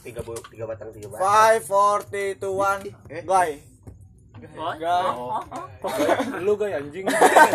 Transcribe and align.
tiga 0.00 0.20
bu 0.22 0.32
tiga 0.48 0.64
batang 0.66 0.88
tiga 0.92 1.06
batang 1.08 1.22
Five, 1.22 1.62
four, 1.64 1.96
three, 2.06 2.36
two, 2.36 2.54
one, 2.54 2.82
guy. 3.24 3.58
Guy. 4.78 5.10
lu 6.38 6.52
gay 6.54 6.72
anjing 6.78 7.06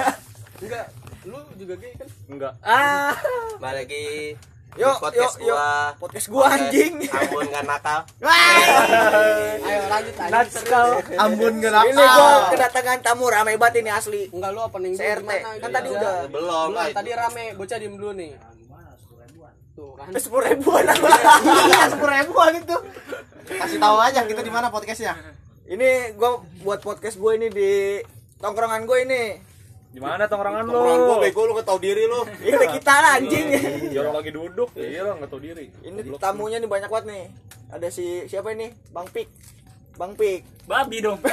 Enggak, 0.64 0.86
lu 1.24 1.40
juga 1.56 1.76
gay 1.80 1.92
kan? 1.96 2.10
enggak 2.28 2.54
Ah, 2.60 3.16
balik 3.60 3.88
lagi 3.88 4.36
Yuk, 4.74 4.98
podcast 4.98 5.38
yuk, 5.38 5.54
yuk. 5.54 5.54
gua 5.54 5.70
podcast 6.02 6.28
gua 6.34 6.46
anjing. 6.50 7.06
Ambon 7.06 7.46
nggak 7.46 7.62
nakal 7.62 8.00
Ayo 9.70 9.82
lanjut 9.86 10.16
aja. 10.18 10.32
Natskal 10.34 10.88
Ambon 11.14 11.54
gak 11.62 11.94
Ini 11.94 11.94
gua 11.94 12.50
kedatangan 12.50 13.00
tamu 13.06 13.30
rame 13.30 13.54
banget 13.62 13.86
ini 13.86 13.94
asli. 13.94 14.34
Enggak 14.34 14.50
lu 14.50 14.60
opening 14.66 14.98
CRT. 14.98 15.22
gimana? 15.22 15.62
Kan 15.62 15.70
tadi 15.70 15.88
udah. 15.94 16.16
belum 16.26 16.70
tadi 16.90 17.12
rame, 17.14 17.46
bocah 17.54 17.78
diem 17.78 17.94
dulu 17.94 18.12
nih. 18.18 18.32
Tuh 19.74 19.94
kan. 19.94 20.10
Sepuluh 20.16 20.46
ribuan. 20.46 20.86
Iya 21.64 21.90
sepuluh 21.90 22.14
ribuan 22.14 22.54
itu 22.56 22.78
Kasih 23.44 23.78
tahu 23.78 23.98
aja 24.00 24.24
kita 24.24 24.40
di 24.40 24.50
mana 24.50 24.70
podcastnya 24.70 25.18
ini 25.64 26.12
gua 26.14 26.38
buat 26.60 26.80
podcast 26.80 27.16
gua 27.16 27.34
ini 27.34 27.48
di 27.48 28.00
tongkrongan 28.38 28.84
gua 28.84 29.00
ini. 29.00 29.40
di 29.90 29.98
mana 29.98 30.26
tongkrongan 30.26 30.64
lu 30.64 30.72
Tongkrongan 30.72 31.00
gua 31.02 31.18
bego 31.20 31.42
lu 31.44 31.54
tahu 31.58 31.80
diri 31.80 32.04
lu 32.04 32.22
Ini 32.44 32.66
kita 32.70 32.94
lah 32.94 33.12
anjing. 33.16 33.46
ya 33.90 34.00
orang 34.02 34.16
lagi 34.20 34.32
duduk 34.32 34.70
iya 34.74 35.02
lah 35.04 35.16
nggak 35.16 35.30
tahu 35.30 35.40
diri 35.40 35.72
Ini 35.82 36.00
tamunya 36.18 36.58
nih 36.58 36.68
banyak 36.68 36.90
banget 36.90 37.06
nih. 37.08 37.24
Ada 37.70 37.88
si 37.90 38.06
siapa 38.26 38.52
ini? 38.52 38.70
Bang 38.90 39.08
Pik. 39.08 39.28
Bang 39.96 40.14
Pik. 40.14 40.44
Babi 40.64 40.98
dong. 41.00 41.20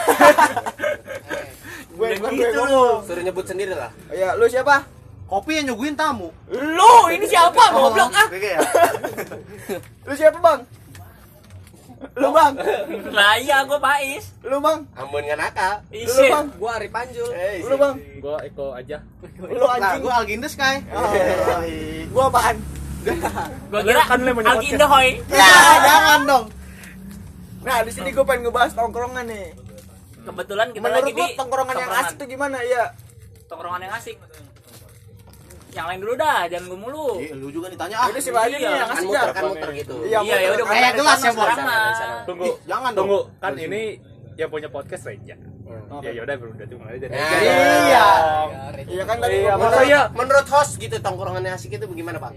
Gue 1.90 2.16
gue 2.16 2.30
gitu 2.32 2.48
gue. 2.54 2.66
lu. 2.66 2.86
suruh 3.04 3.20
nyebut 3.20 3.44
sendiri 3.44 3.74
lah 3.74 3.90
Ya, 4.08 4.32
lu 4.32 4.46
siapa? 4.46 4.86
Kopi 5.30 5.62
yang 5.62 5.70
nyuguhin 5.70 5.94
tamu 5.94 6.34
Lu, 6.50 6.94
ini 7.14 7.22
siapa? 7.22 7.70
Goblok 7.70 8.10
ah. 8.10 8.26
Ya 8.34 8.58
Lu 10.10 10.12
siapa, 10.18 10.42
Bang? 10.42 10.66
Lu, 12.18 12.34
Bang. 12.34 12.58
Lah 13.14 13.38
iya 13.38 13.62
gua 13.62 13.78
Pais. 13.78 14.34
Lu, 14.42 14.58
Bang. 14.58 14.88
Ambon 14.98 15.22
nggak 15.22 15.38
nakal 15.38 15.74
Lu, 15.86 16.02
Isin. 16.02 16.30
Bang. 16.34 16.46
Gua 16.58 16.70
Ari 16.82 16.88
Panjul. 16.90 17.30
Lu, 17.62 17.74
Bang. 17.78 17.94
gua 18.18 18.36
Eko 18.42 18.74
aja 18.74 18.98
Lu 19.38 19.54
Nah 19.54 19.78
anjing. 19.78 20.02
gue 20.02 20.12
Algindes 20.12 20.52
Sky 20.58 20.82
Gua 22.10 22.24
apaan? 22.26 22.56
Gua 23.70 23.80
kira 23.86 24.02
Kan 24.10 24.18
lu 24.26 24.32
Indohoy. 24.34 25.08
Ya 25.30 25.54
jangan 25.78 26.20
dong 26.26 26.46
Nah, 27.60 27.84
di 27.84 27.92
sini 27.92 28.08
gue 28.10 28.24
pengen 28.24 28.48
ngebahas 28.48 28.72
tongkrongan 28.72 29.28
nih. 29.28 29.52
Kebetulan 30.24 30.72
kita 30.72 30.80
Menurut 30.80 31.04
lagi 31.04 31.12
lu 31.12 31.20
di 31.20 31.36
tongkrongan 31.36 31.76
yang 31.76 31.92
asik 31.92 32.16
tuh 32.16 32.26
gimana? 32.26 32.56
Iya. 32.64 32.84
Tongkrongan 33.52 33.80
yang 33.84 33.92
asik. 34.00 34.16
Yang 35.70 35.86
lain 35.86 36.00
dulu 36.00 36.14
dah, 36.16 36.40
jangan 36.44 36.64
gue 36.66 36.78
mulu. 36.80 37.08
Ih, 37.16 37.30
Lu 37.32 37.48
juga 37.48 37.66
ditanya 37.68 37.96
ah. 37.96 38.06
Ini 38.08 38.18
si 38.18 38.30
Badi 38.30 38.52
nih 38.52 38.60
Iya, 38.60 38.70
yang 38.72 38.88
kan 38.88 38.96
asik 38.96 39.06
muter 39.06 39.20
ya. 39.20 39.32
kan 39.32 39.42
muter 39.46 39.70
gitu 39.72 39.94
Iya, 40.02 40.18
Iya, 40.20 40.36
ya 40.36 40.48
udah 40.52 40.64
Kayak 40.66 40.92
gelas 40.94 41.18
ya, 41.20 41.30
mah. 41.32 41.48
tunggu 42.24 42.44
Ih, 42.44 42.54
jangan 42.64 42.90
dong. 42.90 42.98
tunggu 43.00 43.18
kan 43.38 43.52
ini 43.54 43.82
yang 44.34 44.48
punya 44.48 44.68
podcast 44.68 45.04
Reja. 45.04 45.36
Ya 46.00 46.10
yaudah 46.12 46.34
bro 46.34 46.50
udah 46.50 46.66
cuma 46.66 46.84
aja 46.88 47.06
Ya, 47.06 47.24
Iya 47.80 48.06
Iya 48.84 49.02
kan 49.04 49.16
tadi 49.16 49.36
Iya, 49.38 49.52
bilang, 49.54 49.84
iya 49.84 50.00
menurut 50.10 50.46
host 50.46 50.72
gitu 50.76 50.96
tongkrongan 50.96 51.42
yang 51.42 51.54
asik 51.54 51.70
itu 51.72 51.84
bagaimana 51.84 52.18
pak? 52.18 52.32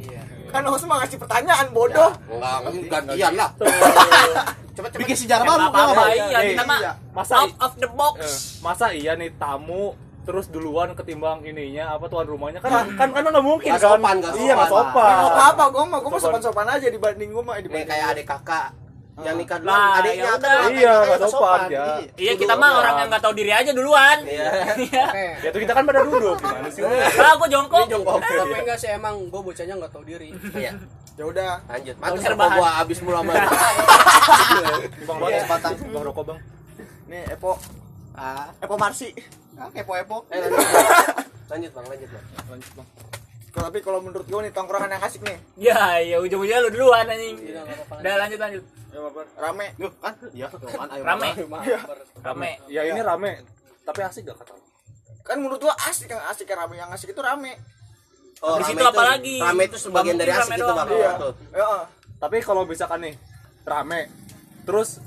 Kan 0.47 0.61
host 0.63 0.85
mah 0.85 1.01
ngasih 1.01 1.17
pertanyaan 1.17 1.67
bodoh. 1.69 2.11
enggak 2.29 2.57
gantian 2.87 3.33
lah. 3.33 3.49
Cepet 4.73 4.89
Bikin 4.95 5.15
sejarah 5.15 5.43
Ya, 5.43 5.49
baru 5.49 5.63
apa-apa, 5.65 5.93
Bang. 5.95 6.09
iya, 6.13 6.39
kita 6.49 6.63
mah 6.63 6.79
masa 7.11 7.33
out 7.39 7.53
of 7.59 7.73
the 7.75 7.89
box. 7.89 8.15
eh, 8.17 8.37
masa 8.59 8.85
iya 8.89 9.13
nih 9.13 9.29
tamu 9.33 9.93
terus 10.23 10.45
duluan 10.47 10.91
ketimbang 10.93 11.43
ininya 11.43 11.93
apa 11.93 12.07
tuan 12.07 12.23
rumahnya 12.23 12.57
kan 12.57 12.71
kan 12.89 13.09
kan 13.09 13.21
nggak 13.21 13.41
mungkin 13.41 13.69
Nggak 13.69 13.81
kan 13.81 13.91
sopan, 13.93 14.16
nggak 14.17 14.33
iya 14.38 14.53
nggak 14.53 14.69
sopan. 14.69 14.89
sopan 14.89 15.13
Nggak 15.13 15.33
apa-apa, 15.33 15.63
gue 15.66 15.83
mah 15.83 15.99
gue 15.99 16.09
mah 16.09 16.17
Sopan. 16.17 16.39
sopan-sopan 16.39 16.67
aja 16.69 16.88
dibanding 16.88 17.29
gue 17.29 17.43
mah 17.43 17.55
dibanding. 17.57 17.85
kayak 17.85 18.05
adik 18.09 18.25
kakak 18.25 18.67
yang 19.16 19.38
nikah 19.38 19.57
dulu 19.57 19.69
Lah, 19.69 19.89
adiknya 19.95 20.25
ya 20.25 20.33
kan 20.33 20.41
Iya, 20.41 20.57
kan 20.57 20.71
nggak 20.73 20.97
nggak 21.13 21.29
sopan, 21.29 21.59
ya. 21.69 21.83
Iya, 22.16 22.33
kita 22.33 22.53
mah 22.55 22.69
orang 22.73 22.95
yang 22.97 23.09
nggak 23.13 23.21
tahu 23.21 23.33
diri 23.35 23.51
aja 23.51 23.71
duluan. 23.71 24.17
Iya. 24.25 24.49
Iya. 24.79 25.05
Ya 25.38 25.49
tuh 25.49 25.59
kita 25.59 25.69
kan 25.71 25.83
pada 25.83 26.01
duduk 26.01 26.34
gimana 26.35 26.66
sih 26.67 26.81
lu? 26.81 26.90
Lah, 26.90 27.34
gua 27.35 27.45
jongkok. 27.47 27.85
Tapi 27.85 28.57
enggak 28.57 28.73
sih 28.75 28.90
emang 28.90 29.29
gua 29.29 29.41
bocahnya 29.44 29.75
enggak 29.75 29.91
tahu 29.91 30.03
diri. 30.03 30.34
iya 30.55 30.73
Ya 31.13 31.23
udah. 31.23 31.61
lanjut 31.63 31.95
mantap 32.00 32.25
serbahan. 32.25 32.57
gua 32.57 32.69
abis 32.81 32.97
mulu 33.00 33.13
sama 33.13 33.34
bang 34.97 35.17
rokok 35.19 35.45
batang 35.45 35.73
bang 35.78 36.03
rokok 36.03 36.23
bang 36.25 36.40
Nih 37.05 37.22
Epo, 37.29 37.51
Ah, 38.13 38.53
Epo 38.57 38.75
Marsi. 38.75 39.09
ah, 39.53 39.69
kepo-epo 39.69 40.25
Eh, 40.28 40.38
lanjut 40.38 40.62
lanjut 41.47 41.72
bang 41.72 41.85
lanjut 41.88 42.09
bang 42.09 42.25
lanjut 42.47 42.72
bang 42.74 42.88
Kalau 43.50 43.66
tapi 43.69 43.79
kalau 43.79 44.00
menurut 44.01 44.25
gue 44.25 44.40
nih 44.40 44.50
tongkrongan 44.50 44.90
yang 44.90 45.03
asik 45.03 45.22
nih, 45.22 45.38
Ya, 45.56 45.78
ya 46.00 46.18
ujung-ujungnya 46.18 46.57
lu 46.59 46.73
duluan 46.73 47.06
anjing. 47.06 47.38
Iya. 47.40 47.62
Udah 47.88 48.13
lanjut 48.18 48.40
lanjut. 48.40 48.63
rame. 49.35 49.68
Yuk 49.78 49.94
kan 50.00 50.13
Iya 50.29 50.46
kan 50.50 50.90
ayo 50.90 51.02
Rame. 51.03 51.29
Rame. 52.19 52.52
ya 52.68 52.81
ini 52.84 52.97
rame 53.00 53.31
tapi 53.84 54.00
asik 54.02 54.25
gak 54.25 54.38
kata 54.40 54.53
lu? 54.53 54.63
Kan 55.22 55.38
menurut 55.38 55.59
gua 55.59 55.75
asik 55.85 56.07
yang 56.07 56.22
asik 56.25 56.47
yang 56.47 56.59
rame 56.59 56.75
yang 56.75 56.90
asik 56.90 57.09
itu 57.09 57.22
rame. 57.22 57.53
oh, 58.40 58.57
Habis 58.57 58.68
rame 58.68 58.73
itu 58.75 58.85
apa 58.88 59.03
lagi? 59.06 59.35
rame 59.38 59.63
itu 59.63 59.78
sebagian 59.79 60.16
dari 60.16 60.31
asik 60.31 60.41
rame 60.44 60.56
itu 60.56 60.66
bang 60.66 60.88
Iya. 60.90 61.12
Ya. 61.53 61.69
tapi 62.18 62.38
kalau 62.40 62.63
misalkan 62.63 63.00
nih 63.03 63.16
rame 63.63 64.09
terus 64.63 64.97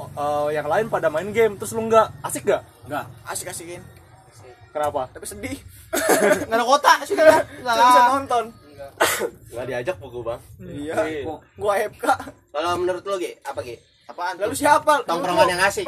eh, 0.00 0.48
yang 0.52 0.64
lain 0.64 0.86
pada 0.86 1.08
main 1.08 1.28
game 1.28 1.54
terus 1.54 1.70
lu 1.70 1.84
nggak 1.84 2.06
asik 2.22 2.44
gak 2.44 2.62
Enggak 2.84 3.04
Asik-asikin. 3.24 3.82
kenapa 4.68 5.10
Tapi 5.10 5.24
sedih. 5.24 5.58
Enggak 6.44 6.54
ada 6.54 6.64
kota 6.64 6.92
sih 7.02 7.14
Enggak 7.14 7.44
Saya 7.66 7.84
bisa 7.84 8.02
nonton. 8.10 8.44
nggak 9.52 9.64
diajak 9.66 9.96
buku 9.96 10.20
bang 10.20 10.40
Iya. 10.60 10.94
Iya. 11.04 11.22
Gua 11.54 11.74
FK. 11.78 12.04
kalau 12.50 12.70
menurut 12.76 13.02
lu 13.02 13.16
Gi, 13.16 13.32
apa 13.40 13.60
Gi? 13.60 13.76
Apaan 14.08 14.34
Lalu 14.36 14.56
siapa? 14.56 15.04
tongkrongan 15.04 15.46
yang 15.46 15.60
asik 15.60 15.84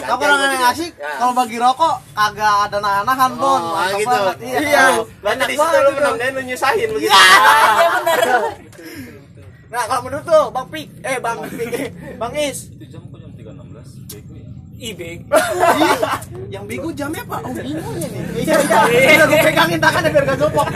Tongkrongan 0.00 0.48
yang 0.50 0.66
asik 0.66 0.96
Ya. 0.96 1.12
kalau 1.18 1.36
bagi 1.36 1.56
rokok 1.56 1.94
kagak 2.10 2.54
ada 2.64 2.78
nahan-nahan 2.78 3.32
bon 3.34 3.60
Oh, 3.60 3.76
Mantap 3.76 3.98
gitu. 3.98 4.08
banget. 4.10 4.36
Iya. 4.40 4.58
Iya. 4.58 4.84
Berarti 5.20 5.44
di 5.44 5.54
situ 5.54 5.76
lu 5.76 5.90
menang 5.92 6.16
lu 6.30 6.40
nyusahin 6.42 6.88
begitu. 6.90 7.12
Iya 7.12 7.88
benar. 7.92 8.40
Nah, 9.70 9.82
kalau 9.86 10.02
menurut 10.02 10.24
tuh 10.24 10.44
Bang 10.50 10.66
Pik, 10.66 10.88
eh 11.00 11.16
Bang 11.18 11.38
Pik, 11.46 11.70
Bang 12.16 12.34
Is. 12.34 12.58
Ih, 14.80 14.96
beg. 14.96 15.18
Yang 16.48 16.64
bego 16.64 16.88
jamnya 16.90 17.20
Pak. 17.22 17.40
Oh, 17.44 17.52
bingonya 17.52 18.08
nih. 18.08 18.22
Iya, 18.40 18.56
iya. 18.88 19.12
Udah 19.14 19.26
gue 19.28 19.40
pegangin 19.44 19.76
tangannya 19.76 20.08
biar 20.08 20.24
gak 20.24 20.38
jopok. 20.40 20.66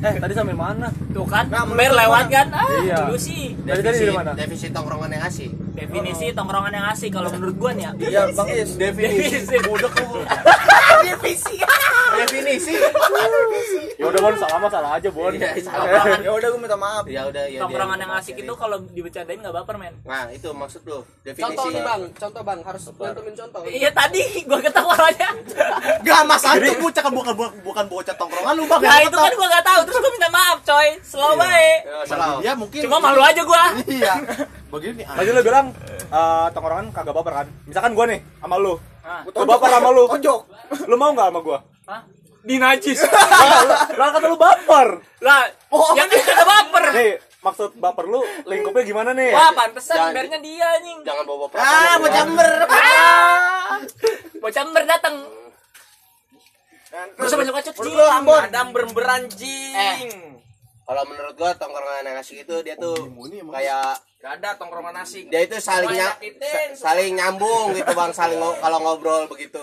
eh 0.00 0.14
tadi 0.16 0.32
sampai 0.32 0.52
mana 0.52 0.88
Tuh 1.10 1.24
kan, 1.24 1.48
Nah, 1.48 1.64
Mer 1.64 1.88
lewat 1.90 2.28
kan? 2.28 2.46
Ah, 2.52 2.68
Iya. 2.78 3.08
dulu 3.08 3.16
sih. 3.16 3.56
Dari 3.58 3.80
tadi 3.80 3.96
dari 3.98 4.12
mana? 4.12 4.36
Definisi 4.36 4.68
tongkrongan 4.68 5.10
yang 5.10 5.24
asik. 5.24 5.50
Definisi 5.72 6.26
tongkrongan 6.30 6.72
yang 6.72 6.86
asik 6.88 7.08
kalau 7.08 7.32
menurut 7.32 7.56
gua 7.56 7.70
nih 7.72 7.84
ya. 7.84 7.92
Iya, 7.98 8.20
Bang 8.36 8.48
Is. 8.52 8.76
Definisi. 8.82 9.56
Lu. 9.56 9.88
Divisi. 11.00 11.56
Definisi. 12.12 12.74
ya 14.00 14.04
udah 14.06 14.20
bon 14.20 14.34
salah 14.36 14.58
mah 14.58 14.68
salah 14.68 14.90
aja 14.96 15.08
bon 15.08 15.32
Iya, 15.32 15.56
salah. 15.58 16.04
Ya 16.20 16.30
udah 16.30 16.48
gua 16.52 16.60
minta 16.60 16.76
maaf. 16.76 17.04
Ya 17.08 17.24
udah 17.24 17.48
ya. 17.48 17.64
Tongkrongan 17.64 17.96
yang 17.96 18.12
asik 18.12 18.36
itu 18.36 18.52
kalau 18.54 18.76
dibercandain 18.86 19.40
nggak 19.40 19.54
baper, 19.54 19.76
men. 19.76 19.94
Nah, 20.04 20.28
itu 20.28 20.52
maksud 20.52 20.84
lu. 20.84 21.00
Definisi. 21.22 21.48
Contoh 21.48 21.66
nih 21.70 21.80
Bang, 21.80 22.00
contoh 22.12 22.40
Bang, 22.40 22.58
harus 22.60 22.82
nyantumin 22.90 23.34
contoh. 23.34 23.60
Iya 23.62 23.90
tadi 23.90 24.22
gua 24.42 24.58
ketawa 24.58 24.94
aja. 25.04 25.28
Gak 26.00 26.20
mas 26.24 26.42
Anto 26.42 26.72
bocah 26.78 27.02
kan 27.02 27.12
bukan 27.12 27.34
bukan, 27.34 27.52
bukan 27.60 27.84
bocah 27.86 28.14
tongkrongan 28.14 28.54
lu 28.54 28.64
bang. 28.64 28.80
Nah, 28.80 28.98
itu 29.00 29.16
kan 29.16 29.32
gua 29.32 29.48
nggak 29.48 29.64
tahu. 29.64 29.80
Terus 29.84 29.98
gua 29.98 30.12
minta 30.12 30.28
maaf, 30.28 30.58
coy. 30.62 30.88
Slow 31.00 31.32
baik. 31.34 31.78
Ya, 31.82 31.98
salah. 32.04 32.28
Dia 32.40 32.52
mungkin. 32.54 32.80
Cuma 32.80 32.96
malu 32.98 33.20
aja 33.20 33.42
gua. 33.42 33.62
Iya. 33.82 34.14
Begini. 34.72 35.02
ah. 35.02 35.18
tadi 35.18 35.34
lu 35.34 35.42
bilang 35.42 35.74
eh, 35.90 36.46
tongkrongan 36.50 36.94
kagak 36.94 37.10
baper 37.10 37.32
kan 37.34 37.46
misalkan 37.66 37.90
gua 37.90 38.06
nih 38.06 38.22
sama 38.38 38.54
lu 38.54 38.78
Ah. 39.02 39.26
gua 39.26 39.42
baper 39.44 39.66
sama 39.68 39.90
lu 39.90 40.06
Tonjok. 40.06 40.40
lu 40.86 40.94
mau 40.94 41.10
nggak 41.10 41.26
sama 41.26 41.40
gua 41.42 41.58
Hah? 41.90 42.00
Dinajis. 42.40 43.02
lah 43.98 44.08
kata 44.14 44.26
lu 44.26 44.38
baper 44.38 44.88
Lah, 45.20 45.42
Oh, 45.68 45.90
yang 45.92 46.06
itu 46.06 46.22
kata 46.22 46.44
baper. 46.46 46.82
Maksud 47.40 47.70
baper 47.74 48.04
lu 48.04 48.20
lingkupnya 48.44 48.84
gimana 48.84 49.10
nih 49.10 49.32
Wah, 49.32 49.50
pantesan 49.50 50.12
embernya 50.12 50.38
dia 50.38 50.66
anjing. 50.76 50.98
Jangan 51.00 51.24
bawa 51.24 51.40
Ah, 51.40 51.48
perasaan. 51.48 51.96
bocah 51.98 52.22
ember. 52.22 52.50
Ah. 52.66 53.76
Bocah 54.36 54.62
ember 54.62 54.82
datang. 54.84 55.16
Gak 56.90 57.22
usah 57.22 57.38
banyak 57.38 57.54
bacot 57.54 57.74
Menurut 57.76 57.94
lu, 57.94 58.06
Ambon. 58.10 58.40
Adam 58.42 58.66
beranjing. 58.90 59.72
Eh. 59.72 59.98
Kalau 60.82 61.02
menurut 61.06 61.34
gua 61.34 61.54
tongkrongan 61.54 62.02
yang 62.02 62.18
asik 62.18 62.42
itu 62.42 62.56
dia 62.60 62.74
tuh 62.74 62.98
kayak 63.48 63.94
Gak 64.18 64.32
ada 64.36 64.58
tongkrongan 64.58 65.00
asik. 65.00 65.30
dia 65.30 65.40
itu 65.40 65.56
saling 65.56 65.88
saling 66.74 67.14
nyambung 67.14 67.72
gitu 67.72 67.88
bang 67.88 68.10
saling 68.10 68.36
kalau 68.36 68.78
ngobrol 68.80 69.24
begitu 69.24 69.62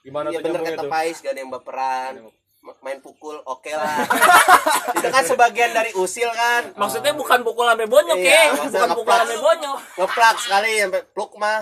gimana 0.00 0.32
iya 0.32 0.40
tuh 0.40 0.48
bener 0.48 0.60
kata 0.74 0.88
Pais 0.88 1.20
gak 1.20 1.36
ada 1.36 1.40
yang 1.40 1.52
baperan 1.52 2.12
main 2.60 3.00
pukul 3.00 3.40
oke 3.42 3.68
lah 3.70 4.04
itu 4.94 5.08
kan 5.08 5.22
sebagian 5.22 5.72
dari 5.72 5.90
usil 5.92 6.28
kan 6.30 6.68
Maksudnya 6.74 7.12
bukan 7.12 7.40
pukul 7.40 7.64
sampai 7.64 7.84
bonyok 7.84 8.16
Iya, 8.16 8.28
ya. 8.30 8.44
maksudnya 8.54 8.84
Bukan 8.84 8.96
pukul 8.96 9.14
sampai 9.16 9.38
bonyok. 9.38 9.78
ngeplak 9.96 10.36
sekali 10.38 10.70
sampai 10.78 11.02
pluk 11.06 11.32
mah 11.36 11.58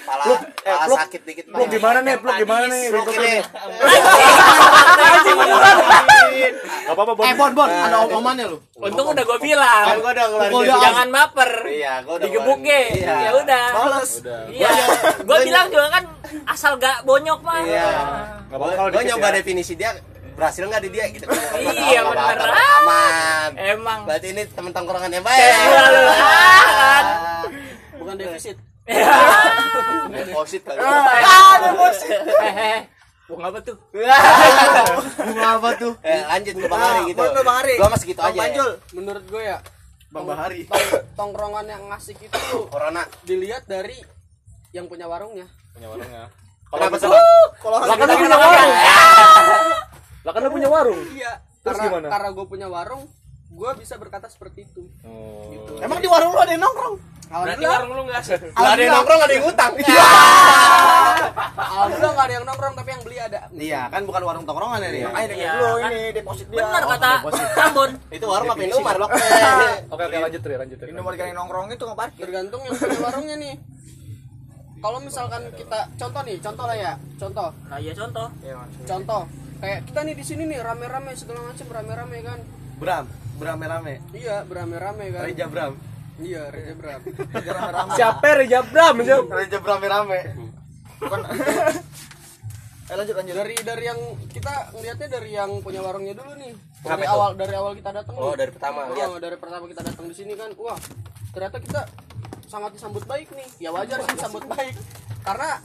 pala, 0.00 0.24
pala 0.62 0.84
pluk- 0.86 1.00
sakit 1.00 1.20
dikit 1.22 1.44
mah 1.46 1.58
Pluk 1.58 1.68
gimana 1.68 1.98
nih? 2.00 2.14
Pluk 2.16 2.34
gimana 2.38 2.64
nih? 2.66 2.82
pluk 2.88 3.06
ini 3.12 3.34
Gak 6.86 6.94
apa-apa, 6.94 7.12
Bon. 7.12 7.24
Eh 7.24 7.34
Bon 7.34 7.50
Bon, 7.52 7.66
ada 7.66 7.96
om-omannya 8.04 8.46
lu. 8.46 8.58
Untung 8.78 9.10
udah 9.10 9.24
gue 9.24 9.38
bilang. 9.42 9.86
gua 9.98 10.12
udah 10.12 10.26
ngeluarin. 10.28 10.78
Jangan 10.78 11.08
baper. 11.10 11.50
iya 11.66 11.92
gua 12.00 12.14
udah 12.14 12.28
ge. 12.56 12.82
iya 12.94 13.14
Ya 13.20 13.30
udah. 13.34 13.64
Males. 13.74 14.12
Iya. 14.48 14.70
Gue 15.18 15.38
bilang 15.42 15.66
juga 15.66 15.88
kan 15.90 16.04
asal 16.46 16.78
gak 16.78 17.02
bonyok 17.02 17.40
mah. 17.42 17.60
iya 17.60 17.88
Gak 18.46 18.56
apa-apa 18.56 18.72
kalau 18.72 18.88
gua 18.88 18.96
dikit 18.96 19.10
nyoba 19.10 19.26
ya. 19.26 19.34
definisi 19.36 19.72
dia 19.74 19.90
berhasil 20.32 20.62
nggak 20.62 20.82
di 20.82 20.90
dia 20.90 21.04
gitu 21.08 21.24
Iya, 21.88 22.00
bener. 22.04 22.36
aman 22.46 23.50
Emang. 23.56 24.00
berarti 24.04 24.28
ini 24.30 24.42
temen 24.46 24.70
tongkrongan 24.70 25.10
yang 25.10 25.20
Eh, 25.20 25.26
baik 25.26 25.42
ah, 25.42 25.56
kan. 25.58 27.04
Bukan 27.96 28.14
defisit. 28.16 28.56
deposit 30.08 30.62
kali 30.62 30.78
Eh, 32.38 32.54
eh. 32.54 32.80
Bunga 33.26 33.50
apa 33.50 33.58
tuh? 33.60 33.74
Bunga 35.18 35.48
apa 35.52 35.70
tuh? 35.74 35.92
eh 36.00 36.22
lanjut 36.24 36.54
ke 36.54 36.66
bang 36.68 36.78
Ari 36.80 37.00
gitu 37.10 37.22
Bang 37.36 37.58
Ari. 37.58 37.74
gua 37.74 37.88
masih 37.90 38.06
gitu 38.06 38.20
aja 38.20 38.38
Panjul. 38.38 38.70
Menurut 38.92 39.24
gue 39.26 39.42
ya, 39.42 39.58
Bang 40.08 40.24
Bahari. 40.24 40.62
tong- 40.64 41.02
tongkrongan 41.18 41.66
yang 41.66 41.82
asik 41.90 42.22
itu 42.22 42.38
corona 42.70 43.02
dilihat 43.22 43.66
dari 43.66 43.98
yang 44.70 44.86
punya 44.86 45.04
warungnya. 45.04 45.50
Punya 45.74 45.88
warungnya. 45.88 46.30
Kenapa 46.68 46.94
bisa- 46.94 47.08
Kalau 47.56 47.76
Lah 47.78 47.96
kan 47.96 48.06
lu 48.06 48.16
punya 48.16 48.36
warung. 48.36 48.72
Lah 50.22 50.32
kan 50.32 50.40
lu 50.42 50.50
punya 50.50 50.68
warung. 50.68 51.00
Iya. 51.12 51.32
Terus 51.62 51.76
karena 51.76 51.90
gimana? 51.90 52.06
karena 52.08 52.28
gue 52.30 52.46
punya 52.46 52.68
warung, 52.70 53.02
gue 53.48 53.70
bisa 53.74 53.94
berkata 53.98 54.26
seperti 54.26 54.64
itu. 54.64 54.82
Oh. 55.02 55.50
Gitu. 55.50 55.72
Emang 55.82 55.98
di 55.98 56.06
warung 56.06 56.30
lu 56.30 56.38
ada 56.38 56.52
yang 56.52 56.62
nongkrong? 56.62 56.96
Berarti 57.26 57.64
warung 57.66 57.90
lu 57.90 58.02
gak 58.06 58.18
asik. 58.22 58.38
Gak 58.54 58.70
ada 58.70 58.78
yang 58.78 58.94
nongkrong 58.94 59.20
ada 59.20 59.32
yang 59.34 59.46
utang 59.50 59.72
Alhamdulillah 61.56 62.12
nggak 62.14 62.26
ada 62.26 62.34
yang 62.38 62.46
nongkrong 62.46 62.74
tapi 62.78 62.88
yang 62.88 63.02
beli 63.02 63.18
ada. 63.18 63.38
Iya, 63.50 63.80
kan 63.90 64.02
bukan 64.06 64.22
warung 64.22 64.44
tongkrongan 64.46 64.78
ya 64.80 64.90
dia. 64.90 65.06
Makanya 65.10 65.34
Iya, 65.34 65.50
dulu 65.52 65.74
kan. 65.76 65.90
ini 65.90 66.00
deposit 66.14 66.46
dia. 66.46 66.58
Bener 66.62 66.84
kata 66.86 67.10
Ambon. 67.66 67.90
itu 68.08 68.24
warung 68.24 68.48
apa 68.48 68.62
Indomaret 68.62 68.96
blok 68.96 69.10
Oke, 69.10 70.02
oke 70.06 70.16
lanjut 70.22 70.40
Tri, 70.40 70.54
lanjut 70.54 70.78
Tri. 70.78 70.88
Ini 70.88 71.00
mau 71.02 71.10
dikali 71.10 71.32
nongkrong 71.34 71.66
itu 71.68 71.82
nggak 71.82 71.98
parkir. 71.98 72.22
Tergantung 72.22 72.60
yang 72.62 72.72
punya 72.72 73.00
warungnya 73.02 73.36
nih. 73.36 73.54
Kalau 74.86 75.02
misalkan 75.02 75.42
kita 75.50 75.90
contoh 75.98 76.22
nih, 76.22 76.38
contoh 76.38 76.62
lah 76.62 76.78
ya, 76.78 76.92
contoh, 77.18 77.50
Nah, 77.66 77.78
iya 77.82 77.90
contoh. 77.90 78.30
contoh. 78.86 79.22
Kayak 79.58 79.82
kita 79.82 80.00
nih 80.06 80.14
di 80.14 80.22
sini 80.22 80.42
nih 80.46 80.62
rame-rame 80.62 81.10
segala 81.18 81.42
macam 81.42 81.66
rame-rame 81.74 82.18
kan. 82.22 82.38
Bram, 82.78 83.04
berame-rame. 83.42 83.98
Iya, 84.14 84.46
berame-rame 84.46 85.10
kan. 85.10 85.22
Reja 85.26 85.50
Bram. 85.50 85.74
Iya, 86.22 86.54
Reja 86.54 86.74
Bram. 86.78 87.00
Siapa 87.98 88.28
Reja 88.38 88.62
Bram? 88.62 88.94
Siapa? 89.02 89.32
Reja 89.34 89.58
berame-rame. 89.58 90.20
Eh 92.86 92.94
lanjut 92.94 93.18
lanjut. 93.18 93.34
Dari 93.34 93.54
dari 93.66 93.84
yang 93.90 93.98
kita 94.30 94.70
ngelihatnya 94.70 95.08
dari 95.10 95.34
yang 95.34 95.50
punya 95.58 95.82
warungnya 95.82 96.14
dulu 96.14 96.38
nih. 96.38 96.54
Dari 96.86 97.02
awal 97.02 97.34
dari 97.34 97.58
awal 97.58 97.74
kita 97.74 97.90
datang. 97.90 98.14
oh 98.14 98.30
nih. 98.30 98.46
dari 98.46 98.50
pertama 98.54 98.86
lihat 98.94 99.08
Oh, 99.10 99.18
dari 99.18 99.34
pertama 99.34 99.66
kita 99.66 99.82
datang 99.82 100.06
di 100.06 100.14
sini 100.14 100.38
kan, 100.38 100.54
wah 100.54 100.78
ternyata 101.34 101.58
kita 101.58 101.80
sangat 102.46 102.70
disambut 102.74 103.04
baik 103.04 103.28
nih. 103.34 103.48
Ya 103.58 103.70
wajar 103.74 104.02
sih 104.02 104.14
disambut 104.14 104.46
baik, 104.46 104.74
karena 105.26 105.60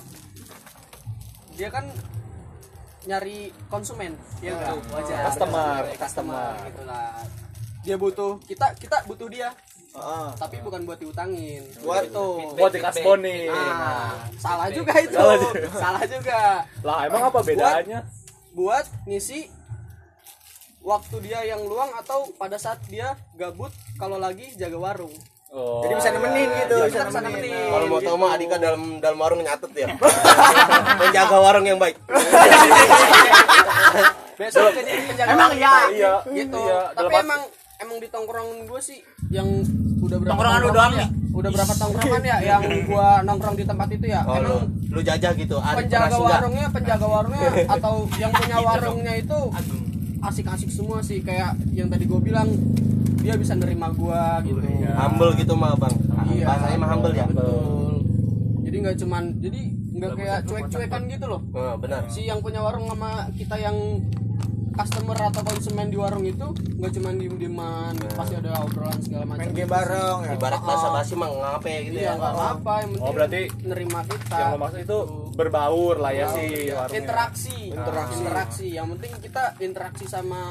dia 1.56 1.70
kan 1.70 1.86
nyari 3.06 3.50
konsumen, 3.70 4.14
ya 4.46 4.54
enggak? 4.54 4.78
Wajar. 4.94 5.20
Customer, 5.30 5.82
customer 5.98 6.54
gitu 6.70 6.84
lah. 6.86 7.18
Dia 7.82 7.96
butuh 7.98 8.38
kita, 8.46 8.78
kita 8.78 9.10
butuh 9.10 9.26
dia, 9.26 9.50
Heeh. 9.98 10.28
tapi 10.38 10.62
bukan 10.62 10.86
buat 10.86 11.02
diutangin. 11.02 11.66
Buat 11.82 12.14
gitu. 12.14 12.54
Buat 12.54 12.72
dikasboni. 12.78 13.50
Nah, 13.50 14.22
salah 14.38 14.70
juga 14.70 14.94
itu. 15.02 15.18
Salah 15.18 15.38
juga. 15.42 15.70
Salah 15.74 16.04
juga. 16.06 16.42
Lah 16.86 16.98
emang 17.10 17.24
apa 17.34 17.40
bedanya? 17.42 18.06
Buat 18.54 18.86
ngisi 19.10 19.50
waktu 20.86 21.16
dia 21.26 21.42
yang 21.46 21.62
luang 21.66 21.90
atau 21.98 22.30
pada 22.38 22.58
saat 22.62 22.82
dia 22.86 23.18
gabut 23.34 23.74
kalau 23.98 24.22
lagi 24.22 24.54
jaga 24.58 24.78
warung. 24.78 25.14
Oh. 25.52 25.84
Jadi 25.84 25.94
bisa 26.00 26.10
nemenin 26.12 26.48
gitu, 26.48 26.76
Jadi 26.80 26.88
bisa 26.88 27.00
nemenin. 27.04 27.44
nemenin. 27.44 27.68
kalau 27.68 27.86
mau 27.86 28.00
tahu 28.00 28.16
mah 28.16 28.30
Adika 28.32 28.56
dalam 28.56 28.82
dalam 28.98 29.18
warung 29.20 29.42
nyatet 29.44 29.72
ya 29.76 29.88
menjaga 31.02 31.38
warung 31.38 31.66
yang 31.68 31.76
baik 31.76 32.00
Besok 34.40 34.72
jadi 34.74 34.92
penjaga 35.06 35.30
Emang 35.30 35.52
warung 35.52 35.60
iya. 35.60 35.74
Iya. 35.92 36.14
gitu. 36.34 36.58
Iya, 36.58 36.80
Tapi 36.96 37.06
dalam- 37.06 37.22
emang 37.22 37.42
emang 37.78 37.98
di 38.00 38.08
tongkrongan 38.08 38.58
gue 38.64 38.82
sih 38.82 39.00
yang 39.28 39.48
udah 40.00 40.18
berapa 40.18 40.32
Tongkrongan 40.34 40.60
lu 40.62 40.70
doang 40.72 40.94
ya? 40.94 41.08
Udah 41.32 41.50
berapa 41.50 41.74
tongkrongan 41.74 42.22
ya 42.22 42.38
yang 42.42 42.62
gua 42.84 43.08
nongkrong 43.22 43.56
di 43.56 43.64
tempat 43.64 43.88
itu 43.90 44.06
ya? 44.06 44.22
oh 44.24 44.34
lu 44.34 44.36
emang 44.36 44.62
lu 44.88 45.00
jajah 45.02 45.32
gitu 45.34 45.56
penjaga 45.60 46.16
warungnya, 46.16 46.68
penjaga 46.68 47.06
warungnya 47.06 47.50
atau 47.76 47.94
yang 48.16 48.32
punya 48.32 48.58
warungnya 48.60 49.14
itu 49.16 49.38
asik-asik 50.22 50.70
semua 50.70 51.00
sih 51.00 51.20
kayak 51.20 51.56
yang 51.72 51.88
tadi 51.88 52.06
gue 52.06 52.20
bilang 52.20 52.48
dia 53.22 53.34
bisa 53.36 53.54
nerima 53.54 53.88
gua 53.92 54.42
gitu. 54.42 54.60
humble 54.92 55.32
gitu 55.36 55.54
mah 55.54 55.74
bang 55.76 55.96
Iya. 56.32 56.46
bahasanya 56.46 56.78
mah 56.78 56.90
humble 56.90 57.14
ya 57.14 57.26
Betul. 57.26 57.94
Jadi 58.62 58.76
nggak 58.80 58.98
cuman 58.98 59.24
jadi 59.38 59.62
nggak 59.92 60.12
kayak 60.14 60.40
cuek-cuekan 60.44 61.02
gitu 61.08 61.26
loh. 61.28 61.42
oh, 61.52 61.76
benar 61.76 62.02
Si 62.08 62.24
yang 62.24 62.40
punya 62.40 62.60
warung 62.60 62.88
sama 62.88 63.10
kita 63.34 63.56
yang 63.56 63.76
customer 64.72 65.18
atau 65.20 65.44
konsumen 65.44 65.88
di 65.88 65.98
warung 65.98 66.24
itu 66.24 66.48
nggak 66.74 66.92
cuman 66.92 67.14
diem-dieman 67.16 67.92
gitu. 67.94 68.14
pasti 68.16 68.34
ada 68.34 68.56
obrolan 68.58 69.00
segala 69.00 69.24
macam. 69.28 69.44
Main 69.44 69.52
game 69.54 69.68
bareng 69.68 70.18
ya. 70.24 70.32
ibarat 70.34 70.62
bahasa 70.64 70.88
basi 70.90 71.14
mah 71.14 71.30
ngape 71.30 71.74
gitu 71.86 71.98
Iya 71.98 72.08
ya 72.08 72.12
nggak 72.16 72.34
apa 72.34 72.74
yang 72.80 72.90
penting 72.90 73.04
Oh, 73.04 73.12
berarti 73.12 73.40
nerima 73.62 74.00
kita. 74.04 74.38
Yang 74.38 74.48
lo 74.48 74.58
maksud 74.58 74.80
itu 74.80 74.98
berbaur 75.32 75.96
lah 75.98 76.12
ya 76.12 76.26
si 76.30 76.46
warungnya. 76.72 76.98
interaksi. 76.98 77.58
Interaksi. 77.70 78.16
interaksi. 78.18 78.68
Yang 78.72 78.88
penting 78.90 79.12
kita 79.22 79.44
interaksi 79.60 80.06
sama 80.08 80.42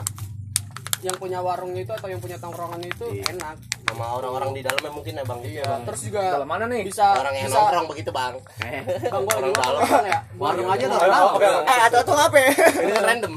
yang 1.00 1.17
punya 1.17 1.41
warungnya 1.41 1.81
itu 1.81 1.93
atau 1.93 2.06
yang 2.06 2.20
punya 2.20 2.37
tongkrongan 2.37 2.81
itu 2.82 3.06
enak. 3.26 3.56
sama 3.82 4.06
orang-orang 4.14 4.55
di 4.55 4.62
dalamnya 4.62 4.93
mungkin 4.93 5.12
ya 5.12 5.25
bang 5.25 5.41
Iya. 5.43 5.67
Terus 5.82 6.00
juga 6.06 6.20
Dalam 6.38 6.47
mana 6.47 6.64
nih? 6.67 6.82
bisa 6.85 7.05
orang 7.12 7.35
yang 7.35 7.49
bisa 7.49 7.58
nongkrong 7.58 7.87
begitu 7.91 8.11
bang 8.11 8.35
Bang, 9.11 9.23
gua 9.25 9.35
orang 9.35 9.52
dalam. 9.52 9.82
ya. 10.06 10.19
warung 10.37 10.69
aja. 10.69 10.85
Eh 11.67 11.81
atau 11.91 12.00
tuh 12.05 12.14
apa? 12.14 12.37
ini 12.85 12.93
kan 12.93 13.05
random 13.05 13.32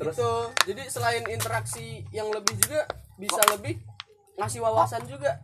Terus 0.00 0.16
Gitu. 0.16 0.30
jadi 0.64 0.82
selain 0.88 1.24
interaksi 1.26 2.08
yang 2.08 2.30
lebih 2.30 2.56
juga 2.56 2.88
bisa 3.16 3.42
lebih 3.50 3.76
ngasih 4.36 4.60
wawasan 4.60 5.04
juga. 5.04 5.36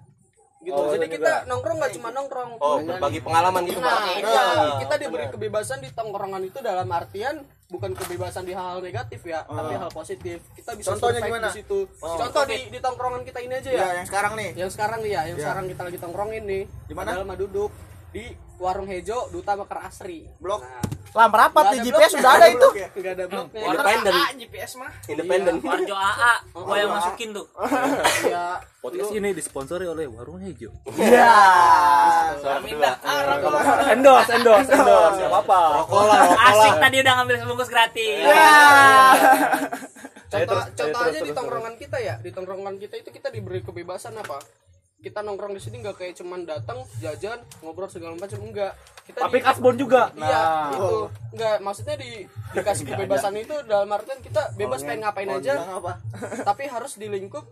Gitu. 0.66 0.74
Oh, 0.74 0.90
jadi 0.90 1.06
kita 1.06 1.46
juga. 1.46 1.46
nongkrong 1.46 1.76
nggak 1.78 1.92
cuma 1.94 2.08
nongkrong. 2.10 2.50
oh 2.58 2.76
berbagi 2.82 3.20
pengalaman 3.22 3.62
gitu 3.70 3.78
Nah, 3.78 4.02
bang 4.02 4.06
iya. 4.18 4.44
kita 4.82 4.94
diberi 4.98 5.26
kebebasan 5.30 5.78
di 5.78 5.94
tongkrongan 5.94 6.42
itu 6.42 6.58
dalam 6.58 6.90
artian 6.90 7.46
bukan 7.70 7.94
kebebasan 7.94 8.42
di 8.42 8.54
hal 8.54 8.82
negatif 8.82 9.22
ya, 9.22 9.46
tapi 9.46 9.74
hal 9.78 9.90
positif. 9.94 10.42
Kita 10.58 10.74
bisa 10.74 10.94
Contohnya 10.94 11.22
gimana? 11.22 11.54
di 11.54 11.62
situ. 11.62 11.86
Contoh 12.02 12.42
di 12.50 12.58
di 12.66 12.78
tongkrongan 12.82 13.22
kita 13.22 13.38
ini 13.46 13.54
aja 13.62 13.70
ya. 13.70 13.78
Ya 13.78 13.88
yang 14.02 14.06
sekarang 14.10 14.32
nih. 14.34 14.50
Yang 14.58 14.70
sekarang 14.74 14.98
nih 15.06 15.10
ya, 15.14 15.22
yang 15.30 15.38
sekarang 15.38 15.64
kita 15.70 15.82
lagi 15.86 15.98
tongkrongin 16.02 16.42
nih. 16.46 16.62
Di 16.66 16.94
mana? 16.98 17.22
Mah 17.22 17.38
duduk 17.38 17.70
di 18.16 18.32
warung 18.56 18.88
Hejo 18.88 19.28
Duta 19.28 19.52
Bakar 19.52 19.92
Asri. 19.92 20.24
Blok. 20.40 20.64
Nah, 20.64 20.80
Lah 21.16 21.32
merapat 21.32 21.64
di 21.72 21.80
ada 21.80 21.84
GPS 21.84 22.12
blok. 22.12 22.20
sudah 22.20 22.32
ada 22.32 22.46
itu. 22.48 22.68
Nggak 22.76 23.12
ada 23.12 23.24
bloknya. 23.28 23.60
independen 23.68 24.14
GPS 24.40 24.72
mah. 24.80 24.90
independen 25.08 25.54
Warjo 25.60 25.96
AA, 25.96 26.34
gua 26.52 26.76
yang 26.80 26.92
masukin 26.96 27.28
tuh. 27.36 27.46
Ya, 28.32 28.60
Podcast 28.80 29.12
ini 29.12 29.28
disponsori 29.36 29.84
oleh 29.84 30.08
Warung 30.08 30.40
Hejo. 30.40 30.72
Iya. 30.96 31.36
suara 32.40 32.60
kedua 32.64 33.60
endorse, 33.92 34.30
endorse, 34.32 34.70
endorse. 34.72 35.20
Gak 35.20 35.32
apa-apa. 35.32 35.60
Asik 36.52 36.74
tadi 36.80 36.96
udah 37.04 37.12
ngambil 37.20 37.36
sebungkus 37.44 37.68
gratis. 37.68 38.24
contoh 40.26 40.58
terus, 40.58 40.64
contoh 40.74 41.00
terus, 41.00 41.12
aja 41.14 41.18
terus, 41.22 41.28
di 41.30 41.32
tongkrongan 41.38 41.74
kita 41.78 41.96
ya 42.02 42.14
di 42.18 42.30
tongkrongan 42.34 42.74
kita 42.82 42.94
itu 42.98 43.10
kita 43.14 43.28
diberi 43.30 43.62
kebebasan 43.62 44.18
apa 44.18 44.42
kita 45.06 45.22
nongkrong 45.22 45.54
di 45.54 45.62
sini 45.62 45.78
nggak 45.78 45.96
kayak 45.96 46.18
cuman 46.18 46.42
datang 46.42 46.82
jajan 46.98 47.38
ngobrol 47.62 47.86
segala 47.86 48.18
macam 48.18 48.42
enggak. 48.42 48.74
Kita 49.06 49.22
Tapi 49.22 49.38
di- 49.38 49.44
kasbon 49.46 49.74
juga. 49.78 50.10
iya 50.12 50.26
Nah, 50.34 50.74
itu 50.74 50.98
enggak 51.30 51.56
maksudnya 51.62 51.94
di 51.94 52.10
dikasih 52.50 52.84
kebebasan 52.84 53.38
itu 53.38 53.54
dalam 53.70 53.86
artian 53.88 54.18
kita 54.18 54.50
bebas 54.58 54.82
pengen 54.82 55.06
ngapain 55.06 55.30
aja. 55.30 55.78
apa? 55.78 56.02
tapi 56.48 56.66
harus 56.66 56.98
di 56.98 57.06
lingkup 57.06 57.46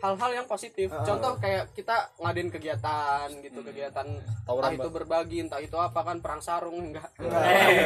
hal-hal 0.00 0.30
yang 0.32 0.46
positif. 0.46 0.86
Contoh 1.02 1.34
kayak 1.36 1.74
kita 1.74 2.14
ngadain 2.16 2.48
kegiatan 2.48 3.26
gitu 3.42 3.60
kegiatan 3.60 4.06
entah 4.46 4.72
itu 4.72 4.88
berbagi 4.88 5.44
entah 5.44 5.60
itu 5.60 5.76
apa 5.76 6.00
kan 6.00 6.22
perang 6.22 6.40
sarung 6.40 6.94
enggak. 6.94 7.10
Eh. 7.20 7.84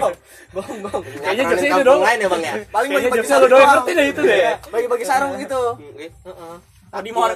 bohong 0.53 0.79
bohong 0.85 1.03
Kayaknya 1.03 1.43
jokesnya 1.49 1.71
itu 1.73 1.83
dong. 1.83 2.01
lain 2.05 2.19
ya 2.21 2.29
bang 2.29 2.43
ya? 2.45 2.55
Paling 2.69 2.91
bagi-bagi 2.93 3.29
lo 3.33 3.47
doang. 3.49 3.69
Ngerti 3.73 3.93
deh 3.97 4.07
itu 4.07 4.21
deh. 4.21 4.39
Bagi-bagi 4.69 5.05
sarung 5.09 5.33
gitu. 5.41 5.61
Heeh. 6.95 7.03
Tadi 7.03 7.11
mau 7.11 7.27
iya, 7.27 7.35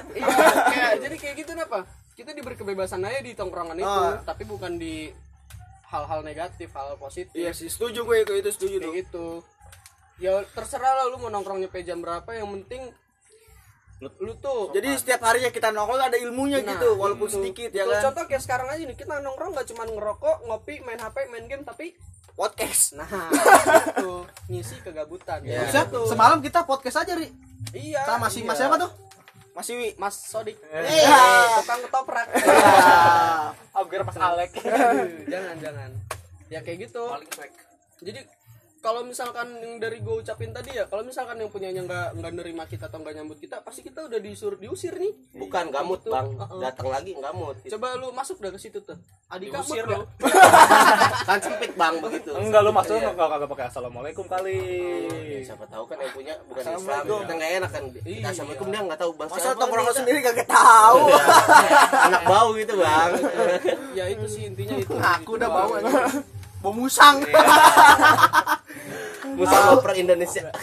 kayak 0.63 0.93
jadi 1.03 1.15
kayak 1.17 1.35
gitu 1.37 1.51
apa 1.53 1.79
kita 2.15 2.31
diberi 2.31 2.55
kebebasan 2.55 3.03
aja 3.03 3.19
di 3.19 3.31
tongkrongan 3.31 3.75
itu 3.75 3.83
Ah. 3.85 4.23
tapi 4.23 4.43
bukan 4.43 4.75
di 4.75 5.11
hal-hal 5.85 6.19
negatif 6.21 6.69
hal 6.69 6.95
positif 6.95 7.33
Iya 7.33 7.51
sih, 7.51 7.67
setuju 7.67 8.03
gue 8.03 8.17
itu 8.21 8.33
itu 8.35 8.49
setuju 8.49 8.75
tuh. 8.77 8.83
kayak 8.85 8.95
gitu 9.01 9.27
ya 10.17 10.31
terserah 10.49 10.93
lah 10.95 11.05
lu 11.07 11.17
mau 11.17 11.27
nongkrongnya 11.29 11.67
sampai 11.67 11.83
jam 11.83 11.99
berapa 11.99 12.27
yang 12.29 12.47
penting 12.61 12.91
lu 13.99 14.31
tuh 14.39 14.71
Jadi 14.71 14.95
setiap 14.95 15.19
harinya 15.21 15.47
kita 15.49 15.71
nongkrong 15.71 15.99
ada 16.01 16.15
ilmunya 16.15 16.59
Nah, 16.61 16.71
gitu, 16.73 16.95
walaupun 16.95 17.27
gitu. 17.27 17.35
sedikit 17.35 17.69
ya 17.69 17.83
Tuh, 17.83 17.91
kan. 17.93 18.01
Contoh 18.07 18.23
kayak 18.27 18.43
sekarang 18.43 18.67
aja 18.69 18.79
nih 18.81 18.95
kita 18.95 19.19
nongkrong 19.19 19.51
nggak 19.51 19.67
cuma 19.67 19.83
ngerokok, 19.85 20.37
ngopi, 20.45 20.79
main 20.81 20.95
HP, 20.97 21.17
main 21.27 21.45
game 21.45 21.63
tapi 21.63 21.99
Podcast. 22.31 22.95
nah 22.95 23.03
itu 23.91 24.23
ngisi 24.47 24.79
kegabutan. 24.79 25.43
Ya. 25.43 25.59
Bisa 25.61 25.83
semalam 26.07 26.39
kita 26.39 26.63
podcast 26.63 27.03
aja, 27.03 27.11
Ri. 27.11 27.27
Iya. 27.75 28.07
Sama 28.07 28.31
si 28.31 28.39
iya. 28.39 28.47
Mas 28.47 28.55
siapa 28.55 28.79
tuh? 28.79 28.87
Masih 29.53 29.73
Wi. 29.75 29.89
Mas 29.97 30.15
Sodik. 30.15 30.57
Iya. 30.71 31.61
Tukang 31.61 31.81
ketoprak. 31.85 32.27
Gue 33.79 33.87
kira 33.89 34.03
Mas 34.03 34.19
Alek. 34.19 34.51
jangan 35.33 35.55
jangan. 35.59 35.89
Ya 36.51 36.59
kayak 36.61 36.89
gitu. 36.89 37.03
Jadi 38.03 38.21
kalau 38.79 39.01
misalkan 39.01 39.47
yang 39.55 39.75
dari 39.75 39.99
gue 39.99 40.15
ucapin 40.17 40.49
tadi 40.49 40.71
ya, 40.71 40.83
kalau 40.85 41.01
misalkan 41.01 41.35
yang 41.35 41.47
punyanya 41.47 41.81
nggak 41.81 42.07
nggak 42.15 42.33
nerima 42.33 42.63
kita 42.63 42.85
atau 42.85 42.97
nggak 42.97 43.11
nyambut 43.13 43.35
kita, 43.35 43.59
pasti 43.59 43.79
kita 43.81 44.05
udah 44.05 44.17
disuruh 44.17 44.55
diusir 44.55 44.91
nih. 44.93 45.11
bukan 45.33 45.67
gamut 45.69 45.99
Gitu. 45.99 46.09
bang 46.09 46.27
Uh-uh. 46.31 46.59
datang 46.59 46.87
lagi 46.87 47.11
gamut 47.13 47.55
Coba 47.61 47.87
lu 47.93 48.09
masuk 48.09 48.37
dah 48.37 48.49
ke 48.49 48.57
situ 48.57 48.79
tuh. 48.79 48.95
Adik 49.27 49.49
kamu 49.49 49.61
Diusir 49.61 49.85
lu. 49.85 49.99
kan 51.27 51.37
sempit 51.37 51.71
bang 51.73 51.95
begitu 51.99 52.31
Enggak 52.33 52.61
lu 52.61 52.71
maksudnya 52.71 53.01
Iya. 53.01 53.11
enggak 53.11 53.27
kagak 53.29 53.49
pakai 53.49 53.65
assalamualaikum 53.67 54.25
kali. 54.25 54.59
Ya, 55.29 55.39
siapa 55.43 55.65
tahu 55.65 55.83
kan 55.85 55.97
yang 55.97 56.11
punya 56.11 56.33
bukan 56.43 56.61
Islam 56.61 56.73
Assalamualaikum. 56.79 57.19
kita 57.19 57.33
nggak 57.35 57.51
enak 57.53 57.69
kan 57.69 57.83
Iya. 57.85 58.01
kita 58.01 58.27
assalamualaikum 58.29 58.67
dia 58.69 58.81
nggak 58.81 58.99
tahu 58.99 59.11
bahasa 59.13 59.33
Masa 59.33 59.47
apa 59.47 59.59
tongkrong 59.59 59.79
nih, 59.79 59.89
lu 59.89 59.99
sendiri 59.99 60.19
kagak 60.23 60.47
tahu. 60.49 60.99
anak 62.01 62.21
bau 62.25 62.49
gitu 62.53 62.73
bang 62.75 63.11
ya 63.91 64.03
itu 64.07 64.25
sih 64.25 64.43
intinya 64.45 64.75
itu. 64.75 64.93
Aku 64.95 65.29
Gitu 65.29 65.35
udah 65.35 65.49
bau 65.49 65.71
anjing. 65.73 66.23
Bau 66.59 66.73
musang. 66.73 67.15
Musa 69.29 69.57
per 69.77 69.93
Indonesia 69.95 70.45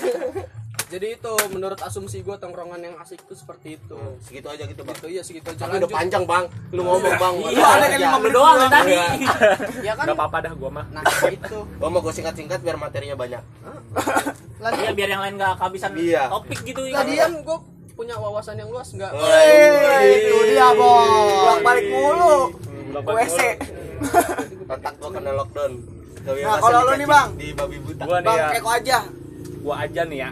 Jadi 0.86 1.18
itu 1.18 1.32
menurut 1.50 1.82
asumsi 1.82 2.22
gue 2.22 2.38
tongkrongan 2.38 2.78
yang 2.78 2.94
asik 2.96 3.18
itu 3.18 3.34
seperti 3.34 3.74
itu. 3.74 3.98
segitu 4.22 4.46
aja 4.46 4.62
gitu 4.62 4.86
bang 4.86 4.94
Gitu 4.94 5.08
ya 5.10 5.18
segitu 5.20 5.50
aja. 5.50 5.66
tapi 5.66 5.82
udah 5.82 5.90
panjang 5.90 6.22
bang 6.22 6.46
lu 6.70 6.86
ngomong 6.86 7.10
bang 7.12 7.34
Iya, 7.50 7.66
ada 7.66 7.86
kan 7.88 7.98
aja. 7.98 8.08
lu 8.14 8.28
doang 8.30 8.54
kan 8.62 8.68
tadi. 8.70 8.94
Ya 9.82 9.98
kan? 9.98 10.06
Enggak 10.06 10.14
apa-apa 10.14 10.38
dah 10.40 10.52
gua 10.54 10.70
mah. 10.72 10.86
Nah 10.92 11.02
itu. 11.26 11.58
gua 11.82 11.88
mau 11.90 11.98
gue 11.98 12.14
singkat-singkat 12.14 12.62
biar 12.62 12.78
materinya 12.78 13.18
banyak 13.18 13.42
Iya, 14.78 14.90
biar 14.92 15.08
yang 15.10 15.22
lain 15.22 15.34
nggak 15.34 15.52
kehabisan 15.58 15.90
Iya. 15.98 16.22
topik 16.30 16.60
gitu. 16.62 16.80
Tadian 16.86 17.42
gue 17.42 17.58
punya 17.92 18.14
wawasan 18.14 18.54
yang 18.54 18.70
luas 18.70 18.86
nggak? 18.88 19.10
Itu 19.10 20.36
dia, 20.46 20.68
Bos. 20.70 21.58
Balik 21.62 21.86
mulu. 21.88 22.54
Ke 22.94 23.10
WC. 23.12 23.38
otak 24.66 24.94
gua 24.96 25.10
kena 25.10 25.34
lockdown 25.34 25.72
Nah, 26.26 26.58
kalau 26.58 26.80
lu 26.82 26.92
nih, 26.94 27.06
Bang. 27.06 27.28
di 27.34 27.48
babi 27.52 27.76
buta 27.78 28.02
Gua 28.02 28.18
nih 28.18 28.26
Bang 28.26 28.36
ya, 28.36 28.46
Eko 28.52 28.68
aja. 28.68 28.98
gua 29.60 29.74
aja 29.80 30.02
nih 30.02 30.18
ya. 30.18 30.30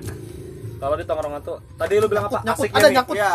Kalau 0.75 0.95
di 0.95 1.05
tongkrongan 1.05 1.41
tuh, 1.41 1.57
tadi 1.75 1.95
lu 1.97 2.07
bilang 2.07 2.27
apa? 2.27 2.39
Nyangkut, 2.43 2.61
Asiknya 2.61 2.77
ada 2.77 2.85
nih. 2.85 2.95
nyangkut. 2.95 3.17
Ya, 3.17 3.33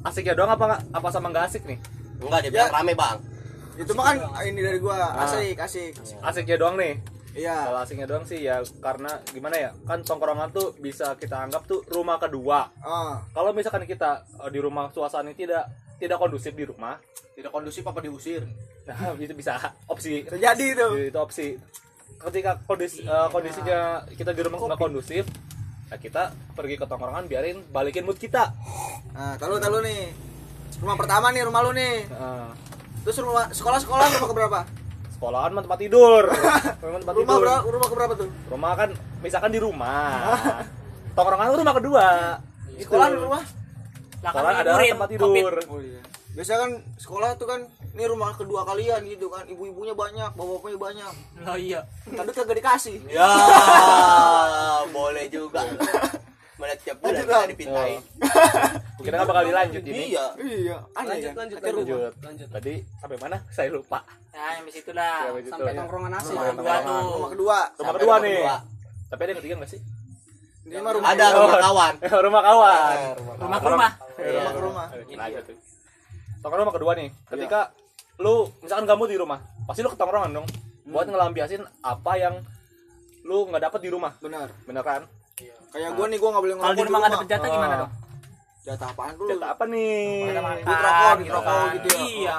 Asiknya 0.00 0.34
doang 0.34 0.50
apa 0.50 0.64
nggak? 0.64 0.80
Apa 0.90 1.08
sama 1.08 1.26
nggak 1.28 1.44
asik 1.46 1.62
nih? 1.64 1.78
enggak 2.18 2.40
dia 2.42 2.50
bilang 2.50 2.68
Ya. 2.68 2.74
rame 2.74 2.92
bang 2.94 3.16
itu 3.74 3.92
mah 3.92 4.04
kan 4.06 4.16
ini 4.44 4.60
dari 4.60 4.76
gua. 4.76 4.96
Asik, 5.18 5.56
asik. 5.56 5.96
Asiknya 6.20 6.56
doang 6.56 6.76
nih. 6.76 7.00
Iya. 7.32 7.56
Kalau 7.64 7.80
asiknya 7.80 8.04
doang 8.04 8.24
sih 8.24 8.42
ya 8.42 8.60
karena 8.76 9.08
gimana 9.26 9.56
ya? 9.56 9.70
Kan 9.82 10.02
tongkrongan 10.02 10.50
tuh 10.50 10.76
bisa 10.76 11.16
kita 11.16 11.40
anggap 11.40 11.64
tuh 11.64 11.80
rumah 11.86 12.16
kedua. 12.16 12.68
Ah, 12.78 13.24
Kalau 13.30 13.52
misalkan 13.52 13.84
kita 13.84 14.20
eh, 14.36 14.50
di 14.50 14.58
rumah 14.58 14.88
suasana 14.90 15.32
tidak 15.32 15.64
tidak 15.96 16.16
kondusif 16.16 16.52
di 16.52 16.64
rumah, 16.64 16.96
Tidak 17.32 17.48
kondusif 17.48 17.80
apa 17.82 18.00
diusir? 18.00 18.44
nah, 18.86 19.16
itu 19.16 19.32
bisa 19.32 19.56
opsi 19.86 20.24
terjadi 20.24 20.66
itu. 20.74 20.88
itu 21.06 21.18
opsi 21.18 21.46
ketika 22.20 22.58
kondisi 22.62 23.00
eh, 23.00 23.28
kondisinya 23.28 23.78
kita 24.10 24.30
di 24.30 24.40
rumah 24.40 24.58
nggak 24.58 24.80
kondusif 24.80 25.24
ya 25.86 25.96
kita 25.96 26.22
pergi 26.52 26.74
ke 26.74 26.84
tongkrongan 26.84 27.26
biarin 27.26 27.62
balikin 27.66 28.02
mood 28.02 28.16
kita 28.16 28.50
Nah, 29.10 29.34
tahu 29.36 29.58
tahu 29.58 29.82
nih. 29.82 30.14
Rumah 30.78 30.96
pertama 30.96 31.28
nih 31.28 31.42
rumah 31.42 31.60
lu 31.60 31.74
nih. 31.74 32.06
Nah, 32.08 32.54
Terus 33.02 33.18
rumah 33.20 33.50
sekolah-sekolah 33.50 34.06
rumah 34.16 34.28
keberapa? 34.28 34.60
sekolahan 35.10 35.52
mah 35.52 35.60
tempat 35.60 35.78
tidur 35.78 36.24
Memang 36.80 37.00
tempat 37.04 37.12
Rumah 37.12 37.28
tidur 37.28 37.42
berapa, 37.44 37.60
rumah 37.68 37.88
keberapa 37.88 38.12
tuh? 38.16 38.28
rumah 38.48 38.72
kan 38.72 38.88
misalkan 39.20 39.50
di 39.52 39.60
rumah 39.60 40.32
tongkrongan 41.16 41.46
itu 41.46 41.58
rumah 41.58 41.76
kedua 41.76 42.06
Sekolah 42.78 43.06
rumah. 43.12 43.42
Lah 44.20 44.30
kan 44.30 44.40
sekolah 44.40 44.60
ada 44.64 44.70
tempat 44.88 45.08
tidur 45.12 45.52
Oh 45.68 45.80
iya. 45.82 46.00
Biasa 46.32 46.52
kan 46.56 46.70
sekolah 46.96 47.30
tuh 47.36 47.44
kan 47.44 47.60
ini 47.90 48.04
rumah 48.04 48.30
kedua 48.32 48.62
kalian 48.62 49.02
gitu 49.04 49.26
kan. 49.26 49.42
Ibu-ibunya 49.44 49.92
banyak, 49.92 50.30
bapak-bapaknya 50.30 50.78
banyak. 50.78 51.12
Oh 51.44 51.54
iya. 51.54 51.80
Tapi 52.06 52.30
kagak 52.30 52.56
dikasih. 52.56 52.96
ya 53.06 53.28
boleh 54.88 55.26
juga 55.26 55.62
melihat 56.56 56.78
tiap 56.82 56.96
bulan 56.98 57.08
Lanjut, 57.10 57.24
bisa 57.24 57.32
Bang. 57.32 57.48
dipintain 57.48 57.98
kita 59.00 59.14
nggak 59.16 59.28
bakal 59.32 59.44
dilanjut 59.46 59.80
ini 59.82 60.02
iya 60.12 60.26
Iya, 60.36 60.76
aneh 60.92 61.08
Lanjut 61.08 61.30
kan? 61.30 61.36
lanjut 61.40 61.56
rumah. 61.56 61.72
lanjut 61.72 62.12
Lanjut. 62.20 62.48
tadi 62.52 62.74
sampai 63.00 63.16
mana 63.18 63.36
saya 63.48 63.68
lupa 63.70 64.00
Nah, 64.30 64.50
sampai 64.54 64.68
situ 64.70 64.90
dah. 64.92 65.24
Sampai 65.24 65.40
situ. 65.40 65.50
Sampai 65.50 65.72
tongkrongan 65.72 66.12
asik. 66.14 66.32
Rumah 66.32 66.52
kedua 66.52 66.74
tuh. 66.76 67.00
Rumah 67.10 67.30
kedua. 67.32 67.58
rumah 67.72 67.92
kedua 67.96 68.04
rumah 68.04 68.18
nih 68.20 68.36
kedua. 68.36 68.56
tapi 69.08 69.20
ada 69.20 69.30
yang 69.30 69.40
ketiga 69.40 69.54
nggak 69.56 69.70
sih 69.70 69.80
Ini 70.60 70.76
mah 70.78 70.92
rumah 70.92 71.08
ada 71.08 71.24
rumah 71.32 71.58
kawan 71.64 71.92
rumah 72.20 72.42
kawan 72.44 72.84
Rumah 73.40 73.58
ke 73.58 73.68
rumah. 73.72 73.90
Iya. 74.20 74.28
rumah 74.36 74.52
ke 74.52 74.60
rumah. 74.60 74.86
Tongkrongan 76.40 76.64
rumah 76.66 76.74
kedua 76.74 76.92
nih. 76.96 77.08
Ketika 77.26 77.60
lu 78.16 78.48
misalkan 78.60 78.84
kamu 78.84 79.02
di 79.06 79.16
rumah, 79.16 79.38
pasti 79.64 79.80
lu 79.80 79.88
ke 79.88 79.98
tongkrongan 79.98 80.30
dong. 80.32 80.46
Buat 80.84 81.06
ngelampiasin 81.06 81.62
apa 81.80 82.12
yang 82.16 82.34
lu 83.22 83.46
nggak 83.46 83.62
dapet 83.62 83.80
di 83.84 83.90
rumah. 83.92 84.12
Benar. 84.18 84.48
Bener 84.64 84.82
kan? 84.82 85.02
Kayak 85.70 85.94
gua 85.94 86.06
nih 86.08 86.18
gua 86.18 86.28
enggak 86.34 86.42
boleh 86.42 86.54
Kalau 86.56 86.74
di 86.74 86.84
rumah 86.84 86.98
nggak 86.98 87.12
dapet 87.14 87.28
jatah 87.28 87.48
gimana 87.48 87.72
Ah. 87.72 87.78
dong? 87.84 87.92
Jatah 88.60 88.88
apaan 88.92 89.12
dulu? 89.16 89.28
Jatah 89.30 89.48
apa 89.54 89.64
nih? 89.64 90.00
Duit 91.16 91.30
rokok, 91.30 91.54
duit 91.64 91.72
gitu 91.76 91.88
ya. 91.88 92.00
Iya. 92.00 92.38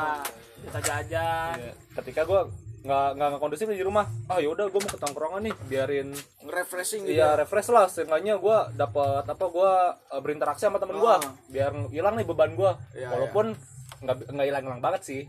Jatah 0.62 0.81
jajan. 0.84 1.55
Iya. 1.58 1.74
Ketika 1.98 2.22
gua 2.25 2.41
nggak 2.81 3.08
nggak 3.13 3.27
nggak 3.29 3.41
kondusif 3.41 3.70
di 3.70 3.86
rumah, 3.86 4.05
ah 4.25 4.41
yaudah 4.41 4.65
gua 4.67 4.81
mau 4.81 4.89
ke 4.89 4.98
tongkrongan 4.98 5.41
nih, 5.46 5.53
biarin 5.65 6.10
Nge-refreshing 6.41 7.01
gitu. 7.05 7.13
Iya 7.13 7.38
refresh 7.38 7.70
lah, 7.70 7.86
seenggaknya 7.86 8.41
gua 8.41 8.74
dapat 8.74 9.22
apa 9.24 9.46
gua 9.48 9.72
eh, 10.10 10.17
berinteraksi 10.17 10.65
sama 10.65 10.81
temen 10.81 10.98
gua, 10.98 11.17
Ah. 11.17 11.34
biar 11.48 11.72
hilang 11.93 12.17
nih 12.17 12.25
beban 12.25 12.58
gua. 12.58 12.81
Iya, 12.91 13.13
Walaupun 13.13 13.53
nggak 14.01 14.15
nggak 14.27 14.46
hilang-hilang 14.46 14.81
banget 14.81 15.01
sih. 15.03 15.22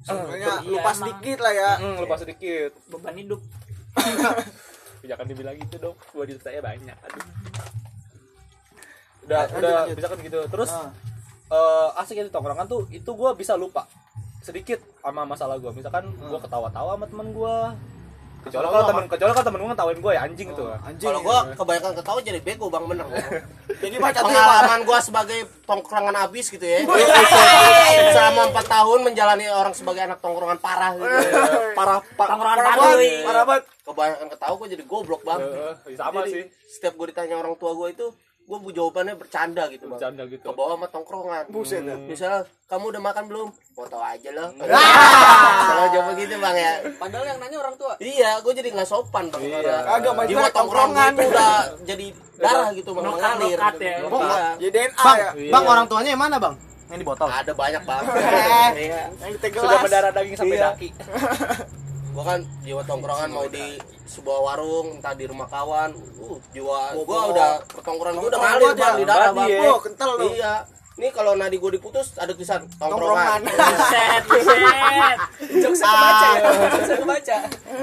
Sebenarnya 0.00 0.60
Iya, 0.60 0.70
lupa 0.70 0.90
sedikit 0.92 1.38
lah 1.38 1.52
ya. 1.52 1.70
Hmm, 1.76 1.96
lupa 1.98 2.16
sedikit. 2.16 2.70
Beban 2.86 3.14
hidup. 3.14 3.40
jangan 5.00 5.24
dibilang 5.24 5.56
gitu 5.56 5.76
dong 5.80 5.96
gua 6.10 6.22
di 6.22 6.34
saya 6.36 6.58
banyak 6.58 6.92
aduh 6.98 7.22
udah 9.24 9.38
Lanjut, 9.40 9.56
udah 9.56 9.70
lanjut. 9.84 9.94
bisa 9.94 10.06
kan 10.06 10.18
gitu 10.20 10.38
terus 10.48 10.70
Ah. 10.70 10.90
eh 11.48 11.88
asik 11.98 12.14
ya 12.14 12.24
di 12.24 12.32
tongkrongan 12.32 12.66
tuh 12.66 12.84
itu 12.90 13.10
gua 13.12 13.32
bisa 13.32 13.54
lupa 13.54 13.86
sedikit 14.40 14.80
sama 14.98 15.22
masalah 15.22 15.56
gua 15.56 15.70
misalkan 15.70 16.08
Hmm. 16.08 16.28
gua 16.28 16.40
ketawa-tawa 16.40 16.94
sama 16.94 17.06
temen 17.06 17.28
gua 17.30 17.72
kecuali 18.38 18.66
kalau 18.66 18.84
temen 18.86 19.04
kecuali 19.06 19.30
kalau 19.34 19.46
temen 19.46 19.60
gua 19.60 19.68
ngetawain 19.74 19.98
gua 19.98 20.12
ya 20.14 20.20
anjing 20.24 20.48
tuh 20.54 20.66
Anjing. 20.80 21.08
kalau 21.10 21.20
gua 21.20 21.38
kebanyakan 21.52 21.92
ketawa 21.98 22.18
jadi 22.22 22.40
bego 22.40 22.66
bang 22.68 22.84
bener. 22.86 23.06
Jadi 23.78 23.94
baca 23.94 24.10
ya, 24.10 24.26
pengalaman 24.26 24.80
gua 24.82 24.98
sebagai 24.98 25.38
tongkrongan 25.62 26.16
abis 26.26 26.50
gitu 26.50 26.66
ya. 26.66 26.82
Selama 28.10 28.50
empat 28.50 28.66
tahun 28.66 28.98
menjalani 29.06 29.46
orang 29.46 29.70
sebagai 29.70 30.02
anak 30.02 30.18
tongkrongan 30.18 30.58
parah 30.58 30.98
gitu. 30.98 31.06
Parah 31.78 32.02
parah 32.18 32.34
Tongkrongan 32.34 32.58
Parah 32.58 32.74
banget, 32.74 33.22
parah 33.22 33.44
banget. 33.46 33.64
kebanyakan 33.86 34.26
ketawa 34.34 34.54
gua 34.58 34.68
jadi 34.68 34.82
goblok 34.82 35.22
bang. 35.22 35.40
Eh, 35.86 35.94
sama 35.94 36.26
sih. 36.26 36.42
setiap 36.68 36.98
gua 36.98 37.06
ditanya 37.06 37.38
orang 37.38 37.54
tua 37.54 37.70
gua 37.72 37.88
itu 37.88 38.10
gua 38.48 38.58
bu- 38.58 38.72
jawabannya 38.72 39.14
bercanda 39.14 39.68
gitu 39.68 39.84
bang 39.86 40.00
bercanda 40.00 40.22
gitu 40.24 40.40
ke 40.40 40.50
bawah 40.50 40.74
sama 40.74 40.88
tongkrongan 40.88 41.44
Buset 41.48 41.84
dah. 41.84 42.00
misalnya 42.00 42.40
kamu 42.64 42.84
udah 42.90 43.02
makan 43.02 43.24
belum 43.26 43.48
tau 43.78 44.00
aja 44.00 44.30
loh 44.32 44.48
kalau 44.56 45.86
jawab 45.94 46.16
gitu 46.16 46.34
bang 46.34 46.56
ya 46.56 46.72
Padahal 46.98 47.24
yang 47.26 47.38
nanya 47.38 47.56
orang 47.58 47.76
tua. 47.76 47.94
Iya, 47.98 48.40
gue 48.40 48.52
jadi 48.52 48.68
nggak 48.70 48.84
sopan 48.84 49.28
bang. 49.28 49.40
Iya. 49.40 49.76
Itu 49.94 50.10
jiwa 50.26 50.48
tongkrongan 50.50 50.50
tongkrongan. 50.50 51.12
itu 51.14 51.30
udah 51.30 51.54
jadi 51.84 52.06
darah 52.36 52.68
gitu 52.72 52.90
bang, 52.90 53.04
mengalir. 53.06 53.54
nokat 53.54 53.74
ya. 53.78 53.96
Iya. 54.00 54.48
Jadi 54.58 54.70
DNA 54.70 54.98
Bang, 54.98 55.16
ya. 55.16 55.30
Iya. 55.30 55.52
bang 55.52 55.64
orang 55.64 55.86
tuanya 55.86 56.10
yang 56.10 56.20
mana, 56.20 56.36
Bang? 56.36 56.54
Yang 56.88 56.98
di 56.98 57.06
botol. 57.06 57.26
Ada 57.30 57.52
banyak 57.54 57.82
bang. 57.84 58.02
Iya. 58.88 59.02
Yang 59.14 59.32
sudah 59.54 59.78
mendarah 59.78 60.10
daging 60.10 60.36
sampai 60.36 60.56
Iya. 60.56 60.64
daki 60.66 60.88
Gue 62.18 62.26
kan 62.26 62.42
jiwa 62.66 62.82
tongkrongan 62.82 63.30
mau 63.30 63.46
di 63.46 63.78
sebuah 64.10 64.38
warung, 64.42 64.98
entah 64.98 65.14
di 65.14 65.22
rumah 65.30 65.46
kawan. 65.46 65.94
Uh, 66.18 66.34
jiwa 66.50 66.98
gue 66.98 67.18
udah 67.30 67.62
pertongkrongan 67.70 68.18
gue 68.18 68.28
udah 68.34 68.40
ngalir 68.42 68.74
bang 68.74 68.94
di 68.98 69.06
darah 69.06 69.30
bang. 69.30 69.46
Ya. 69.46 69.70
Oh, 69.70 69.78
kental 69.78 70.18
lu. 70.18 70.34
Iya. 70.34 70.66
Nih 70.98 71.14
kalau 71.14 71.38
nadi 71.38 71.62
gue 71.62 71.70
diputus 71.78 72.18
ada 72.18 72.34
tulisan 72.34 72.66
Tongkrongan. 72.74 73.46
tongkrongan. 73.46 73.70
Buset, 73.70 74.22
buset. 74.26 75.18
Jokes 75.62 75.78
kebaca 75.78 76.26
ya. 76.26 76.50
Jokes 76.74 76.90
kebaca. 77.06 77.36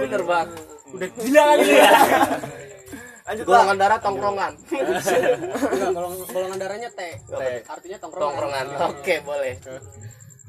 Bener 0.04 0.22
bang. 0.28 0.48
Udah 0.92 1.10
gila 1.16 1.44
kali 1.56 1.68
ya. 1.72 1.92
Lanjut 3.24 3.46
Bang. 3.48 3.56
Golongan 3.56 3.78
darah 3.80 4.00
tongkrongan. 4.04 4.54
Golongan 6.28 6.58
darahnya 6.60 6.90
T. 6.92 7.00
Artinya 7.72 7.98
tongkrongan. 8.04 8.36
Tongkrongan. 8.36 8.66
Oke 9.00 9.16
boleh. 9.24 9.56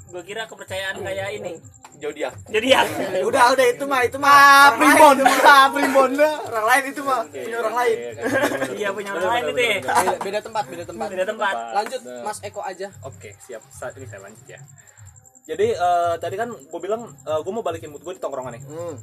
Gue 0.06 0.22
kira 0.22 0.46
kepercayaan 0.46 1.02
kayak 1.02 1.28
ini. 1.34 1.52
Zodiak. 1.96 2.34
Jadi 2.52 2.66
ya. 2.70 2.84
Udah 3.25 3.56
udah 3.56 3.66
itu 3.66 3.84
mah 3.88 4.00
itu 4.04 4.16
mah. 4.20 4.28
Ah, 4.28 4.68
orang 4.68 4.76
lain 4.76 4.76
primbon, 4.76 5.16
itu 5.16 5.25
mah. 5.25 5.48
ah, 5.48 5.66
primbon. 5.72 6.10
Orang 6.20 6.66
lain 6.68 6.82
itu 6.86 7.00
mah 7.00 7.20
punya 7.25 7.56
orang 7.56 7.75
lain. 7.75 7.96
Iya 8.76 8.88
punya 8.92 9.10
orang 9.16 9.30
lain 9.32 9.44
itu 9.48 9.60
ya. 9.60 9.76
beda, 10.20 10.40
tempat 10.44 10.64
beda 10.68 10.84
tempat 10.84 11.06
Beda 11.08 11.25
tempat. 11.25 11.54
lanjut 11.72 12.00
Mas 12.20 12.38
Eko 12.44 12.60
aja 12.60 12.88
Oke, 13.02 13.32
siap. 13.40 13.62
Saat 13.72 13.96
ini 13.96 14.06
saya 14.06 14.20
lanjut 14.22 14.44
ya. 14.44 14.60
Jadi 15.46 15.66
eh, 15.72 16.14
tadi 16.20 16.34
kan 16.36 16.48
gue 16.52 16.80
bilang 16.82 17.08
gue 17.25 17.52
mau 17.54 17.64
balikin 17.64 17.88
mood 17.88 18.04
gue 18.04 18.14
di 18.14 18.20
tongkrongan 18.20 18.60
nih. 18.60 18.62
Hmm. 18.68 18.94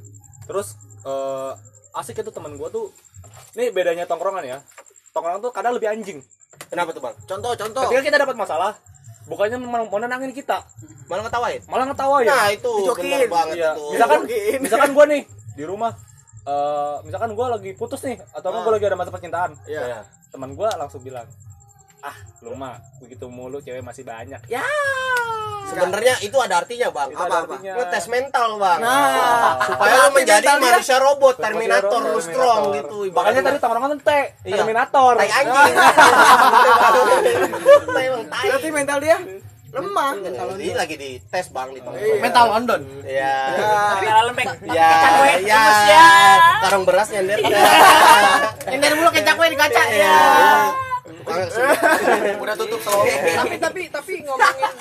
Terus 0.45 0.77
eh, 1.01 1.51
asik 1.97 2.21
itu 2.21 2.29
teman 2.29 2.53
gue 2.53 2.69
tuh. 2.69 2.93
Nih 3.57 3.73
bedanya 3.73 4.05
tongkrongan 4.05 4.45
ya. 4.45 4.61
Tongkrongan 5.11 5.41
tuh 5.41 5.49
kadang 5.49 5.73
lebih 5.73 5.89
anjing. 5.89 6.21
Kenapa 6.69 6.93
tuh 6.93 7.01
bang? 7.01 7.15
Contoh 7.25 7.57
contoh. 7.57 7.89
Ketika 7.89 8.05
kita 8.05 8.17
dapat 8.21 8.37
masalah, 8.37 8.77
bukannya 9.25 9.57
mau 9.57 9.83
mau 9.83 9.97
nenangin 9.97 10.31
kita, 10.31 10.63
Malah 11.05 11.23
ngetawain. 11.23 11.61
malah 11.65 11.85
ngetawain. 11.87 12.25
Nah 12.25 12.47
itu 12.49 12.71
Dijokin. 12.75 13.03
bener 13.07 13.27
banget 13.27 13.55
Iya. 13.55 13.71
itu. 13.71 13.83
Misalkan 13.91 14.19
Dijokin. 14.21 14.59
misalkan 14.59 14.89
gue 14.91 15.05
nih 15.07 15.21
di 15.57 15.63
rumah 15.63 15.91
eh 16.43 16.95
misalkan 17.01 17.31
gue 17.31 17.45
lagi 17.49 17.71
putus 17.71 18.03
nih 18.03 18.19
atau 18.29 18.49
Ah. 18.49 18.61
gue 18.61 18.71
lagi 18.73 18.85
ada 18.85 18.95
masa 18.95 19.09
percintaan 19.09 19.55
Iya. 19.63 20.03
teman 20.27 20.51
gue 20.51 20.67
langsung 20.69 20.99
bilang 20.99 21.23
ah 22.03 22.15
lu 22.43 22.53
mah 22.53 22.75
begitu 22.99 23.25
mulu 23.27 23.57
cewek 23.57 23.79
masih 23.79 24.03
banyak 24.03 24.39
ya 24.45 24.63
Sebenarnya 25.63 26.19
itu 26.19 26.35
ada 26.37 26.59
artinya 26.59 26.91
bang. 26.91 27.09
Itu 27.09 27.23
ada 27.23 27.33
Apa? 27.33 27.55
artinya. 27.55 27.71
Ngetes 27.79 28.05
mental 28.11 28.47
bang. 28.59 28.79
Nah, 28.83 29.55
supaya 29.63 29.93
lu 29.95 30.09
menjadi 30.11 30.47
manusia 30.59 30.97
robot, 30.99 31.35
Terminator, 31.39 32.01
lu 32.03 32.19
strong 32.19 32.61
gitu. 32.75 32.97
makanya 33.09 33.41
tadi 33.41 33.57
tongkrongan 33.57 33.89
tuh 33.95 33.99
T 34.03 34.11
Iya. 34.43 34.55
Terminator 34.59 35.13
tai 35.17 35.29
anjing. 35.31 35.73
Tai. 37.95 38.07
Berarti 38.43 38.67
mental 38.69 38.97
dia 38.99 39.17
lemah. 39.73 40.11
Ini 40.53 40.73
lagi 40.77 40.93
di 40.93 41.17
tes 41.25 41.49
bang 41.49 41.69
di. 41.71 41.79
Iya. 41.81 42.21
Mental 42.21 42.45
London. 42.45 42.81
Iya. 43.01 43.33
Tapi 43.97 44.05
ala 44.05 44.21
lembek. 44.29 44.47
Ya, 44.67 44.89
ya, 45.41 45.63
ya. 45.89 46.07
karung 46.61 46.85
beras 46.85 47.07
nyender. 47.09 47.39
Nyender 48.69 48.91
mulu 48.93 49.09
kecak 49.09 49.33
gue 49.33 49.47
di 49.47 49.57
kaca 49.57 49.81
Iya. 49.89 50.05
ya. 50.05 50.21
Udah 52.43 52.55
tutup 52.55 52.79
selalu. 52.79 53.05
tapi 53.35 53.55
tapi 53.57 53.81
tapi 53.87 54.13
ngomongin 54.21 54.71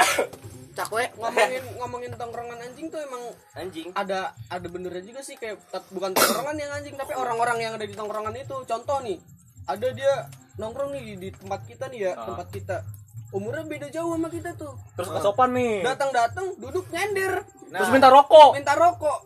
Cakwe. 0.72 1.04
ngomongin 1.14 1.62
ngomongin 1.76 2.10
tongkrongan 2.14 2.58
anjing 2.58 2.88
tuh 2.88 2.96
emang 2.98 3.22
Anjing. 3.52 3.92
ada 3.92 4.32
ada 4.48 4.66
benernya 4.66 5.02
juga 5.02 5.20
sih 5.20 5.36
kayak 5.36 5.60
bukan 5.90 6.10
tongkrongan 6.10 6.56
yang 6.56 6.72
anjing 6.72 6.94
tapi 6.94 7.12
orang-orang 7.12 7.58
yang 7.60 7.72
ada 7.72 7.84
di 7.84 7.92
tongkrongan 7.92 8.32
itu 8.34 8.56
contoh 8.62 8.98
nih 9.00 9.20
ada 9.62 9.86
dia 9.90 10.12
nongkrong 10.54 10.90
nih 10.90 11.02
di, 11.02 11.14
di 11.18 11.28
tempat 11.30 11.60
kita 11.64 11.84
nih 11.86 12.00
ya 12.02 12.12
Ah. 12.14 12.24
tempat 12.26 12.48
kita 12.48 12.76
umurnya 13.30 13.64
beda 13.64 13.88
jauh 13.88 14.12
sama 14.12 14.28
kita 14.28 14.52
tuh 14.54 14.72
terus 14.92 15.08
gak 15.08 15.22
sopan 15.22 15.50
nih 15.52 15.80
datang-datang 15.82 16.46
duduk 16.56 16.84
nyender 16.88 17.44
terus 17.70 17.88
minta 17.88 18.08
rokok 18.08 18.50
minta 18.52 18.72
rokok 18.72 19.18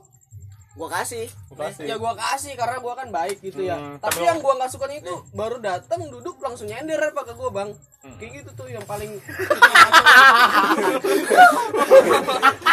Gua 0.77 0.93
kasih. 0.93 1.27
Kasih. 1.57 1.89
ya 1.89 1.97
gua 1.97 2.13
kasih 2.13 2.53
karena 2.53 2.77
gua 2.79 2.93
kan 2.93 3.09
baik 3.09 3.41
gitu 3.41 3.65
ya 3.65 3.75
Hmm, 3.75 3.97
tapi 3.97 4.21
tapi 4.21 4.29
yang 4.29 4.39
gua 4.39 4.61
nggak 4.61 4.69
suka 4.69 4.85
itu 4.93 5.15
baru 5.33 5.57
datang 5.57 6.05
duduk 6.07 6.37
langsung 6.37 6.69
nyender 6.69 7.01
apa 7.01 7.25
ke 7.25 7.33
gua 7.33 7.51
bang 7.51 7.71
Hmm. 8.05 8.13
kayak 8.21 8.33
gitu 8.39 8.51
tuh 8.55 8.69
yang 8.69 8.85
paling 8.85 9.09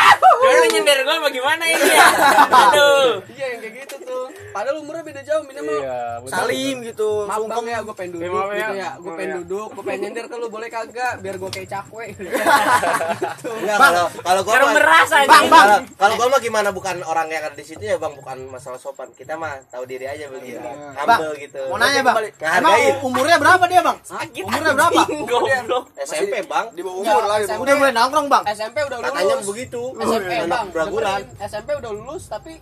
Lu 0.53 0.65
nyender 0.69 0.97
gua 1.01 1.17
bagaimana 1.21 1.63
ini 1.65 1.89
ya? 1.89 2.07
Aduh. 2.63 3.09
iya 3.29 3.45
yang 3.51 3.59
kayak 3.59 3.75
gitu 3.81 3.95
tuh 4.01 4.25
padahal 4.53 4.77
umurnya 4.79 5.01
beda 5.01 5.21
jauh 5.23 5.41
minimal 5.43 5.81
iya. 5.81 6.21
Salim 6.25 6.77
gitu. 6.83 7.25
Maaf 7.25 7.41
bang 7.43 7.65
ya, 7.67 7.77
gue 7.81 7.95
pengen 7.95 8.11
duduk 8.13 8.29
maaf 8.31 8.47
ya. 8.47 8.57
gitu 8.59 8.73
ya. 8.75 8.89
Gue 8.95 9.11
pengen 9.13 9.29
ya. 9.29 9.35
duduk, 9.41 9.67
gue 9.73 9.83
pengen 9.83 9.99
nyender 10.03 10.25
ke 10.25 10.35
lu 10.35 10.47
boleh 10.47 10.69
kagak? 10.69 11.13
Biar 11.19 11.35
gue 11.35 11.49
kayak 11.49 11.69
cakwe. 11.69 12.05
Enggak 13.53 13.77
kalau 13.79 14.05
kalau 14.13 14.41
gua 14.41 14.53
Karena 14.53 14.65
mah- 14.65 14.75
merasa 14.75 15.15
Bang, 15.23 15.45
anjing. 15.45 15.83
kalau 15.95 16.13
gua 16.15 16.27
mah 16.27 16.39
gimana 16.39 16.69
bukan 16.69 16.95
orang 17.01 17.27
yang 17.27 17.43
ada 17.43 17.55
di 17.55 17.65
situ 17.65 17.81
ya 17.81 17.95
bang 17.95 18.13
bukan 18.13 18.37
masalah 18.47 18.77
sopan 18.77 19.09
kita 19.13 19.33
mah 19.33 19.57
tahu 19.67 19.83
diri 19.83 20.05
aja 20.05 20.27
begitu 20.27 20.59
humble 20.59 21.33
gitu 21.35 21.61
Mau 21.69 21.77
nanya 21.77 22.01
bang, 22.03 22.15
emang 22.53 22.73
umurnya 23.01 23.37
berapa 23.37 23.63
dia 23.65 23.81
bang? 23.81 23.97
Sakit 24.03 24.43
Umurnya 24.43 24.73
berapa? 24.73 25.01
Goblok. 25.29 25.83
SMP 25.97 26.35
bang 26.43 26.65
Di 26.71 26.81
bawah 26.81 26.97
umur 26.99 27.23
lah. 27.23 27.37
Udah 27.55 27.73
mulai 27.73 27.93
nongkrong 27.93 28.27
bang. 28.27 28.43
SMP 28.51 28.77
udah 28.81 28.97
lulus. 28.99 29.09
katanya 29.09 29.35
begitu 29.41 29.81
SMP 29.95 30.31
anak 30.45 30.59
bang, 30.59 30.67
braguran 30.71 31.05
dengerin. 31.23 31.47
SMP 31.49 31.69
udah 31.79 31.91
lulus 31.91 32.23
tapi 32.27 32.53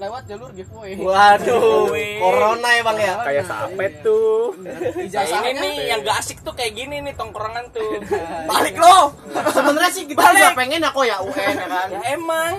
lewat 0.00 0.22
jalur 0.26 0.50
giveaway. 0.50 0.98
waduh 1.06 1.86
corona 2.18 2.68
ya 2.74 2.82
bang 2.82 2.98
ya 2.98 3.14
kayak 3.22 3.44
sampai 3.46 3.88
tuh 4.02 4.50
Nah, 4.62 5.24
ini 5.48 5.58
nih 5.58 5.74
yang 5.88 6.00
gak 6.02 6.18
asik 6.20 6.42
tuh 6.42 6.52
kayak 6.52 6.74
gini 6.74 7.00
nih 7.00 7.14
tongkrongan 7.14 7.70
tuh. 7.72 8.02
Balik 8.46 8.76
lo. 8.78 9.14
Sebenarnya 9.52 9.90
sih 9.90 10.04
kita 10.08 10.20
juga 10.32 10.52
pengen 10.56 10.82
aku 10.82 11.06
ya 11.06 11.22
UN 11.22 11.54
ya 11.56 11.68
kan. 11.68 11.86
Ya 11.88 12.00
emang. 12.16 12.52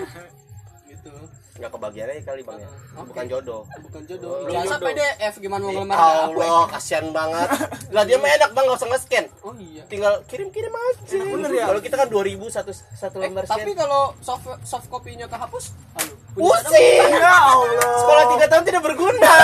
Nggak 1.53 1.69
kebagian 1.69 2.09
aja 2.09 2.21
kali 2.25 2.41
bang 2.41 2.57
ya. 2.59 2.69
Bukan 2.99 3.25
jodoh. 3.27 3.61
Bukan 3.79 4.01
jodoh. 4.03 4.41
Ijazah 4.43 4.79
PDF 4.79 5.33
gimana 5.37 5.61
mau 5.61 5.73
ngelamar 5.75 5.97
Allah 6.25 6.65
kasihan 6.67 7.05
banget. 7.09 7.47
Lah 7.89 8.03
dia 8.03 8.17
mah 8.17 8.29
enak 8.31 8.49
bang 8.51 8.63
nggak 8.63 8.79
usah 8.79 8.89
nge-scan. 8.89 9.25
Oh 9.41 9.53
iya. 9.55 9.85
tinggal 9.85 10.25
kirim-kirim 10.25 10.71
aja 10.71 11.13
bener 11.23 11.49
ya? 11.51 11.65
kalau 11.67 11.77
kita 11.79 11.95
kan 11.95 12.07
2000 12.07 12.41
satu 12.49 12.71
satu 12.73 13.15
Eh, 13.19 13.29
lembar 13.29 13.45
tapi 13.45 13.69
scan. 13.69 13.79
kalau 13.79 14.01
soft 14.19 14.45
soft 14.63 14.87
kopinya 14.87 15.27
kehapus, 15.27 15.77
aduh. 15.93 16.17
pusing! 16.33 17.13
Ya 17.13 17.29
Allah. 17.29 17.93
sekolah 18.01 18.23
tiga 18.33 18.45
tahun 18.47 18.63
tidak 18.65 18.81
berguna 18.81 19.33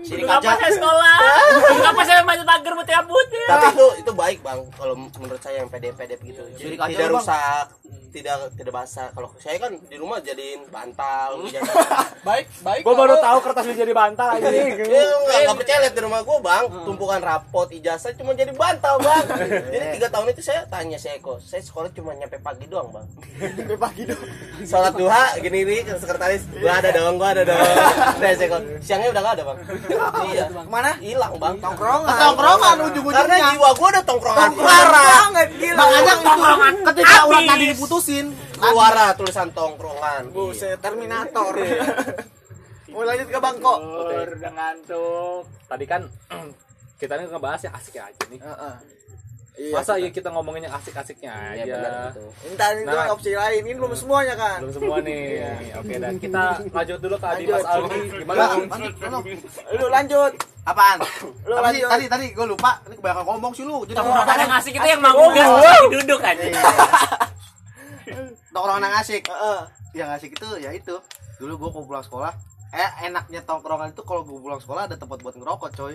Sini 0.00 0.22
ngapa 0.24 0.52
saya 0.56 0.72
sekolah? 0.72 1.16
Ngapa 1.84 2.02
saya 2.04 2.20
baca 2.24 2.44
tagar 2.44 2.72
buat 2.72 2.88
cabut 2.88 3.28
ya? 3.30 3.46
tapi 3.50 3.66
itu 3.74 3.86
itu 4.06 4.12
baik 4.14 4.38
bang 4.40 4.60
kalau 4.78 4.94
menurut 4.96 5.40
saya 5.42 5.62
yang 5.62 5.68
PDF 5.68 5.94
PDF 5.98 6.20
gitu 6.22 6.42
jadi 6.54 6.62
Jadi 6.62 6.76
kacau, 6.78 6.90
tidak 6.90 7.08
rusak 7.12 7.66
tidak 8.10 8.50
tidak 8.58 8.74
basah. 8.74 9.08
Kalau 9.14 9.30
saya 9.38 9.56
kan 9.62 9.72
di 9.86 9.96
rumah 9.96 10.18
jadiin 10.18 10.66
bantal 10.68 11.46
ijazah 11.46 12.10
Baik, 12.26 12.50
baik. 12.60 12.82
gue 12.82 12.94
baru 12.94 13.14
tahu 13.22 13.38
kertas 13.40 13.64
lu 13.70 13.74
jadi 13.78 13.94
bantal 13.94 14.28
aja 14.36 14.50
nih 14.50 14.66
Ya, 14.82 15.02
enggak, 15.06 15.38
enggak 15.46 15.56
percaya 15.62 15.78
lihat 15.86 15.94
di 15.94 16.02
rumah 16.02 16.20
gua 16.26 16.38
bang. 16.42 16.64
Tumpukan 16.84 17.20
rapot 17.22 17.70
ijazah 17.70 18.12
cuma 18.18 18.34
jadi 18.34 18.50
bantal 18.52 18.98
bang. 19.00 19.24
Jadi 19.74 19.86
tiga 19.96 20.08
tahun 20.10 20.26
itu 20.34 20.42
saya 20.42 20.66
tanya 20.66 20.98
si 20.98 21.06
Eko 21.06 21.38
saya 21.38 21.62
sekolah 21.62 21.88
cuma 21.94 22.12
nyampe 22.18 22.36
pagi 22.42 22.66
doang 22.66 22.90
bang. 22.90 23.06
Sampai 23.54 23.78
pagi 23.78 24.02
dong. 24.04 24.20
sholat 24.66 24.92
duha 24.98 25.24
gini 25.40 25.62
nih 25.64 25.80
sekretaris 25.94 26.42
gua 26.50 26.82
ada 26.82 26.90
dong 26.90 27.14
gua 27.16 27.30
ada 27.32 27.42
dong. 27.46 27.62
Si 28.18 28.42
Eko 28.44 28.58
siangnya 28.82 29.08
udah 29.14 29.22
gak 29.22 29.34
ada 29.38 29.44
bang 29.46 29.58
iya 30.26 30.46
Mana? 30.66 30.90
hilang 30.98 31.34
bang 31.36 31.56
Tongkrongan. 31.58 32.16
Tongkrongan 32.16 32.76
karena 32.76 32.84
ujung-ujungnya. 32.90 33.38
jiwa 33.54 33.68
gua 33.74 33.88
udah 33.90 34.04
tongkrongan 34.04 34.50
banget 34.54 35.48
gila. 35.58 35.78
Makanya 35.78 36.14
Tongkrongan 36.20 36.74
ketika 36.86 37.18
urat 37.26 37.42
nadi 37.44 37.64
diputusin, 37.70 38.26
keluara 38.54 39.06
tulisan 39.14 39.48
tongkrongan 39.50 40.22
Buset, 40.30 40.78
Terminator. 40.78 41.54
Mau 42.92 43.06
lanjut 43.06 43.28
ke 43.30 43.38
Bangkok. 43.38 43.78
Udah 43.78 44.50
ngantuk. 44.50 45.42
tadi 45.70 45.84
kan 45.86 46.02
kita 47.00 47.14
nih 47.14 47.30
ngebahas 47.30 47.60
yang 47.62 47.74
asik 47.74 47.96
aja 47.96 48.22
nih 48.28 48.40
Heeh. 48.42 48.74
Iya. 49.60 49.76
masa 49.76 49.92
ya 49.94 50.08
kita 50.08 50.28
ngomongin 50.30 50.64
yang 50.64 50.72
asik-asiknya 50.72 51.28
iya 51.52 51.52
aja 51.52 51.74
benar 51.76 51.92
gitu 52.08 52.22
Entar 52.48 52.70
itu 52.74 52.88
Nah. 52.88 53.12
opsi 53.12 53.30
lain. 53.30 53.60
Ini 53.60 53.76
belum 53.76 53.92
semuanya 53.92 54.32
kan. 54.32 54.58
belum 54.58 54.72
semua 54.72 54.96
nih 54.98 55.44
oke 55.80 55.94
dan 55.94 56.14
kita 56.16 56.42
lanjut 56.66 56.98
dulu 56.98 57.16
ke 57.16 57.26
Adi. 57.26 57.44
Mas 57.44 57.66
Aldi 57.66 57.98
gimana. 58.16 58.44
Lu 59.70 59.86
lanjut. 59.86 60.32
Apaan? 60.62 60.98
Lu 61.44 61.54
Apa 61.54 61.68
sih? 61.70 61.84
lanjut. 61.84 61.88
Tadi 61.90 62.04
tadi 62.08 62.26
gue 62.30 62.46
lupa. 62.46 62.80
Ini 62.82 62.94
kebanyakan 62.94 63.24
ngomong 63.26 63.52
sih 63.52 63.64
lu. 63.64 63.84
Jadi 63.84 63.96
Tongkrongan 63.96 64.38
yang 64.38 64.52
asik 64.54 64.72
itu 64.72 64.86
yang 64.86 64.98
Oh, 64.98 65.04
manggung 65.04 65.30
gas 65.30 65.48
lagi 65.50 65.86
duduk 65.92 66.20
aja. 66.22 66.44
tongkrongan 68.50 68.82
yang 68.82 68.96
asik. 68.96 69.22
Heeh. 69.26 69.60
Yang 69.94 70.08
asik 70.16 70.30
itu 70.32 70.48
ya 70.56 70.70
itu. 70.72 70.94
Dulu 71.36 71.52
gue 71.58 71.82
pulang 71.82 72.00
sekolah, 72.00 72.32
eh 72.70 72.90
enaknya 73.02 73.40
tongkrongan 73.42 73.90
itu 73.90 74.02
kalau 74.02 74.22
gue 74.22 74.36
pulang 74.36 74.56
sekolah 74.58 74.84
ada 74.84 74.94
tempat 74.94 75.18
buat 75.18 75.34
ngerokok, 75.34 75.70
coy. 75.74 75.94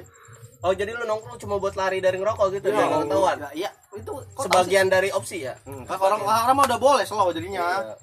Oh 0.66 0.74
jadi 0.74 0.92
lu 0.92 1.06
nongkrong 1.06 1.38
cuma 1.38 1.56
buat 1.56 1.74
lari 1.74 2.02
dari 2.02 2.18
ngerokok 2.18 2.48
gitu 2.52 2.68
ya 2.68 2.82
nggak 2.82 3.06
ketahuan 3.06 3.38
Ya, 3.38 3.50
iya, 3.54 3.70
itu 3.94 4.12
sebagian 4.36 4.88
dari 4.88 5.10
opsi 5.10 5.46
ya 5.46 5.54
Hmm, 5.62 5.86
kan 5.86 5.98
orang 6.00 6.22
orang 6.22 6.56
mah 6.56 6.66
udah 6.66 6.80
boleh 6.80 7.06
slow 7.06 7.30
jadinya. 7.30 7.62
Iya. 7.62 7.96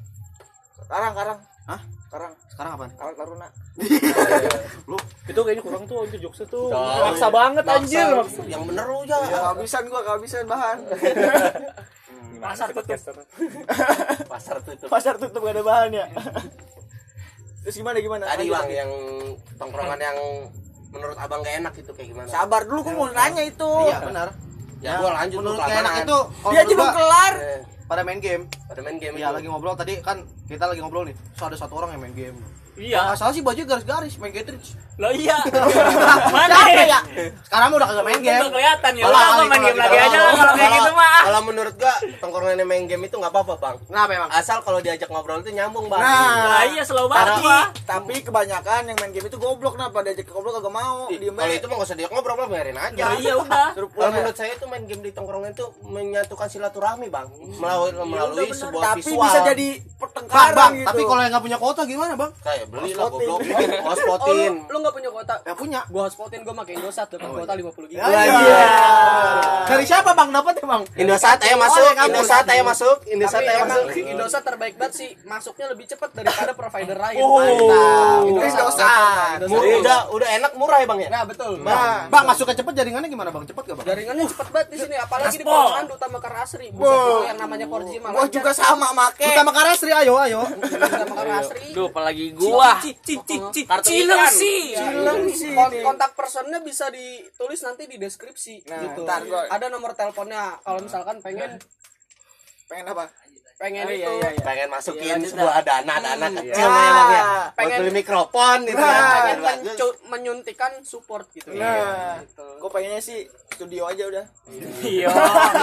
Karang, 0.87 1.13
karang. 1.13 1.39
Hah? 1.65 1.81
Karang. 2.09 2.33
Sekarang 2.47 2.71
apaan? 2.77 2.91
Karang 2.95 3.15
Taruna. 3.17 3.49
itu 5.25 5.41
kayaknya 5.41 5.63
kurang 5.63 5.85
tuh 5.87 6.05
itu 6.05 6.17
jokesnya 6.21 6.47
tuh 6.47 6.69
maksa 6.71 7.33
banget 7.33 7.65
anjir 7.65 8.05
Maksa. 8.13 8.43
yang 8.45 8.63
bener 8.63 8.85
lu 8.85 9.01
ya 9.03 9.17
Ya, 9.25 9.39
kehabisan 9.41 9.83
gua, 9.89 10.01
kehabisan 10.03 10.45
bahan. 10.45 10.79
pasar 12.43 12.69
podcaster 12.71 13.15
pasar 14.33 14.57
tutup 14.61 14.89
Pasar 14.91 15.15
tutup 15.17 15.41
gak 15.41 15.55
ada 15.55 15.63
bahan 15.63 15.91
ya. 15.95 16.07
Terus 17.63 17.77
gimana 17.79 17.99
gimana? 17.99 18.25
tadi 18.27 18.51
bang 18.51 18.69
yang 18.69 18.91
tongkrongan 19.57 19.97
yang 19.97 20.19
menurut 20.93 21.17
abang 21.17 21.41
gak 21.41 21.55
enak 21.59 21.73
itu 21.75 21.91
kayak 21.93 22.09
gimana 22.13 22.29
Sabar 22.29 22.61
dulu 22.63 22.81
gua 22.85 22.95
mau 22.95 23.09
nanya 23.11 23.43
itu. 23.43 23.71
Iya, 23.89 23.99
benar. 24.05 24.29
ya 24.79 24.93
gua 24.99 25.11
lanjut 25.17 25.39
Menurut 25.41 25.59
kayak 25.59 25.81
enak 25.81 25.95
itu 26.05 26.19
Dia 26.21 26.51
menurut 26.53 26.69
belum 26.69 26.79
gua, 26.79 26.93
kelar. 26.95 27.33
Pada 27.83 28.03
main 28.03 28.21
game. 28.21 28.45
pada 28.65 28.81
main 28.81 28.97
game 28.97 29.15
Iya, 29.17 29.29
itu. 29.29 29.37
lagi 29.37 29.47
ngobrol 29.49 29.75
tadi 29.75 29.95
kan 30.01 30.17
kita 30.47 30.65
lagi 30.65 30.81
ngobrol 30.81 31.05
nih. 31.05 31.17
So 31.35 31.49
ada 31.49 31.57
satu 31.57 31.75
orang 31.77 31.97
yang 31.97 32.03
main 32.03 32.15
game. 32.15 32.37
Iya. 32.75 33.13
Salah 33.13 33.31
sih 33.31 33.41
baju 33.41 33.61
garis-garis 33.61 34.17
main 34.17 34.31
Getrich. 34.31 34.73
Lo 34.97 35.09
iya. 35.11 35.37
Mana 36.35 36.57
Siapa 36.59 36.73
ya? 36.75 36.85
ya? 36.87 37.01
Sekarang 37.43 37.69
mah 37.69 37.77
udah 37.77 37.89
kagak 37.89 38.05
main 38.05 38.21
game. 38.21 38.39
Udah 38.39 38.51
kelihatan 38.51 38.93
ya. 38.93 39.05
Udah 39.05 39.21
main 39.43 39.61
game 39.63 39.79
lagi 39.79 39.99
aja 39.99 40.19
lah 40.19 40.33
kalau 40.33 40.55
kayak 40.55 40.71
gitu 40.75 40.93
mah. 40.93 41.21
kalau 41.23 41.41
menurut 41.43 41.75
gua 41.75 41.95
tongkrongan 42.19 42.57
yang 42.57 42.67
main 42.67 42.85
game 42.85 43.03
itu 43.03 43.15
nggak 43.15 43.31
apa-apa 43.31 43.55
bang 43.57 43.77
Kenapa 43.85 44.11
emang? 44.13 44.31
asal 44.33 44.59
kalau 44.61 44.79
diajak 44.79 45.07
ngobrol 45.07 45.39
itu 45.39 45.51
nyambung 45.51 45.87
bang 45.87 45.97
Nah, 45.97 46.35
Nah, 46.51 46.65
iya 46.67 46.83
selalu 46.83 47.09
banget 47.09 47.27
Tapi- 47.29 47.43
gua. 47.43 47.61
tapi 47.83 48.15
kebanyakan 48.23 48.83
yang 48.85 48.99
main 48.99 49.13
game 49.13 49.27
itu 49.27 49.37
goblok 49.37 49.73
kenapa 49.75 49.97
diajak 50.01 50.25
ke 50.25 50.33
goblok 50.33 50.55
kagak 50.55 50.73
mau 50.73 51.07
diem 51.09 51.31
kalau 51.33 51.55
itu 51.55 51.65
mah 51.65 51.75
nggak 51.75 51.87
usah 51.87 51.97
diajak 51.97 52.13
ngobrol 52.13 52.37
bang 52.37 52.49
biarin 52.51 52.77
aja 52.77 52.95
Ya 52.95 53.09
iya 53.17 53.35
udah. 53.35 53.69
Kalau 53.73 54.03
ya. 54.03 54.11
menurut 54.13 54.35
saya 54.35 54.51
itu 54.53 54.65
main 54.67 54.83
game 54.83 55.01
di 55.01 55.11
tongkrongan 55.11 55.51
itu 55.53 55.67
menyatukan 55.85 56.49
silaturahmi 56.49 57.07
bang 57.09 57.27
melalui 57.55 57.91
melalui 58.03 58.45
bener. 58.45 58.59
sebuah 58.59 58.83
tapi 58.89 59.01
visual 59.01 59.23
bisa 59.23 59.39
jadi 59.47 59.69
pertengkaran 59.97 60.53
bang, 60.53 60.73
gitu 60.75 60.89
tapi 60.89 61.01
kalau 61.05 61.21
yang 61.21 61.31
nggak 61.31 61.45
punya 61.45 61.59
kuota 61.59 61.83
gimana 61.85 62.13
bang? 62.15 62.31
kayak 62.41 62.62
beli 62.69 62.91
lah 62.95 63.07
Hotspotin. 63.09 63.29
goblok 63.29 63.41
bikin 63.43 63.69
Oh, 63.73 63.89
hotspotin 63.93 64.53
lu, 64.69 64.73
lu 64.73 64.77
gak 64.85 64.95
punya 64.95 65.11
kuota? 65.11 65.35
Ya 65.43 65.55
punya. 65.55 65.81
Gua 65.91 66.03
hotspotin 66.07 66.41
gua 66.47 66.55
pakai 66.63 66.73
Indosat 66.79 67.07
dapat 67.13 67.29
kuota 67.33 67.53
50 67.57 67.91
GB. 67.91 67.99
Ya, 67.99 68.09
iya. 68.09 68.67
Dari 69.69 69.85
siapa 69.87 70.11
bang? 70.13 70.29
Dapat 70.33 70.53
ya 70.59 70.65
bang? 70.67 70.83
Indosat 70.99 71.39
ayo 71.43 71.57
masuk 71.59 71.83
Oh, 71.83 71.93
ya, 71.93 72.05
Indosat 72.07 72.47
ayo 72.47 72.63
masuk 72.63 72.97
Indosat 73.09 73.43
ayo 73.43 73.63
masuk 73.67 73.85
Indosat 73.97 74.43
terbaik 74.43 74.75
banget 74.79 74.95
sih, 74.95 75.11
masuknya 75.25 75.67
lebih 75.73 75.85
cepat 75.89 76.11
daripada 76.15 76.53
provider 76.55 76.97
lain. 76.99 77.21
Oh. 77.23 77.41
Mantap. 77.41 78.21
Indosat. 78.29 79.39
Udah 79.49 79.99
udah 80.13 80.29
enak 80.41 80.53
murah 80.59 80.79
ya 80.83 80.87
bang 80.87 81.01
ya 81.03 81.09
Nah, 81.13 81.23
betul. 81.29 81.61
Nah, 81.63 82.09
Bang 82.09 82.25
masuknya 82.25 82.57
cepet 82.57 82.73
jaringannya 82.77 83.09
gimana 83.09 83.31
bang? 83.31 83.45
Cepet 83.47 83.65
gak 83.69 83.77
bang? 83.83 83.87
Jaringannya 83.93 84.25
cepet 84.29 84.49
banget 84.53 84.69
di 84.73 84.77
sini, 84.81 84.97
apalagi 84.97 85.37
di 85.41 85.45
perumahan 85.45 85.87
utama 85.89 86.19
Karasri. 86.21 86.67
Itu 86.73 87.15
yang 87.29 87.39
namanya 87.39 87.67
4G 87.69 87.93
malah. 88.01 88.15
gua 88.17 88.27
juga 88.29 88.51
sama 88.53 88.89
make 88.93 89.25
Utama 89.33 89.51
Karasri, 89.53 89.91
ayo 89.93 90.15
ayo. 90.21 90.41
utama 90.45 91.15
Karasri. 91.21 91.65
Duh, 91.73 91.89
apalagi 91.89 92.25
gua. 92.37 92.52
Ci 92.79 92.91
ci 93.01 93.15
ci 93.23 93.37
ci. 93.51 93.61
Kartu 93.65 93.89
Cileng 93.89 94.19
ikan. 94.19 94.33
sih. 94.33 94.61
Cileng 94.73 95.23
sih 95.29 95.51
Kon- 95.53 95.71
nih. 95.71 95.83
kontak 95.83 96.13
personnya 96.13 96.59
bisa 96.59 96.89
ditulis 96.89 97.61
nanti 97.61 97.87
di 97.87 97.97
deskripsi 97.97 98.67
Nah, 98.67 98.81
gitu. 98.85 99.03
ntar 99.03 99.23
Ada 99.49 99.67
nomor 99.69 99.93
teleponnya 99.93 100.61
kalau 100.61 100.81
misalkan 100.81 101.19
pengen 101.19 101.57
pengen 102.67 102.87
apa 102.89 103.09
pengen 103.63 103.87
Oh, 103.87 103.93
itu 103.93 104.03
iya, 104.03 104.11
iya, 104.11 104.29
iya. 104.29 104.43
pengen 104.43 104.69
masukin 104.69 105.17
Iya, 105.17 105.29
sebuah 105.29 105.63
dana 105.63 105.95
dana 105.97 106.27
kecil 106.29 106.51
Ya. 106.59 106.67
memang 106.67 107.09
ya 107.09 107.25
Pengen- 107.55 107.79
beli 107.79 107.93
mikrofon 107.95 108.59
gitu 108.65 108.75
ya 108.77 108.91
Nah, 108.93 109.11
pengen 109.15 109.39
mencu- 109.41 109.99
menyuntikan 110.05 110.73
support 110.83 111.31
gitu 111.31 111.47
ya. 111.49 111.63
nah 111.63 112.19
Gitu. 112.19 112.43
gua 112.59 112.71
pengennya 112.71 112.99
sih 112.99 113.23
studio 113.49 113.87
aja 113.87 114.03
udah 114.05 114.25
Iya. 114.83 115.07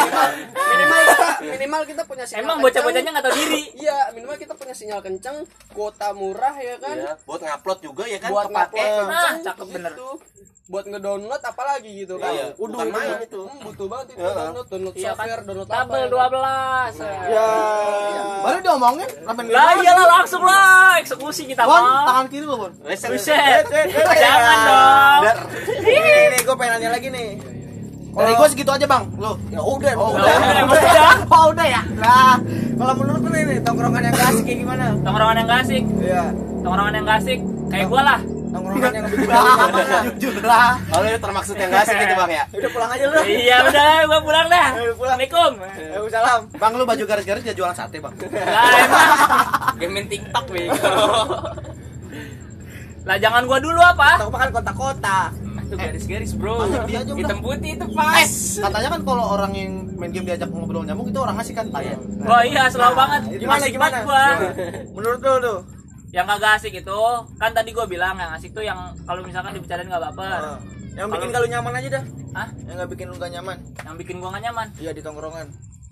Minimal 0.72 1.02
kita 1.04 1.28
minimal 1.54 1.82
kita 1.84 2.02
punya 2.06 2.24
sinyal 2.24 2.42
Emang 2.42 2.58
bocah-bocahnya 2.60 3.10
nggak 3.10 3.26
tahu 3.26 3.36
diri. 3.36 3.62
Iya, 3.84 3.98
minimal 4.10 4.36
kita 4.38 4.54
punya 4.54 4.72
sinyal 4.72 5.00
kenceng, 5.02 5.44
kuota 5.70 6.14
murah 6.14 6.56
ya 6.58 6.76
kan. 6.78 6.96
Iya, 6.96 7.14
buat 7.22 7.42
ngupload 7.42 7.80
juga 7.82 8.04
ya 8.06 8.18
kan 8.18 8.30
Buat 8.30 8.48
kepake 8.48 8.80
Nah, 9.04 9.34
cakep 9.44 9.68
bener. 9.70 9.92
gitu. 9.94 10.10
Buat 10.70 10.86
ngedownload 10.86 11.42
apalagi 11.42 11.92
gitu 12.00 12.16
kan. 12.16 12.30
Iya, 12.30 12.46
bukan 12.54 12.88
main 12.88 13.18
itu 13.20 13.42
Hmm, 13.42 13.58
butuh 13.60 13.88
banget 13.90 14.06
itu 14.08 14.22
Iya. 14.22 14.34
download, 14.38 14.68
download 14.70 14.94
Iya 14.94 15.02
kan. 15.02 15.16
software, 15.18 15.42
download 15.44 15.70
apa. 15.72 15.94
Double 16.06 16.46
ya 17.26 17.48
kan. 17.92 18.00
12. 18.00 18.12
ya 18.12 18.24
Baru 18.40 18.58
diomongin, 18.62 19.10
ramen 19.22 19.44
Lah 19.48 19.72
iyalah 19.76 20.06
langsung 20.14 20.42
lah 20.42 20.96
eksekusi 20.98 21.44
kita 21.46 21.62
Bon, 21.62 21.76
mah. 21.76 22.06
tangan 22.06 22.26
kiri 22.28 22.46
lo 22.46 22.56
bon. 22.58 22.72
Buset. 22.80 23.64
Jangan 23.66 24.16
Jangan 24.16 24.58
dong. 24.64 25.22
ini 25.82 26.00
nih 26.30 26.40
gua 26.42 26.56
pengen 26.56 26.72
nanya 26.74 26.90
lagi 26.92 27.08
nih 27.10 27.30
Dari 28.10 28.34
gua 28.34 28.48
segitu 28.48 28.70
aja 28.70 28.86
bang. 28.86 29.04
Lo. 29.16 29.36
ya 29.48 29.60
udah 29.60 29.94
Oh, 29.96 30.10
udah 30.12 30.34
udah. 30.66 31.16
Oh 31.28 31.46
udah 31.50 31.68
ya. 31.68 31.82
nah 31.96 32.36
kalau 32.74 32.94
menurut 32.96 33.22
lu 33.22 33.30
nih, 33.30 33.60
tongkrongan 33.60 34.02
yang 34.02 34.14
gak 34.14 34.28
asik 34.30 34.44
kayak 34.46 34.60
gimana 34.60 34.84
Tongkrongan 35.00 35.36
yang 35.36 35.48
gak 35.48 35.62
asik. 35.62 35.84
iya 36.00 36.24
Tongkrongan 36.60 36.94
yang 36.94 37.06
gak 37.06 37.20
asik. 37.20 37.40
Kayak 37.68 37.88
gua 37.88 38.02
lah. 38.04 38.20
Tongkrongan 38.50 38.92
yang 38.92 39.06
gimana 39.14 39.98
Jujur 40.18 40.36
lah. 40.42 40.76
Oh, 40.92 41.00
lu 41.06 41.10
termaksud 41.16 41.56
yang 41.56 41.70
gak 41.70 41.82
asik 41.86 41.96
gitu 42.02 42.14
bang 42.18 42.32
ya 42.34 42.44
udah 42.50 42.70
pulang 42.74 42.90
aja 42.90 43.04
lu 43.06 43.16
Iya 43.24 43.58
udah, 43.70 43.92
gua 44.10 44.20
pulang 44.26 44.48
dah. 44.50 44.68
Ayo, 44.74 44.92
pulang. 44.98 45.18
Assalamualaikum. 45.20 45.52
Waalaikumsalam 45.60 46.40
Bang 46.58 46.74
lu 46.80 46.84
baju 46.88 47.04
garis-garis 47.06 47.44
dia 47.44 47.56
jualan 47.56 47.76
sate 47.76 47.98
bang. 48.00 48.14
Lah 48.32 48.72
emang. 48.84 49.10
Game 49.78 50.08
TikTok 50.08 50.46
bego. 50.50 50.94
Lah 53.06 53.18
jangan 53.20 53.42
gua 53.46 53.60
dulu 53.62 53.80
apa? 53.80 54.10
Tau 54.22 54.30
makan 54.32 54.50
kota-kota 54.54 55.20
Itu 55.70 55.78
garis-garis, 55.78 56.34
Bro. 56.34 56.66
Dia. 56.90 57.06
Hitam 57.06 57.46
putih 57.46 57.78
itu 57.78 57.86
pas. 57.94 58.32
Katanya 58.58 58.90
kan 58.90 59.02
kalau 59.06 59.26
orang 59.38 59.54
yang 59.54 59.72
main 60.02 60.10
game 60.10 60.26
diajak 60.26 60.50
ngobrol 60.50 60.82
nyambung 60.82 61.14
itu 61.14 61.20
orang 61.22 61.38
asik 61.38 61.54
kan 61.54 61.70
tanya. 61.70 61.94
Wah 62.26 62.42
iya 62.42 62.66
selalu 62.72 62.96
banget. 62.98 63.22
Gimana 63.38 63.66
gimana 63.70 63.98
menurut 64.98 65.20
lu 65.22 65.36
tuh 65.46 65.60
Yang 66.10 66.26
kagak 66.28 66.52
asik 66.58 66.74
itu 66.76 67.00
kan 67.38 67.52
tadi 67.54 67.70
gua 67.70 67.86
bilang 67.86 68.18
yang 68.18 68.34
asik 68.34 68.52
tuh 68.52 68.62
yang 68.62 68.78
kalau 69.06 69.22
misalkan 69.22 69.54
dibicarain 69.54 69.86
nggak 69.86 70.04
baper. 70.10 70.26
Nah, 70.26 70.58
yang 70.98 71.08
bikin 71.08 71.30
Kalau- 71.30 71.48
nyaman 71.48 71.74
aja 71.76 71.90
dah 71.96 72.04
Hah? 72.30 72.48
yang 72.62 72.76
nggak 72.76 72.90
bikin 72.92 73.06
lu 73.08 73.16
gak 73.16 73.32
nyaman 73.32 73.58
Yang 73.80 73.96
bikin 73.98 74.16
gua 74.20 74.30
gak 74.36 74.44
nyaman. 74.44 74.68
iya 74.76 74.92
di 74.92 75.00
tongkrongan 75.00 75.48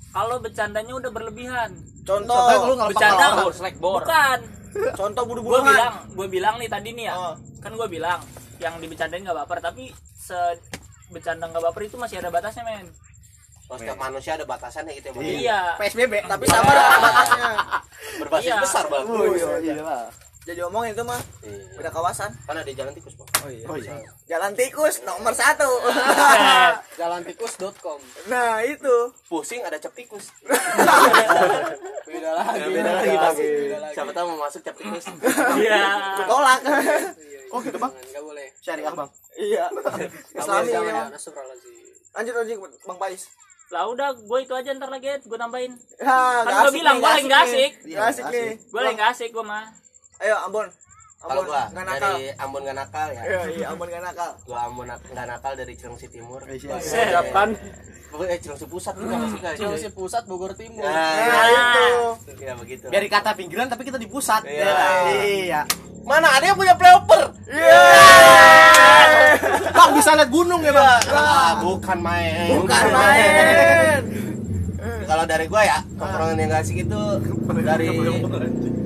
Kalau 0.09 0.35
bercandanya 0.37 0.93
udah 0.93 1.11
berlebihan. 1.13 1.69
contoh 2.03 2.35
nggak 2.35 2.89
Bercanda 2.91 3.25
bukan. 3.77 4.39
contoh 4.93 5.23
Gua 5.23 5.29
buru-buruan 5.29 5.63
bilang, 5.63 5.93
gua 6.11 6.27
bilang 6.27 6.55
nih 6.57 6.67
tadi 6.67 6.89
nih 6.91 7.05
ya. 7.07 7.15
Oh. 7.15 7.33
Kan 7.59 7.71
gua 7.73 7.87
bilang 7.87 8.19
yang 8.57 8.75
dibecandain 8.77 9.21
nggak 9.21 9.37
baper 9.37 9.61
tapi 9.61 9.93
se 10.13 10.35
bercanda 11.07 11.47
nggak 11.47 11.63
baper 11.63 11.81
itu 11.83 11.95
masih 11.95 12.19
ada 12.19 12.27
batasnya 12.27 12.65
men. 12.65 12.89
Oh, 13.67 13.75
setiap 13.75 13.99
manusia 13.99 14.31
ada 14.33 14.47
batasannya 14.47 14.95
gitu 14.95 15.11
ya 15.11 15.13
bang? 15.13 15.23
Iya. 15.27 15.59
PSBB 15.75 16.13
tapi 16.23 16.45
sama 16.47 16.71
ada 16.71 16.83
batasnya 16.97 17.47
berbasis 18.17 18.47
Iya. 18.47 18.63
besar 18.63 18.83
bang. 18.87 19.03
Oh, 19.05 19.27
iya, 19.27 19.47
iya. 19.59 19.97
jadi 20.41 20.63
omongin 20.63 20.95
itu 20.95 21.03
mah. 21.03 21.19
Iya. 21.43 21.75
beda 21.75 21.91
kawasan. 21.91 22.31
Kan 22.47 22.55
ada 22.55 22.71
jalan 22.71 22.95
tikus 22.95 23.13
bang. 23.13 23.27
Oh 23.37 23.49
iya, 23.51 23.65
Oh 23.67 23.75
iya. 23.75 23.99
jalan 24.25 24.55
tikus 24.55 25.03
nomor 25.03 25.35
satu. 25.35 25.67
Jalantikus.com. 26.99 27.99
nah 28.25 28.63
itu. 28.63 28.95
Pusing 29.27 29.59
ada 29.61 29.75
cap 29.75 29.91
tikus. 29.91 30.31
Beda 32.07 32.31
lagi. 32.33 32.71
beda 32.71 32.91
lagi 32.95 33.11
bang. 33.11 33.35
Siapa 33.91 34.11
tahu 34.15 34.25
mau 34.31 34.47
masuk 34.47 34.63
cap 34.63 34.75
tikus. 34.79 35.05
Iya. 35.59 35.83
tolak. 36.23 36.59
Oh 37.51 37.59
gitu 37.59 37.75
bang. 37.75 37.91
Enggak 37.91 38.23
boleh. 38.23 38.47
Syariah 38.63 38.93
bang. 38.95 39.09
iya. 39.35 39.65
Islami 40.33 40.71
ya. 40.71 41.11
Lanjut 42.15 42.33
lanjut 42.33 42.57
bang 42.81 42.97
Pais 42.97 43.23
Lah 43.67 43.83
udah, 43.85 44.15
gue 44.15 44.39
itu 44.39 44.53
aja 44.53 44.71
ntar 44.71 44.87
lagi, 44.87 45.11
gue 45.19 45.37
tambahin. 45.37 45.75
ya, 45.97 46.15
Kan 46.41 46.53
gua 46.61 46.71
bilang, 46.71 46.95
gua 46.97 47.11
lagi 47.13 47.27
asik. 47.27 47.71
Gak 47.85 48.05
asik 48.09 48.25
nih 48.27 48.51
Gue 48.63 48.81
lagi 48.81 49.01
asik 49.03 49.29
gue 49.29 49.43
mah. 49.43 49.67
ayo 50.17 50.33
Ambon 50.41 50.65
kalau 51.17 51.41
Ambon 51.41 51.45
gua 51.45 51.61
nggak 51.69 51.85
nakal 51.85 52.09
dari 52.09 52.25
Ambon 52.35 52.61
gak 52.61 52.73
nakal 52.75 53.07
ya 53.09 53.21
iya 53.21 53.41
iya 53.51 53.65
Ambon 53.69 53.87
gak 53.87 54.01
nakal 54.01 54.29
gua 54.45 54.57
Ambon 54.65 54.85
nggak 54.87 55.25
nakal 55.27 55.53
dari 55.53 55.73
Cilengsi 55.73 56.07
Timur 56.07 56.41
Buset. 56.41 57.09
kan 57.29 57.49
eh 58.23 58.37
Cilengsi 58.37 58.65
Pusat 58.65 58.93
juga 58.97 59.15
masih 59.19 59.39
kan 59.39 59.53
Cilengsi 59.53 59.89
Pusat 59.91 60.23
Bogor 60.25 60.53
Timur. 60.53 60.81
nah, 60.81 61.21
nah 61.21 61.45
itu 61.49 61.85
ya 62.39 62.53
begitu 62.53 62.85
Biar 62.89 63.03
kata 63.03 63.33
pinggiran 63.33 63.65
tapi 63.65 63.81
kita 63.83 63.97
di 63.97 64.05
pusat. 64.05 64.41
Iya. 64.41 64.73
Iya. 65.13 65.61
mana 66.01 66.31
ada 66.31 66.45
yang 66.45 66.57
punya 66.57 66.73
playoper 66.73 67.29
Bang 69.77 69.91
bisa 69.93 70.09
lihat 70.17 70.29
gunung 70.33 70.61
ya 70.65 70.73
bang. 70.73 71.01
ah, 71.13 71.51
bukan 71.61 71.97
main. 72.01 72.49
Bukan 72.57 72.85
main. 72.89 73.99
kalau 75.07 75.23
dari 75.23 75.45
gua 75.47 75.61
ya 75.63 75.79
tongkrongan 75.95 76.35
yang 76.35 76.49
gak 76.51 76.63
asik 76.67 76.83
itu 76.83 77.01
dari 77.63 77.87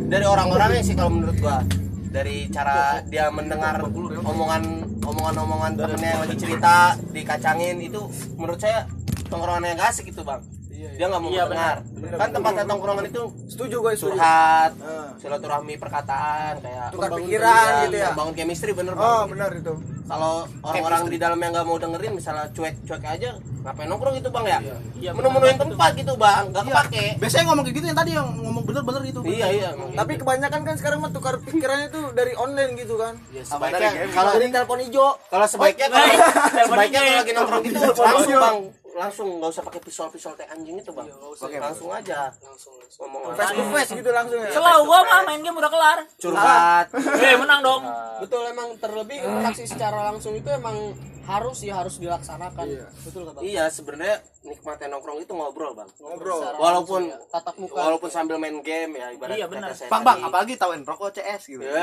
dari 0.06 0.26
orang-orangnya 0.28 0.82
sih 0.84 0.94
kalau 0.94 1.12
menurut 1.16 1.38
gua. 1.40 1.64
Dari 2.12 2.52
cara 2.52 3.00
dia 3.08 3.32
mendengar 3.32 3.80
omongan 4.20 4.84
omongan 5.00 5.36
omongan 5.48 5.72
temennya 5.80 6.10
yang 6.12 6.22
lagi 6.28 6.36
cerita 6.36 7.00
dikacangin 7.16 7.80
itu 7.80 8.04
menurut 8.36 8.60
saya 8.60 8.84
tongkrongan 9.32 9.72
yang 9.72 9.80
gak 9.80 9.96
asik 9.96 10.12
itu 10.12 10.20
bang 10.22 10.44
dia 10.92 11.06
nggak 11.06 11.22
mau 11.22 11.30
Iya, 11.30 11.44
mendengar 11.46 11.78
kan 12.12 12.30
tempatnya 12.32 12.64
tongkrongan 12.66 13.06
itu 13.06 13.22
setuju 13.48 13.76
gue 13.80 13.92
setuju. 13.94 14.04
curhat 14.12 14.72
Ah. 14.78 15.10
silaturahmi 15.16 15.74
perkataan 15.76 16.54
kayak 16.60 16.86
tukar 16.90 17.10
pikiran 17.14 17.70
gitu 17.86 17.98
ya? 17.98 18.10
membangun 18.12 18.34
chemistry 18.34 18.72
bener 18.72 18.94
oh 18.94 19.24
benar 19.26 19.52
itu. 19.52 19.74
Kalau 20.04 20.44
orang-orang 20.60 21.08
di 21.08 21.16
dalam 21.16 21.40
yang 21.40 21.56
nggak 21.56 21.64
mau 21.64 21.80
dengerin 21.80 22.12
misalnya 22.12 22.44
cuek-cuek 22.52 23.00
aja 23.02 23.32
ngapain 23.64 23.88
nongkrong 23.88 24.20
gitu 24.20 24.28
bang 24.28 24.46
ya? 24.46 24.60
Iya, 25.00 25.12
menu-menuin 25.14 25.56
tempat 25.56 25.96
gitu 25.96 26.14
bang. 26.16 26.52
Nggak 26.52 26.64
kepake. 26.68 27.06
Biasanya 27.16 27.44
ngomong 27.48 27.64
kayak 27.64 27.76
gitu 27.78 27.86
yang 27.86 27.96
tadi 27.96 28.12
yang 28.12 28.28
ngomong 28.28 28.64
bener-bener 28.66 29.02
gitu. 29.04 29.20
iya 29.24 29.48
iya 29.48 29.70
tapi 29.94 30.12
gitu. 30.12 30.22
kebanyakan 30.22 30.62
kan 30.62 30.76
sekarang 30.76 31.00
mah 31.00 31.12
tukar 31.12 31.40
pikirannya 31.40 31.88
tuh 31.88 32.12
dari 32.12 32.36
online 32.36 32.76
gitu 32.76 33.00
kan. 33.00 33.16
Ya, 33.32 33.40
sebaiknya 33.42 33.90
kalau 34.12 34.32
dari 34.36 34.48
telepon 34.50 34.80
hijau. 34.82 35.10
kalau 35.24 35.48
sebaiknya 35.48 35.88
kalau 35.88 36.08
sebaiknya 36.68 37.00
kalau 37.00 37.16
lagi 37.16 37.32
nongkrong 37.32 37.64
gitu 37.64 37.80
langsung 37.96 38.36
bang 38.36 38.58
langsung 38.92 39.28
nggak 39.40 39.52
usah 39.52 39.64
pakai 39.64 39.82
pisau-pisau 39.84 40.36
kayak 40.36 40.52
anjing 40.52 40.78
itu 40.80 40.92
bang. 40.92 41.08
Langsung 41.08 41.92
aja. 41.92 42.32
Langsung 42.44 42.74
langsung. 42.76 42.76
ngomong 43.02 43.34
face 43.34 43.54
to 43.56 43.64
face 43.72 43.92
gitu 43.98 44.10
langsung 44.12 44.40
ya? 44.44 44.52
Selalu 44.52 44.82
gue 44.86 45.00
mah 45.08 45.22
main 45.26 45.42
game 45.42 45.58
udah 45.58 45.72
kelar. 45.72 46.00
curhat. 46.20 46.86
Eh 47.24 47.36
menang 47.40 47.62
dong. 47.64 47.84
Betul 48.22 48.44
emang 48.52 48.70
terlebih 48.78 49.18
interaksi 49.24 49.64
secara 49.66 50.12
langsung 50.12 50.36
itu 50.36 50.50
emang 50.52 50.76
harus 51.24 51.58
ya 51.60 51.74
harus 51.76 51.96
dilaksanakan. 51.96 52.66
Betul 53.00 53.22
kata. 53.24 53.40
iya 53.42 53.68
sebenarnya 53.68 54.18
nikmatnya 54.42 54.90
nongkrong 54.90 55.18
itu 55.18 55.32
ngobrol 55.32 55.72
bang 55.72 55.86
ngobrol 55.98 56.42
Secara 56.42 56.58
walaupun 56.58 57.02
ya, 57.06 57.18
tatap 57.30 57.56
muka. 57.56 57.78
walaupun 57.78 58.10
sambil 58.10 58.36
main 58.36 58.58
game 58.60 58.96
ya 58.96 59.12
ibarat 59.12 59.36
Iya, 59.36 59.46
benar. 59.46 59.70
saya 59.72 59.88
Bang 59.88 60.02
bang, 60.02 60.18
tadi. 60.18 60.28
apalagi 60.28 60.54
tawarin 60.56 60.82
rokok 60.82 61.10
CS 61.14 61.42
gitu. 61.48 61.62
Ya. 61.62 61.78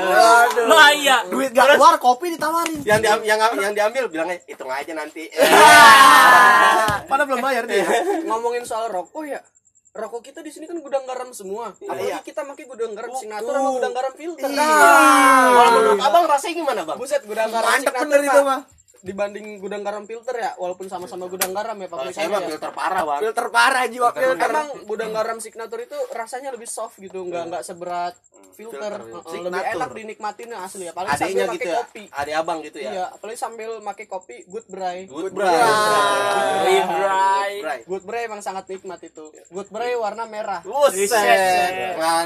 Wah 0.65 0.91
iya. 0.91 1.23
Duit 1.25 1.49
gak 1.49 1.71
keluar, 1.71 1.95
kopi 1.97 2.31
ditawarin. 2.31 2.83
yang 2.83 2.99
diam- 2.99 3.23
yang 3.23 3.39
yang 3.57 3.73
diambil 3.73 4.03
bilangnya 4.07 4.37
hitung 4.43 4.67
aja 4.67 4.91
nanti 4.91 5.31
Padahal 7.09 7.27
belum 7.27 7.41
bayar 7.41 7.63
dia. 7.65 7.85
Ngomongin 8.23 8.63
soal 8.63 8.87
rokok 8.87 9.25
ya. 9.25 9.41
rokok 9.89 10.21
kita 10.21 10.39
di 10.39 10.47
sini 10.47 10.63
kan 10.63 10.77
gudang 10.77 11.01
garam 11.03 11.31
semua. 11.31 11.73
Apalagi 11.73 12.07
Iya. 12.07 12.21
kita 12.21 12.45
pakai 12.45 12.65
gudang 12.65 12.93
garam 12.93 13.09
Uh, 13.09 13.17
signature 13.17 13.49
uh. 13.49 13.57
sama 13.57 13.69
gudang 13.73 13.91
garam 13.91 14.13
filter. 14.13 14.47
Kalau 14.47 15.71
menurut 15.73 15.99
abang 15.99 16.25
rasanya 16.25 16.53
gimana 16.55 16.81
bang? 16.83 16.97
Buset 16.97 17.23
gudang 17.23 17.49
garam 17.49 17.67
Mantep 17.67 17.83
signature 17.89 18.05
bener 18.05 18.21
itu 18.21 18.39
Pak. 18.39 18.59
Dibanding 18.99 19.59
gudang 19.59 19.81
garam 19.81 20.03
filter 20.03 20.35
ya, 20.35 20.51
walaupun 20.59 20.91
sama-sama 20.91 21.25
gudang 21.25 21.55
garam 21.55 21.75
ya 21.75 21.87
pabrikannya 21.87 22.15
saya 22.15 22.27
mah 22.27 22.41
ya. 22.43 22.47
filter 22.51 22.71
parah 22.75 23.03
bang. 23.07 23.21
Filter 23.23 23.47
parah 23.47 23.83
jiwa 23.87 24.09
filter. 24.11 24.49
Emang 24.49 24.67
gudang 24.83 25.11
garam 25.11 25.37
signature 25.39 25.81
itu 25.83 25.97
rasanya 26.11 26.49
lebih 26.51 26.67
soft 26.67 26.99
gitu, 26.99 27.23
nggak 27.23 27.43
nggak 27.47 27.63
seberat 27.63 28.13
filter, 28.59 28.91
Filter. 28.91 29.23
Heeh, 29.23 29.41
lebih 29.47 29.63
enak 29.71 29.89
dinikmatin 29.95 30.51
asli 30.51 30.83
ya. 30.83 30.91
Apalagi 30.91 31.15
Adiknya 31.15 31.47
sambil 31.47 31.55
gitu 31.55 31.63
pakai 31.63 31.71
ya. 31.71 31.79
kopi. 31.79 32.03
Adik 32.11 32.35
abang 32.35 32.59
gitu 32.59 32.77
ya. 32.77 32.91
Iya, 32.91 33.05
apalagi 33.15 33.39
sambil 33.39 33.69
pakai 33.79 34.05
kopi 34.05 34.37
good 34.51 34.67
bray. 34.67 34.99
Good 35.07 35.31
Bray. 35.31 35.47
bray. 35.47 36.79
Bray. 36.83 37.51
Bray. 37.63 37.79
Good 37.87 38.03
bray 38.03 38.21
emang 38.27 38.43
sangat 38.43 38.67
nikmat 38.67 38.99
itu. 38.99 39.31
Good 39.47 39.69
bray 39.71 39.95
warna 39.95 40.27
merah. 40.27 40.59
Buset. 40.59 41.07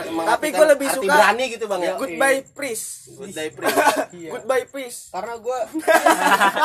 Tapi 0.09 0.47
gue 0.49 0.65
lebih 0.73 0.87
arti 0.89 0.97
suka 0.97 1.13
berani 1.13 1.45
gitu 1.53 1.65
bang 1.69 1.81
ya. 1.85 1.93
Goodbye 2.01 2.41
please. 2.49 3.13
Good 3.13 3.33
day 3.37 3.49
prince. 3.53 3.77
Iya. 4.13 4.29
Goodbye 4.29 4.65
please. 4.69 5.09
Karena 5.09 5.33
gua 5.41 5.57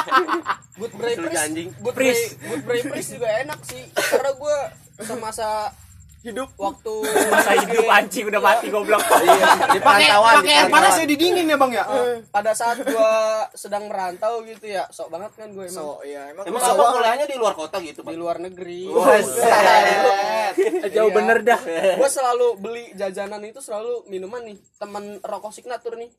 good 0.76 0.92
bray 0.94 1.14
anjing. 1.16 1.68
good 1.76 1.94
bray, 1.94 2.14
good 2.40 2.62
bray 2.64 3.02
juga 3.02 3.28
enak 3.42 3.60
sih. 3.62 3.82
Karena 3.92 4.30
gua 4.34 4.56
semasa 4.98 5.70
Hidup. 6.18 6.50
waktu 6.58 6.94
Masa 7.30 7.54
hidup 7.56 7.86
anjing 7.88 8.26
udah 8.26 8.42
mati 8.42 8.66
goblok. 8.68 8.98
Iya, 8.98 9.70
di 9.70 9.78
pantauan, 9.78 10.34
di 10.34 10.50
Pakai 10.50 10.54
air 10.56 10.68
panas 10.68 10.98
ya 10.98 11.06
didingin 11.06 11.46
ya 11.46 11.54
bang 11.54 11.72
ya. 11.72 11.84
pada 12.28 12.50
saat 12.52 12.82
gua 12.82 13.10
sedang 13.54 13.86
merantau 13.86 14.42
gitu 14.42 14.66
ya, 14.66 14.82
sok 14.88 15.08
banget 15.08 15.30
kan 15.36 15.54
gue 15.54 15.64
emang 15.64 15.78
So 15.78 16.02
iya 16.02 16.34
emang. 16.34 16.42
Emang 16.42 16.58
gua- 16.74 16.90
kuliahnya 16.92 17.22
di 17.24 17.38
luar 17.38 17.54
kota 17.54 17.78
gitu 17.78 18.02
di 18.02 18.06
bang? 18.10 18.18
luar 18.18 18.36
negeri. 18.42 18.90
Buset. 18.90 20.54
Jauh 20.90 21.12
bener 21.14 21.38
dah. 21.40 21.60
gue 21.94 22.10
selalu 22.10 22.46
beli 22.58 22.84
jajanan 22.94 23.42
itu 23.44 23.62
selalu 23.62 24.02
minuman 24.06 24.42
nih 24.42 24.58
teman 24.74 25.22
rokok 25.22 25.54
signature 25.54 25.94
nih 25.94 26.10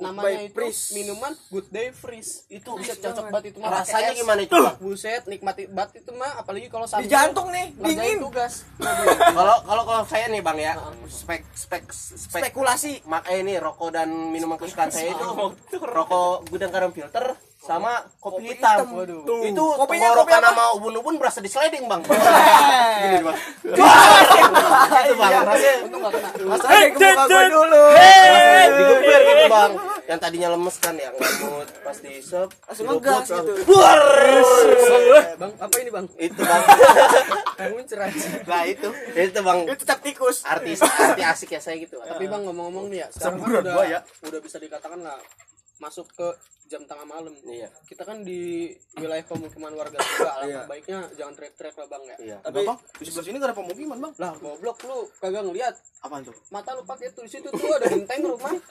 namanya 0.00 0.40
itu 0.42 0.56
Freeze. 0.56 0.82
minuman 0.92 1.32
good 1.46 1.68
day 1.68 1.88
freeze 1.90 2.48
Itu 2.48 2.72
bisa 2.74 2.96
cocok 2.96 3.28
banget 3.28 3.52
itu 3.52 3.58
mah 3.58 3.70
rasanya 3.76 4.10
es. 4.10 4.16
gimana 4.16 4.40
itu 4.40 4.54
bang? 4.54 4.76
buset 4.78 5.22
nikmati 5.24 5.62
banget 5.66 6.00
itu 6.00 6.10
mah 6.12 6.32
apalagi 6.36 6.66
kalau 6.66 6.84
Di 6.84 6.90
sambil 6.90 7.06
jantung 7.06 7.48
nih 7.48 7.66
dingin. 7.74 8.18
tugas 8.18 8.64
Kalau 9.30 9.56
kalau 9.60 9.82
kalau 9.84 10.02
saya 10.04 10.26
nih 10.26 10.40
bang 10.40 10.58
ya, 10.58 10.72
spek 11.06 11.42
spek 11.52 11.84
spek 11.92 12.42
Spekulasi. 12.42 13.04
mak 13.04 13.24
eh 13.26 13.38
ini 13.38 13.56
rokok 13.56 13.90
dan 13.90 14.08
minuman 14.08 14.56
kesukaan 14.56 14.88
saya 14.88 15.12
itu 15.12 15.26
rokok 15.76 16.48
gudang 16.48 16.70
garam 16.70 16.90
filter 16.90 17.36
sama 17.60 17.92
kopi, 18.16 18.56
hitam. 18.56 18.88
Waduh. 18.88 19.20
Itu 19.44 19.64
Kopinya 19.76 20.16
kopi 20.16 20.32
apa? 20.32 20.48
sama 20.48 20.64
ubun-ubun 20.80 21.20
berasa 21.20 21.44
di 21.44 21.50
sliding 21.52 21.84
bang. 21.84 22.00
Gini 23.04 23.18
bang. 23.20 23.36
Itu 25.04 25.14
bang, 25.14 25.32
rasanya 25.44 25.74
untung 25.84 26.00
gak 26.00 26.12
kena 26.16 26.28
ke 26.32 26.40
muka 26.40 27.24
gue 27.28 27.42
dulu. 27.52 27.84
digeber 28.70 29.20
gitu 29.20 29.46
bang. 29.46 29.70
Yang 30.08 30.18
tadinya 30.18 30.48
lemes 30.50 30.76
kan 30.80 30.94
ya 30.96 31.10
pas 31.84 31.96
diisep 31.96 32.48
Langsung 32.66 32.84
dirobot, 32.88 33.04
ngegas 33.04 33.28
gitu. 33.30 33.52
Bang 35.36 35.52
apa 35.60 35.74
ini 35.76 35.90
bang 35.92 36.06
Itu 36.16 36.40
bang. 36.40 36.62
yang 37.60 37.72
mencerah 37.76 38.08
Nah 38.42 38.62
itu 38.64 38.88
itu 39.12 39.38
bang 39.38 39.58
Itu 39.68 39.84
cap 39.84 40.00
tikus. 40.00 40.42
artis 40.42 40.80
arti 40.80 41.22
asik 41.22 41.52
ya 41.52 41.60
saya 41.60 41.76
gitu. 41.76 42.00
tapi 42.00 42.24
bang 42.24 42.40
ngomong-ngomong 42.40 42.88
nih 42.88 43.04
ya 43.04 43.06
sekarang 43.12 43.38
kan 43.38 43.48
udah 43.60 43.62
gua 43.70 43.84
ya. 43.86 44.00
udah 44.24 44.40
bisa 44.40 44.56
dikatakan 44.56 44.98
lah 45.00 45.20
masuk 45.80 46.06
ke 46.12 46.28
jam 46.66 46.84
tengah 46.84 47.02
malam 47.02 47.34
Iya. 47.42 47.66
kita 47.82 48.04
kan 48.04 48.20
di 48.20 48.70
wilayah 48.94 49.24
pemukiman 49.24 49.74
warga 49.74 49.98
juga 49.98 50.30
alangkah 50.34 50.64
baiknya 50.68 51.02
jangan 51.12 51.34
teriak-teriak 51.34 51.74
lah 51.74 51.88
bang 51.88 52.02
ya 52.04 52.16
Iya. 52.20 52.36
Tapi 52.40 52.58
bang 52.62 52.78
di 52.78 53.02
sebelah 53.02 53.24
sini 53.24 53.36
gak 53.36 53.48
ada 53.48 53.56
pemukiman 53.56 53.98
bang. 53.98 54.12
lah 54.16 54.32
goblok 54.36 54.78
lu 54.84 54.98
kagak 55.18 55.42
ngeliat 55.42 55.74
Apaan 56.00 56.22
tuh? 56.22 56.36
mata 56.48 56.70
lu 56.72 56.84
pakai 56.84 57.10
tuh 57.10 57.24
di 57.24 57.32
situ 57.32 57.48
tuh 57.48 57.70
ada 57.74 57.86
genteng 57.86 58.22
rumah 58.24 58.54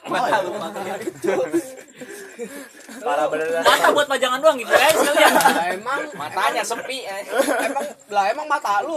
Parah 3.00 3.26
bener. 3.28 3.46
Mata 3.60 3.86
buat 3.90 4.06
pajangan 4.06 4.38
doang 4.40 4.56
gitu 4.56 4.70
guys 4.70 4.94
sekalian. 4.94 5.32
lah 5.34 5.66
emang 5.70 6.00
Matanya 6.16 6.62
sepi 6.62 6.98
eh. 7.02 7.22
emang 7.68 7.84
lah 8.08 8.24
emang 8.28 8.46
mata 8.46 8.80
lu 8.80 8.96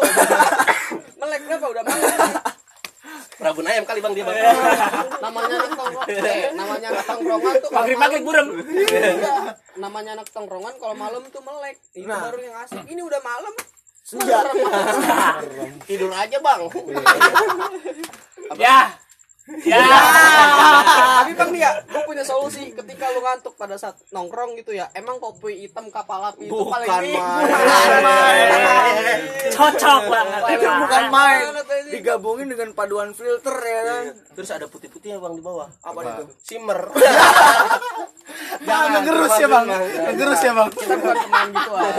melek 1.17 1.41
berapa 1.43 1.65
udah 1.67 1.83
malam 1.83 2.09
Rabun 3.43 3.65
ayam 3.65 3.83
kali 3.83 3.99
bang 3.99 4.13
dia 4.13 4.23
bang. 4.23 4.37
namanya 5.19 5.55
anak 5.57 5.71
tongkrong 5.73 6.07
eh, 6.31 6.51
namanya 6.53 6.87
anak 6.89 7.03
tongkrongan 7.05 7.53
tuh 7.53 7.67
kalau 7.67 7.77
Maghrib-maghrib 7.77 8.21
malam- 8.23 8.47
burem. 8.47 8.47
Iya, 8.73 9.35
namanya 9.75 10.11
anak 10.15 10.27
tongkrongan 10.31 10.73
kalau 10.77 10.95
malam 10.95 11.21
tuh 11.27 11.41
melek 11.41 11.77
itu 11.93 12.05
Nah. 12.05 12.19
baru 12.21 12.37
yang 12.39 12.55
asik 12.57 12.83
ini 12.85 13.01
udah 13.01 13.21
malam 13.21 13.53
Senja. 14.03 14.39
Tidur 15.87 16.11
aja 16.11 16.37
bang. 16.37 16.61
Ya. 18.55 18.79
Ya. 19.43 19.75
tapi 21.19 21.35
bang 21.35 21.49
nih 21.51 21.61
ya 21.61 21.71
gue 21.83 22.01
punya 22.07 22.23
solusi 22.23 22.71
ketika 22.71 23.11
lu 23.11 23.19
ngantuk 23.19 23.59
pada 23.59 23.75
saat 23.75 23.99
nongkrong 24.09 24.55
gitu 24.55 24.71
ya 24.71 24.87
emang 24.95 25.19
kopi 25.19 25.67
hitam 25.67 25.91
kapal 25.91 26.23
api 26.23 26.47
itu 26.47 26.63
paling 26.63 26.87
Bukan 26.87 27.03
nikmat. 27.03 27.43
main. 27.99 28.47
Cocok 29.51 30.01
banget. 30.07 30.39
Itu 30.47 30.67
bukan 30.79 31.03
main. 31.11 31.43
Digabungin 31.91 32.47
dengan 32.47 32.71
paduan 32.71 33.11
filter 33.11 33.57
ya 33.59 33.81
kan. 33.83 34.03
Terus 34.31 34.49
ada 34.49 34.65
putih-putihnya 34.71 35.19
bang 35.19 35.35
di 35.35 35.43
bawah. 35.43 35.67
Apa 35.83 35.99
itu? 35.99 36.23
Simmer. 36.39 36.79
Jangan 38.63 39.01
ngerus 39.03 39.35
ya 39.35 39.47
bang. 39.51 39.65
Ngerus 40.15 40.39
ya 40.39 40.51
bang. 40.55 40.69
kita 40.71 40.93
bukan 40.95 41.17
pemain 41.19 41.49
gitu 41.51 41.71
ah 41.73 41.93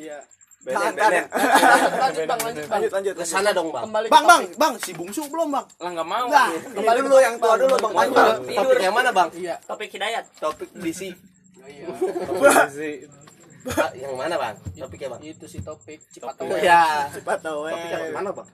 iya 0.00 0.18
Tahan. 0.60 0.92
lanjut 0.92 2.22
bang 2.22 2.40
lanjut 2.42 2.64
bang 2.68 2.68
Lanjut 2.70 2.92
lanjut. 2.92 3.14
Ke 3.16 3.24
sana 3.24 3.50
dong 3.50 3.72
bang. 3.72 3.82
kembali 3.88 4.06
ke 4.06 4.12
Bang 4.12 4.24
bang 4.28 4.42
bang 4.54 4.72
si 4.76 4.92
bungsu 4.92 5.24
belum 5.26 5.48
bang. 5.50 5.66
Lah 5.80 5.90
enggak 5.90 6.04
mau. 6.06 6.26
Nah, 6.28 6.48
kembali 6.52 6.98
dulu 7.00 7.16
yang 7.16 7.34
tua 7.40 7.54
dulu 7.56 7.74
bang 7.80 7.92
Panjul. 7.96 8.28
Topik 8.44 8.76
yang 8.78 8.94
mana 8.94 9.10
bang? 9.10 9.28
iya 9.34 9.54
Topik 9.64 9.88
hidayat. 9.88 10.24
Topik 10.36 10.68
DC. 10.76 11.00
iya 11.64 11.86
Ah, 13.60 13.92
yang 13.92 14.16
mana 14.16 14.36
bang? 14.36 14.54
Topiknya 14.74 15.08
bang? 15.12 15.20
itu 15.22 15.44
sih 15.44 15.60
topik 15.60 16.00
cepat 16.08 16.32
Oh, 16.40 16.56
ya. 16.56 17.08
Cepat 17.08 17.38
tau 17.40 17.64
Topik 17.64 17.88
yang 17.88 18.12
mana 18.12 18.30
bang? 18.32 18.48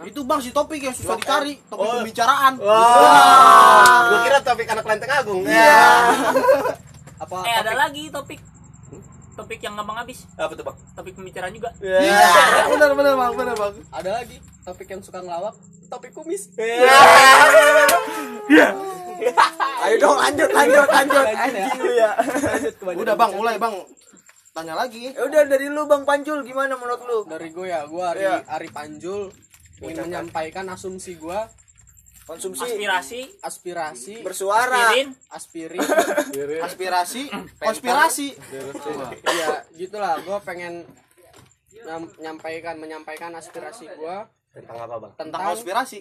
Itu 0.00 0.20
bang 0.24 0.40
si 0.40 0.48
topik 0.48 0.80
yang 0.80 0.96
susah 0.96 1.16
dicari. 1.16 1.60
Topik 1.62 1.88
pembicaraan. 2.00 2.52
Wah. 2.56 4.00
Gua 4.06 4.18
kira 4.24 4.40
topik 4.40 4.64
anak 4.66 4.84
lenteng 4.84 5.12
agung. 5.12 5.44
Ya. 5.44 6.08
apa 7.22 7.36
Eh 7.44 7.52
ada 7.54 7.68
topik- 7.68 7.76
lagi 7.76 8.02
topik. 8.08 8.40
Topik 9.40 9.60
yang 9.60 9.74
gampang 9.74 9.96
habis. 9.96 10.28
Apa 10.36 10.52
tuh 10.52 10.64
bang? 10.68 10.76
Topik 10.92 11.12
pembicaraan 11.16 11.52
juga. 11.52 11.70
Iya. 11.80 11.96
Benar 12.68 12.90
benar 12.92 13.14
bang 13.16 13.32
benar 13.32 13.56
bang. 13.56 13.74
ada 13.90 14.10
lagi 14.20 14.36
topik 14.60 14.86
yang 14.86 15.00
suka 15.00 15.24
ngelawak 15.24 15.56
topik 15.88 16.12
kumis 16.12 16.52
Ayo 19.80 19.96
dong 19.96 20.16
lanjut 20.16 20.50
lanjut 20.52 20.86
lanjut. 20.86 21.24
Lanjut. 21.24 21.40
Anjing 21.40 21.80
lu 21.80 21.92
ya. 21.96 22.10
Kebanyakan 22.76 23.00
Udah 23.00 23.14
bang 23.16 23.32
mulai 23.32 23.56
bang. 23.56 23.74
Tanya 24.50 24.74
lagi. 24.76 25.14
Ya 25.14 25.22
udah 25.24 25.42
dari 25.48 25.66
lu 25.70 25.88
bang 25.88 26.02
Panjul 26.04 26.44
gimana 26.44 26.76
menurut 26.76 27.00
lu? 27.06 27.18
dari 27.24 27.48
gue 27.48 27.66
ya 27.70 27.86
gue 27.86 28.04
Ari 28.04 28.20
Iya. 28.20 28.36
Ari 28.44 28.68
Panjul 28.68 29.32
ingin 29.80 30.04
menyampaikan 30.04 30.68
asumsi 30.68 31.16
gue 31.16 31.38
Konsumsi 32.30 32.62
Aspirasi. 32.62 33.20
aspirasi 33.42 34.14
bersuara. 34.22 34.94
Aspirin. 34.94 35.82
aspirin 36.14 36.62
Aspirasi. 36.62 37.22
Konspirasi. 37.58 38.28
iya 39.26 39.66
gitulah 39.72 40.14
gue 40.16 40.38
pengen 40.40 40.86
nyam- 41.82 42.06
menyampaikan 42.14 42.78
menyampaikan 42.78 43.34
aspirasi 43.34 43.90
gue 43.90 44.16
Tentang 44.50 44.78
apa 44.78 44.94
bang? 45.00 45.12
Tentang 45.16 45.40
konspirasi. 45.44 45.98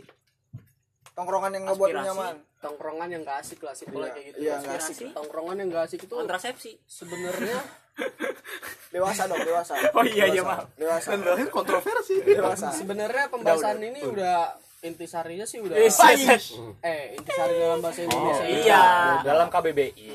Tongkrongan 1.12 1.52
yang 1.52 1.64
ngebuat 1.66 1.90
Aspirasi. 1.90 2.08
nyaman. 2.08 2.36
tongkrongan 2.60 3.08
yang 3.08 3.22
gak 3.24 3.40
asik 3.40 3.60
lah 3.64 3.72
simpelnya 3.72 4.12
kayak 4.12 4.26
gitu 4.30 4.38
Iya, 4.42 4.60
nggak 4.60 4.78
asik. 4.84 5.10
tongkrongan 5.16 5.56
yang 5.58 5.68
gak 5.72 5.84
asik 5.88 6.00
itu 6.04 6.12
Kontrasepsi. 6.14 6.72
sebenarnya 6.84 7.58
Dewasa 8.92 9.26
dong 9.26 9.40
dewasa. 9.40 9.74
Oh 9.94 10.04
iya 10.04 10.26
iya 10.28 10.42
maaf. 10.42 10.66
Dewasa. 10.76 11.14
kontroversi. 11.50 12.20
Dewasa. 12.22 12.70
sebenarnya 12.70 13.30
pembahasan 13.30 13.80
ini 13.82 14.02
udah 14.04 14.54
intisarinya 14.80 15.44
sih 15.44 15.60
udah 15.60 15.76
Yes, 15.76 16.00
yes, 16.00 16.20
yes. 16.24 16.46
eh 16.80 17.14
intisari 17.14 17.54
dalam 17.54 17.80
bahasa 17.80 18.00
Indonesia 18.02 18.46
itu 18.46 18.64
Iya. 18.64 18.84
Dalam 19.22 19.48
KBBI. 19.50 20.08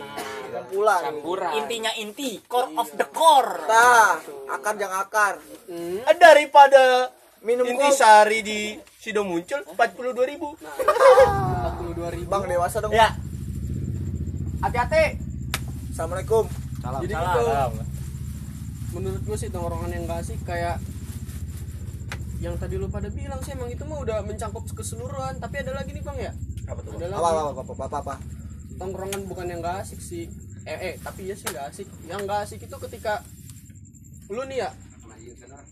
Pulang. 0.72 1.02
Intinya 1.54 1.92
inti, 1.94 2.40
core 2.42 2.72
of 2.74 2.88
the 2.94 3.04
core. 3.06 3.60
Tah, 3.66 4.16
akar 4.48 4.74
yang 4.74 4.94
akar. 4.94 5.34
Hmm, 5.68 6.00
Daripada 6.16 7.12
Minum 7.44 7.68
intisari 7.68 8.40
di 8.40 8.58
Sido 8.96 9.20
muncul 9.20 9.60
42 9.68 10.24
ribu. 10.24 10.56
nah 10.56 11.76
42 11.76 12.16
ribu 12.16 12.24
Bang 12.26 12.48
dewasa 12.48 12.80
dong. 12.80 12.88
Ya. 12.90 13.12
hati-hati 14.58 15.20
Assalamualaikum. 15.92 16.48
jadi 16.80 17.12
Salam. 17.12 17.28
gitu 17.28 17.40
Salam. 17.44 17.72
menurut 18.94 19.20
gue 19.20 19.36
sih 19.36 19.48
tongkrongan 19.48 19.92
yang 19.92 20.02
gak 20.06 20.24
asik 20.24 20.40
kayak 20.40 20.80
yang 22.42 22.54
tadi 22.58 22.74
lu 22.76 22.90
pada 22.90 23.08
bilang 23.08 23.40
sih 23.40 23.54
emang 23.54 23.70
itu 23.70 23.82
mah 23.86 23.98
udah 24.02 24.22
mencakup 24.24 24.64
keseluruhan. 24.70 25.38
Tapi 25.38 25.54
ada 25.62 25.72
lagi 25.74 25.90
nih 25.92 26.02
bang 26.02 26.18
ya? 26.18 26.32
Apa 26.68 26.80
tuh? 26.82 26.92
ada 26.98 27.06
Apa 27.10 27.20
lagi. 27.20 27.38
apa 27.38 27.60
apa 27.62 27.72
apa 27.72 27.84
apa. 27.86 27.98
apa. 28.00 28.14
tongkrongan 28.74 29.22
bukan 29.30 29.46
yang 29.46 29.62
gak 29.62 29.86
asik 29.86 30.02
sih. 30.02 30.26
Eh 30.66 30.78
eh 30.90 30.94
tapi 30.98 31.30
ya 31.30 31.34
sih 31.38 31.46
gak 31.46 31.70
asik. 31.70 31.86
Yang 32.10 32.20
gak 32.26 32.40
asik 32.42 32.60
itu 32.66 32.76
ketika 32.90 33.22
lu 34.28 34.42
nih 34.46 34.66
ya? 34.66 34.70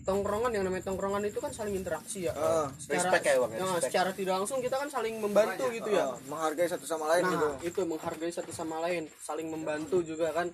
Tongkrongan 0.03 0.51
yang 0.51 0.67
namanya 0.67 0.83
tongkrongan 0.91 1.23
itu 1.23 1.39
kan 1.39 1.51
saling 1.55 1.79
interaksi 1.79 2.27
ya? 2.27 2.35
Ah, 2.35 2.67
secara, 2.75 3.07
Respect 3.07 3.23
ya, 3.23 3.33
Bang, 3.39 3.51
respect. 3.55 3.83
secara 3.87 4.09
tidak 4.11 4.33
langsung 4.35 4.59
kita 4.59 4.75
kan 4.75 4.89
saling 4.91 5.15
membantu 5.23 5.63
gitu 5.71 5.89
ya? 5.95 6.11
Ah, 6.11 6.19
menghargai 6.27 6.67
satu 6.67 6.83
sama 6.83 7.07
lain 7.15 7.23
gitu. 7.31 7.47
nah 7.47 7.55
itu 7.63 7.79
menghargai 7.87 8.31
satu 8.35 8.51
sama 8.51 8.83
lain 8.83 9.07
saling 9.23 9.47
membantu 9.47 10.03
juga 10.03 10.35
kan 10.35 10.51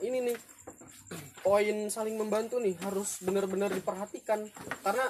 ini 0.00 0.18
nih 0.30 0.36
poin 1.40 1.76
saling 1.90 2.14
membantu 2.14 2.60
nih 2.60 2.76
harus 2.84 3.18
benar-benar 3.24 3.72
diperhatikan. 3.72 4.46
Karena 4.84 5.06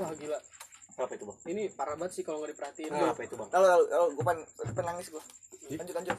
wah 0.00 0.12
gila. 0.16 0.38
Apa 0.94 1.10
itu 1.18 1.26
bang? 1.26 1.38
ini 1.50 1.62
parah 1.74 1.98
banget 1.98 2.12
sih 2.14 2.22
kalau 2.22 2.38
nggak 2.38 2.54
diperhatiin. 2.54 2.90
Nah, 2.94 3.10
apa 3.10 3.22
itu 3.26 3.34
bang? 3.34 3.48
kalau 3.50 3.82
kalau- 3.82 4.10
gue 4.14 4.24
pengen 4.24 4.42
pengen 4.62 4.84
nangis 4.86 5.10
gue 5.10 5.24
lanjut 5.74 5.94
lanjut. 5.96 6.16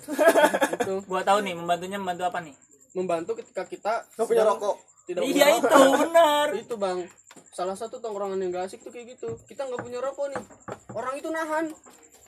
Itu 0.74 0.94
gua 1.10 1.22
tahu 1.22 1.40
nih 1.46 1.54
membantunya 1.54 1.98
membantu 2.02 2.24
apa 2.28 2.40
nih? 2.42 2.56
Membantu 2.98 3.32
ketika 3.40 3.64
kita 3.64 3.94
nggak 4.18 4.28
punya 4.28 4.44
rokok. 4.44 4.76
tidak 5.06 5.22
iya 5.22 5.32
punya 5.32 5.48
itu 5.54 5.68
rokok. 5.70 6.00
benar. 6.02 6.48
Itu 6.58 6.76
bang. 6.76 7.00
Salah 7.54 7.78
satu 7.78 8.02
tongkrongan 8.02 8.42
yang 8.42 8.52
gak 8.52 8.68
asik 8.68 8.82
tuh 8.82 8.92
kayak 8.92 9.16
gitu. 9.16 9.38
Kita 9.46 9.70
nggak 9.70 9.80
punya 9.86 10.02
rokok 10.02 10.34
nih. 10.34 10.44
Orang 10.92 11.14
itu 11.16 11.30
nahan. 11.30 11.72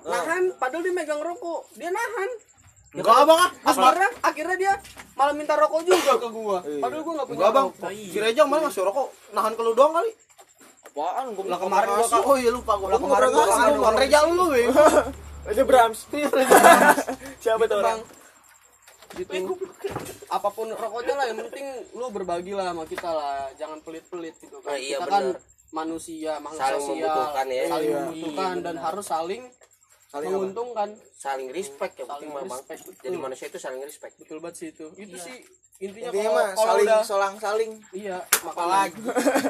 Nahan 0.05 0.43
padahal 0.55 0.85
dia 0.85 0.93
megang 0.93 1.19
rokok. 1.19 1.67
Dia 1.75 1.89
nahan 1.89 2.29
Enggak 2.93 3.19
bang 3.21 3.39
ah. 3.39 3.49
akhirnya 3.65 4.09
akhirnya 4.21 4.55
dia 4.57 4.73
malah 5.13 5.33
minta 5.33 5.53
rokok 5.53 5.81
juga 5.83 6.13
ke 6.15 6.27
gua 6.29 6.57
padahal 6.61 7.01
gua 7.01 7.13
nggak 7.13 7.27
punya 7.27 7.37
Enggak 7.37 7.51
bang. 7.51 7.67
rokok 7.67 7.89
Si 7.91 8.17
Rejang 8.17 8.47
malah 8.47 8.61
ngasih 8.63 8.83
rokok 8.83 9.07
nahan 9.31 9.53
ke 9.53 9.61
lu 9.61 9.73
doang 9.73 9.93
kali. 9.93 10.11
apaan 10.87 11.25
gue 11.29 11.45
Lah 11.45 11.59
kemarin 11.59 11.87
gua 11.89 12.19
oh 12.25 12.35
iya 12.35 12.49
lupa 12.49 12.73
gua. 12.75 12.87
Lah, 12.89 12.97
kemarin 12.97 13.27
gua 13.29 13.43
ngasih. 13.45 13.77
Bang 13.77 13.95
Rejang 13.97 14.25
lu 14.31 14.45
weh. 14.49 14.65
itu 15.47 15.63
Brahms 15.63 15.99
siapa 17.39 17.63
gitu 17.63 17.71
tuh 17.71 17.79
bang 17.79 17.95
orang 17.95 17.99
gitu 19.15 19.55
apa 20.27 20.49
pun 20.51 20.67
rokoknya 20.67 21.13
lah 21.15 21.25
yang 21.25 21.39
penting 21.41 21.65
lu 21.93 22.11
berbagi 22.11 22.51
lah 22.51 22.69
sama 22.69 22.83
kita 22.83 23.07
lah 23.07 23.47
jangan 23.55 23.79
pelit-pelit 23.79 24.35
gitu 24.35 24.59
kan 24.59 24.75
Nah, 24.75 24.77
iya, 24.77 24.99
kita 24.99 25.07
kan 25.07 25.23
bener. 25.25 25.39
manusia 25.69 26.33
makhluk 26.37 26.59
Saling 26.59 26.83
sosial 26.83 27.07
membutuhkan 27.07 27.45
ya. 27.47 27.63
saling 27.65 27.87
Iya. 27.87 27.99
membutuhkan 28.03 28.53
dan 28.59 28.75
harus 28.77 29.05
saling, 29.05 29.43
Saling 30.07 30.25
apa? 30.25 30.35
menguntungkan 30.37 30.89
Saling 31.13 31.49
respect 31.49 31.93
ya 31.93 32.05
Saling 32.05 32.11
penting 32.23 32.29
mah 32.29 32.41
bang. 32.41 32.51
respect, 32.53 32.79
betul. 32.81 33.01
Jadi 33.03 33.17
manusia 33.17 33.45
itu 33.45 33.57
saling 33.57 33.81
respect. 33.81 34.13
betul 34.17 34.37
banget 34.39 34.55
sih 34.55 34.67
itu 34.69 34.85
itu 34.95 35.15
sih 35.17 35.37
intinya 35.77 36.09
intinya 36.09 36.23
kalau 36.23 36.33
mah 36.33 36.47
kalau 36.49 36.65
saling 36.65 36.87
udah 36.87 36.99
selang 37.03 37.35
saling 37.37 37.71
iya 37.93 38.17
apalagi 38.41 38.97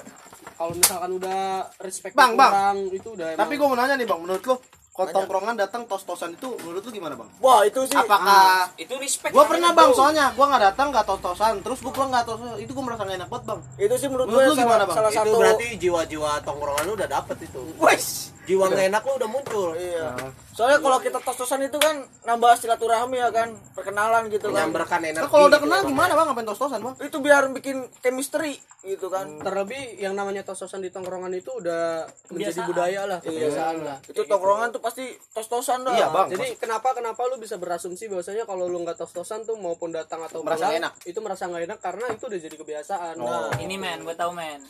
kalau 0.57 0.73
misalkan 0.73 1.11
udah 1.13 1.39
respect 1.79 2.13
Bang, 2.13 2.33
bang. 2.33 2.51
kurang 2.51 2.77
itu 2.91 3.07
udah 3.09 3.27
Tapi 3.31 3.43
emang- 3.47 3.59
gua 3.59 3.67
mau 3.69 3.77
nanya 3.77 3.95
nih 3.95 4.05
bang, 4.05 4.19
menurut 4.19 4.43
lu 4.43 4.55
kalau 4.89 5.13
tongkrongan 5.13 5.53
datang 5.55 5.85
tos-tosan 5.85 6.33
itu 6.33 6.49
menurut 6.57 6.81
lu 6.81 6.91
gimana 6.91 7.13
bang? 7.13 7.29
wah 7.37 7.61
itu 7.61 7.79
sih 7.85 7.93
Apakah 7.95 8.67
itu 8.75 8.91
respect 8.97 9.31
gua 9.31 9.45
pernah 9.45 9.71
bang 9.71 9.87
bro. 9.87 9.95
soalnya 9.95 10.25
gua 10.33 10.45
nggak 10.49 10.63
datang 10.67 10.87
nggak 10.89 11.05
tos-tosan 11.05 11.53
terus 11.61 11.79
gua 11.79 11.93
pulang 11.93 12.09
nggak 12.09 12.25
tos-tosan 12.25 12.57
itu 12.57 12.71
gua 12.71 12.83
merasa 12.83 13.01
nggak 13.03 13.17
enak 13.17 13.29
banget 13.29 13.45
bang. 13.45 13.59
itu 13.79 13.93
sih 13.95 14.07
menurut 14.07 14.25
Menurut 14.25 14.41
gue 14.41 14.43
lu 14.43 14.51
salah, 14.51 14.65
gimana, 14.65 14.83
Bang? 14.83 14.95
salah 14.97 15.11
itu 15.11 15.19
satu 15.21 15.37
berarti 15.37 15.67
jiwa-jiwa 15.77 16.31
tongkrongan 16.41 16.83
lu 16.83 16.93
udah 16.93 17.09
dapet 17.09 17.37
itu. 17.39 17.61
wes 17.77 18.05
Jiwa 18.47 18.65
nggak 18.65 18.87
enak 18.87 19.01
lu 19.03 19.13
udah 19.13 19.29
muncul. 19.29 19.69
iya 19.75 20.15
soalnya 20.49 20.79
kalau 20.79 20.97
kita 20.97 21.19
tos-tosan 21.19 21.61
itu 21.61 21.77
kan 21.77 21.93
nambah 22.23 22.55
silaturahmi 22.55 23.13
ya 23.15 23.29
kan 23.29 23.53
perkenalan 23.71 24.25
gitu 24.27 24.49
kan 24.49 24.65
Menyambarkan 24.65 25.05
energi. 25.05 25.19
Nah, 25.19 25.29
kalau 25.29 25.45
udah 25.45 25.59
gitu 25.59 25.67
kenal 25.67 25.79
Bang. 25.79 25.89
gimana 25.91 26.11
bang 26.11 26.25
ngapain 26.25 26.47
tos-tosan 26.47 26.79
bang? 26.79 26.95
itu 26.97 27.17
biar 27.19 27.43
bikin 27.51 27.77
chemistry 27.99 28.57
gitu 28.81 29.05
kan 29.07 29.37
terlebih 29.37 29.77
yang 29.97 30.15
namanya 30.15 30.41
tos-tosan 30.41 30.79
di 30.79 30.89
tongkrongan 30.89 31.29
itu 31.31 31.51
udah 31.53 32.07
menjadi 32.31 32.57
Kebiasaan. 32.57 32.67
budaya 32.67 33.01
lah 33.03 33.19
kebiasaan 33.19 33.75
lah 33.83 33.97
itu 34.01 34.21
tongkrongan 34.23 34.67
tuh 34.71 34.81
pasti 34.81 35.05
tos-tosan 35.29 35.83
dah 35.83 35.93
Iya, 35.93 36.07
Bang. 36.09 36.27
jadi 36.31 36.47
kenapa 36.55 36.89
kenapa 36.91 37.21
lu 37.25 37.37
bisa 37.37 37.55
berasumsi 37.55 38.07
bahwasanya 38.07 38.43
kalau 38.43 38.65
lu 38.65 38.79
nggak 38.79 38.97
tos-tosan 38.97 39.43
tuh 39.43 39.53
maupun 39.55 39.91
datang 39.91 40.23
atau 40.23 40.41
Merasa 40.41 40.67
pulang, 40.67 40.79
enak. 40.79 40.93
itu 41.03 41.19
merasa 41.19 41.45
nggak 41.45 41.63
enak 41.67 41.79
karena 41.79 42.05
itu 42.09 42.23
udah 42.25 42.39
jadi 42.39 42.55
kebiasaan 42.55 43.13
nah 43.15 43.51
ini 43.59 43.75
men 43.75 44.01
gue 44.01 44.15
tahu 44.15 44.31
men 44.31 44.63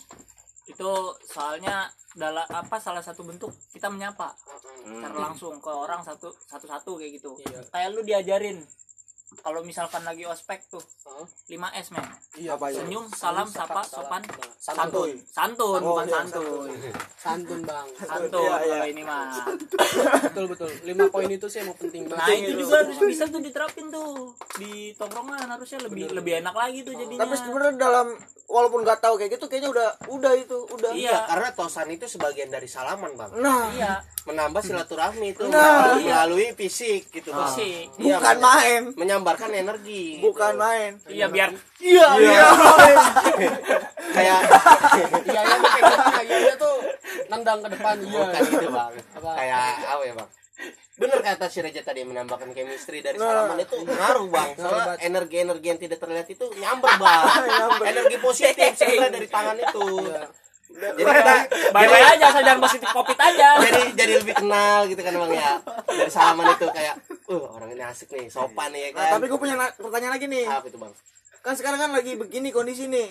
itu 0.67 0.91
soalnya 1.23 1.87
dalam 2.13 2.43
apa 2.51 2.77
salah 2.77 2.99
satu 2.99 3.23
bentuk 3.23 3.51
kita 3.71 3.87
menyapa. 3.87 4.35
Secara 4.83 5.15
langsung 5.15 5.57
ke 5.63 5.71
orang 5.71 6.03
satu 6.03 6.31
satu 6.47 6.65
satu 6.67 6.91
kayak 6.99 7.19
gitu. 7.19 7.35
Iya. 7.43 7.63
kayak 7.71 7.89
lu 7.95 8.01
diajarin 8.03 8.57
kalau 9.37 9.59
misalkan 9.61 10.01
lagi 10.01 10.23
ospek 10.23 10.63
tuh 10.65 10.79
Hah? 11.03 11.27
5 11.45 11.51
s 11.75 11.87
men. 11.89 12.05
Iya 12.33 12.53
Apa 12.53 12.69
ya? 12.69 12.79
senyum 12.79 13.05
salam 13.11 13.43
sapa 13.45 13.83
sopan. 13.83 14.23
Nah, 14.23 14.51
santun. 14.57 15.09
Santun 15.25 15.79
Oh, 15.79 15.93
bukan 15.93 16.05
iya, 16.05 16.15
santuy 16.17 16.71
santun. 17.17 17.61
Bang. 17.61 17.87
Santun 17.97 18.39
Iya, 18.41 18.55
iya. 18.57 18.71
kalau 18.73 18.87
ini 18.87 19.03
mah. 19.03 19.27
Betul 20.23 20.45
betul. 20.47 20.69
Lima 20.83 21.05
poin 21.07 21.27
itu 21.27 21.45
sih 21.45 21.59
emang 21.59 21.75
penting 21.77 22.05
nah 22.05 22.23
banget. 22.23 22.47
itu 22.47 22.61
juga 22.61 22.75
harus 22.81 22.97
bisa 23.01 23.23
tuh 23.25 23.39
diterapin 23.39 23.85
tuh. 23.87 24.31
Di 24.55 24.71
tongkrongan 24.93 25.47
harusnya 25.49 25.79
lebih 25.81 26.09
lebih 26.09 26.33
enak 26.39 26.55
lagi 26.55 26.79
tuh 26.81 26.93
jadinya. 26.93 27.21
Tapi 27.21 27.33
sebenarnya 27.35 27.75
dalam 27.77 28.07
walaupun 28.47 28.79
nggak 28.81 28.99
tahu 28.99 29.17
kayak 29.17 29.31
gitu 29.33 29.45
kayaknya 29.45 29.69
udah 29.69 29.87
udah 30.09 30.33
itu 30.33 30.57
udah. 30.69 30.91
Iya. 30.93 31.27
Karena 31.27 31.49
tosan 31.51 31.87
itu 31.89 32.05
sebagian 32.05 32.47
dari 32.47 32.65
salaman 32.65 33.11
bang. 33.13 33.31
nah. 33.37 33.67
Iya. 33.69 33.93
Menambah 34.23 34.59
silaturahmi 34.59 35.31
itu 35.31 35.47
Nah. 35.47 35.95
melalui 35.97 36.51
fisik 36.53 37.07
gitu 37.09 37.31
bang. 37.31 37.47
sih 37.49 37.87
Iya, 37.97 38.19
bukan 38.19 38.37
main 38.37 38.81
menyambarkan 39.17 39.49
energi. 39.51 40.03
bukan 40.21 40.53
gitu. 40.53 40.61
main 40.61 40.91
iya 41.09 41.25
biar 41.27 41.49
iya 41.81 42.07
iya 42.15 42.45
Kayak 44.07 44.39
iya 45.27 45.41
iya 45.41 45.55
tuh 45.57 45.69
kayak 45.69 45.83
gitu 45.83 46.03
iya 46.23 46.37
iya 46.39 46.53
tuh 46.55 46.75
nendang 47.27 47.59
ke 47.59 47.69
depan 47.73 47.95
iya 47.99 48.21
bukan 48.23 48.43
gitu 48.47 48.67
bang. 48.69 48.91
Kayak 49.17 49.57
apa 49.83 50.03
ya 50.03 50.13
bang? 50.15 50.29
Bener 50.97 51.19
kata 51.21 51.45
si 51.45 51.59
Reja 51.61 51.81
tadi 51.81 52.01
menambahkan 52.01 52.49
chemistry 52.51 53.05
dari 53.05 53.17
Nah. 53.17 53.29
salaman 53.29 53.61
itu 53.61 53.77
ngaruh 53.77 54.25
bang. 54.27 54.49
Soalnya 54.55 54.85
banget. 54.87 54.97
energi-energi 55.05 55.67
yang 55.67 55.79
tidak 55.79 55.99
terlihat 55.99 56.27
itu 56.27 56.45
nyamber 56.57 56.89
bang. 56.97 57.21
energi 57.93 58.17
positif 58.17 58.71
sebenarnya 58.73 59.11
dari 59.11 59.27
tangan 59.27 59.57
itu. 59.59 59.85
Jadi 60.67 61.01
kayak- 61.01 61.47
bye-bye 61.71 62.05
aja 62.13 62.25
asal 62.29 62.41
jangan 62.43 62.61
positif 62.61 62.89
covid 62.91 63.17
aja. 63.17 63.47
Jadi 63.63 63.81
jadi 63.95 64.13
lebih 64.19 64.35
kenal 64.35 64.79
gitu 64.91 65.01
kan 65.01 65.13
bang 65.15 65.31
ya. 65.33 65.51
Dari 65.87 66.11
salaman 66.11 66.45
itu 66.53 66.67
kayak 66.69 66.95
uh 67.27 67.45
orang 67.55 67.69
ini 67.71 67.83
asik 67.83 68.07
nih 68.11 68.27
sopan 68.27 68.69
nih 68.75 68.81
ya 68.81 68.89
nah, 68.91 68.99
kan. 69.07 69.11
tapi 69.19 69.25
gue 69.31 69.39
punya 69.39 69.55
pertanyaan 69.79 70.13
lagi 70.19 70.25
nih. 70.27 70.45
Apa 70.45 70.67
itu 70.67 70.77
bang? 70.77 70.93
Kan 71.41 71.53
sekarang 71.55 71.79
kan 71.79 71.91
lagi 71.95 72.13
begini 72.19 72.49
kondisi 72.51 72.91
nih 72.91 73.07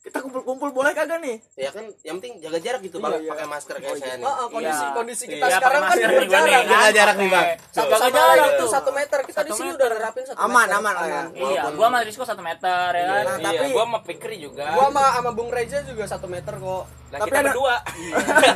kita 0.00 0.16
kumpul-kumpul 0.18 0.72
boleh 0.72 0.90
kagak 0.90 1.20
nih? 1.20 1.36
Ya 1.54 1.68
kan 1.68 1.84
yang 2.00 2.16
penting 2.16 2.40
jaga 2.40 2.56
jarak 2.56 2.80
gitu 2.80 2.96
bang. 2.98 3.12
Iya, 3.12 3.20
iya. 3.20 3.30
pakai 3.30 3.46
masker 3.46 3.76
kayak 3.76 3.96
saya 3.96 4.14
nih. 4.16 4.24
Ah, 4.24 4.32
ah, 4.34 4.46
kondisi 4.48 4.80
Iya. 4.80 4.90
kondisi 4.90 5.24
kita 5.26 5.44
Iya, 5.44 5.54
sekarang 5.54 5.82
kan 5.82 5.92
nih. 5.92 6.06
berjarak 6.16 6.48
jaga 6.64 6.88
jarak 6.90 7.16
nih 7.16 7.28
bang? 7.28 7.46
Satu 7.68 7.90
Jaga 7.90 8.08
jarak 8.10 8.50
tuh. 8.56 8.68
satu 8.70 8.90
meter. 8.90 9.18
Kita 9.22 9.40
di 9.42 9.52
sini 9.52 9.70
udah 9.70 9.88
nerapin 9.90 10.22
satu 10.24 10.38
aman 10.38 10.56
meter. 10.62 10.78
aman 10.78 10.94
lah 10.94 11.06
ya 11.06 11.22
iya 11.36 11.62
gua 11.70 11.86
sama 11.86 11.98
Rizko 12.00 12.24
satu 12.24 12.40
meter 12.40 12.88
ya 12.90 13.04
kan? 13.04 13.22
Nah, 13.22 13.36
tapi 13.42 13.60
Iya, 13.60 13.70
gua 13.70 13.84
sama 13.84 13.98
Fikri 14.02 14.36
juga. 14.38 14.64
gua 14.70 14.84
sama 14.86 15.04
sama 15.12 15.30
Bung 15.30 15.50
Reza 15.50 15.78
juga 15.82 16.04
satu 16.06 16.26
meter 16.26 16.54
kok. 16.54 16.84
Nah, 17.06 17.18
tapi 17.18 17.28
kita 17.28 17.36
ada- 17.36 17.46
berdua. 17.46 17.74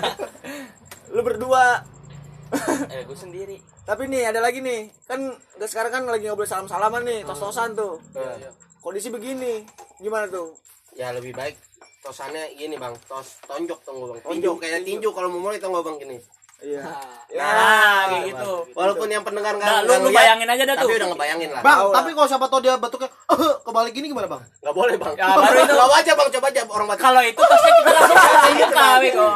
lu 1.15 1.21
berdua. 1.23 1.65
Eh, 2.89 3.03
gua 3.05 3.17
sendiri. 3.17 3.59
tapi 3.83 4.09
nih 4.09 4.25
ada 4.27 4.41
lagi 4.41 4.59
nih. 4.59 4.89
Kan 5.05 5.29
udah 5.29 5.69
sekarang 5.69 5.93
kan 5.93 6.03
lagi 6.07 6.25
ngobrol 6.25 6.47
salam 6.47 6.65
salaman 6.65 7.05
nih 7.05 7.21
tos 7.23 7.37
tosan 7.37 7.75
tuh 7.75 8.01
Iya. 8.13 8.49
kondisi 8.81 9.09
begini 9.09 9.61
gimana 9.99 10.25
tuh 10.27 10.57
ya 10.95 11.11
lebih 11.11 11.35
baik 11.35 11.55
tosannya 12.01 12.53
gini 12.55 12.77
bang. 12.77 12.93
Tos 13.09 13.41
tonjok 13.45 13.81
tunggu 13.83 14.05
bang. 14.13 14.19
Tinju 14.21 14.29
Tonjok, 14.29 14.57
kayak 14.61 14.85
tinju 14.85 15.09
kalau 15.11 15.29
mau 15.33 15.41
mulai 15.41 15.57
tunggu 15.57 15.81
bang 15.81 15.97
gini. 15.97 16.19
Iya. 16.65 16.81
Nah 17.35 18.09
kayak 18.09 18.25
gitu. 18.31 18.53
Walaupun 18.73 19.09
yang 19.11 19.21
pendengar 19.21 19.53
Nah, 19.57 19.61
nggak 19.61 19.75
lu, 19.75 19.85
nggak 19.85 19.99
lu 19.99 20.05
ngeliat, 20.09 20.17
bayangin 20.21 20.49
aja 20.49 20.63
dah 20.65 20.75
tuh. 20.77 20.81
tapi 20.87 20.93
udah 20.97 21.09
ngebayangin 21.13 21.49
lah. 21.53 21.61
Bang, 21.61 21.77
Tahu 21.77 21.89
tapi 21.93 22.11
kalau 22.15 22.29
siapa 22.29 22.47
tau 22.49 22.61
dia 22.61 22.75
batuknya 22.79 23.09
kebalik 23.65 23.93
gini 23.93 24.07
gimana 24.09 24.29
bang? 24.29 24.43
nggak 24.65 24.75
boleh 24.75 24.95
bang. 24.97 25.15
Ya, 25.19 25.27
baru 25.35 25.59
itu. 25.61 25.75
coba 25.75 25.95
aja 25.99 26.13
bang. 26.15 26.29
Coba 26.33 26.47
aja 26.49 26.61
orang 26.65 26.87
batuk 26.89 27.05
kalau 27.05 27.23
itu 27.25 27.41
pasti 27.43 27.69
kita 27.69 27.91
langsung 27.91 28.17
muka 28.61 28.87
Wiko 29.03 29.29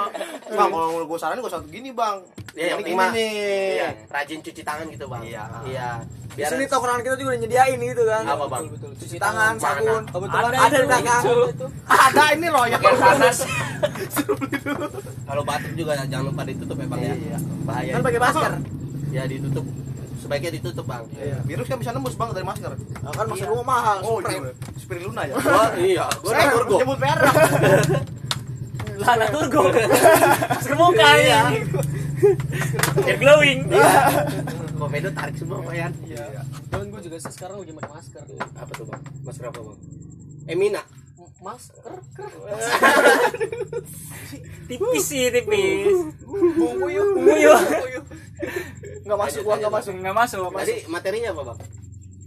Bang, 0.48 0.68
kalau 0.72 1.04
gue 1.04 1.18
saranin 1.20 1.40
gue 1.42 1.52
satu 1.52 1.66
gini 1.68 1.90
bang. 1.92 2.16
Ya 2.56 2.64
yang 2.76 2.80
mah 2.96 3.11
nih. 3.12 3.30
iya, 3.76 3.88
rajin 4.08 4.38
cuci 4.40 4.62
tangan 4.64 4.87
gitu 4.88 5.04
bang. 5.11 5.22
Iya. 5.24 5.44
iya. 5.68 5.90
Di 6.38 6.46
sini 6.46 6.70
tongkrongan 6.70 7.02
kita 7.02 7.18
juga 7.18 7.34
udah 7.34 7.40
nyediain 7.42 7.78
gitu 7.82 8.02
kan 8.06 8.22
apa 8.22 8.44
bang? 8.46 8.64
Cuci 8.94 9.16
tangan 9.18 9.52
Mana? 9.58 9.62
sabun 9.62 10.02
Kebetulan 10.06 10.52
ada 10.54 10.76
di 10.78 10.87
belakang. 10.87 11.22
Ada 11.90 12.24
ini 12.38 12.46
royak 12.46 12.78
Pakai 12.78 13.00
panas. 13.02 13.38
kalau 15.28 15.42
batuk 15.44 15.72
juga 15.74 15.92
jangan 16.06 16.24
lupa 16.30 16.42
ditutup 16.46 16.76
ya 16.78 16.87
bang 16.87 17.00
ya. 17.02 17.38
Bahaya 17.66 17.90
kan 17.98 18.02
pakai 18.06 18.20
masker. 18.22 18.52
Ya 19.11 19.22
ditutup. 19.26 19.64
Sebaiknya 20.18 20.50
ditutup 20.62 20.87
bang. 20.87 21.02
Virus 21.42 21.66
kan 21.66 21.78
bisa 21.82 21.90
nembus 21.90 22.14
bang 22.14 22.30
dari 22.30 22.46
masker. 22.46 22.72
Nah, 23.02 23.12
kan 23.12 23.26
masker 23.26 23.48
rumah 23.50 23.66
mahal 23.66 23.96
Oh 24.06 24.18
iya. 24.22 24.40
Spirulina 24.78 25.22
ya. 25.26 25.34
gua 25.34 25.64
iya. 25.74 26.06
Gua 26.22 26.30
Saya 26.30 26.38
naik 26.46 26.54
turgo 26.54 26.76
nyebut 26.78 26.98
merek. 27.02 27.34
lana 28.98 29.26
turgo 29.30 29.62
masker 29.70 30.74
muka 30.74 31.11
ya 31.22 31.42
biar 33.04 33.18
glowing. 33.18 33.59
Komedo 34.78 35.11
tarik 35.14 35.37
semua 35.38 35.59
bayar 35.66 35.90
dan 36.70 36.87
gue 36.90 37.00
juga 37.02 37.16
sekarang 37.18 37.62
lagi 37.62 37.72
pakai 37.74 37.90
masker 37.94 38.24
apa 38.55 38.72
tuh 38.74 38.86
bang? 38.86 39.03
Masker 39.26 39.47
apa 39.51 39.61
bang? 39.62 39.78
Emina 40.49 40.82
masker? 41.38 41.92
Ker 42.18 42.30
tipis 44.68 45.05
sih 45.07 45.30
tipis. 45.30 45.95
Bungkuyu 46.26 47.03
Nguyuh. 47.18 47.62
nggak 49.09 49.18
masuk 49.18 49.40
gua 49.42 49.57
nggak 49.59 49.72
masuk 49.72 49.95
nggak 49.99 50.16
masuk. 50.16 50.51
Tadi 50.55 50.74
materinya 50.86 51.30
apa 51.34 51.42
bang 51.55 51.59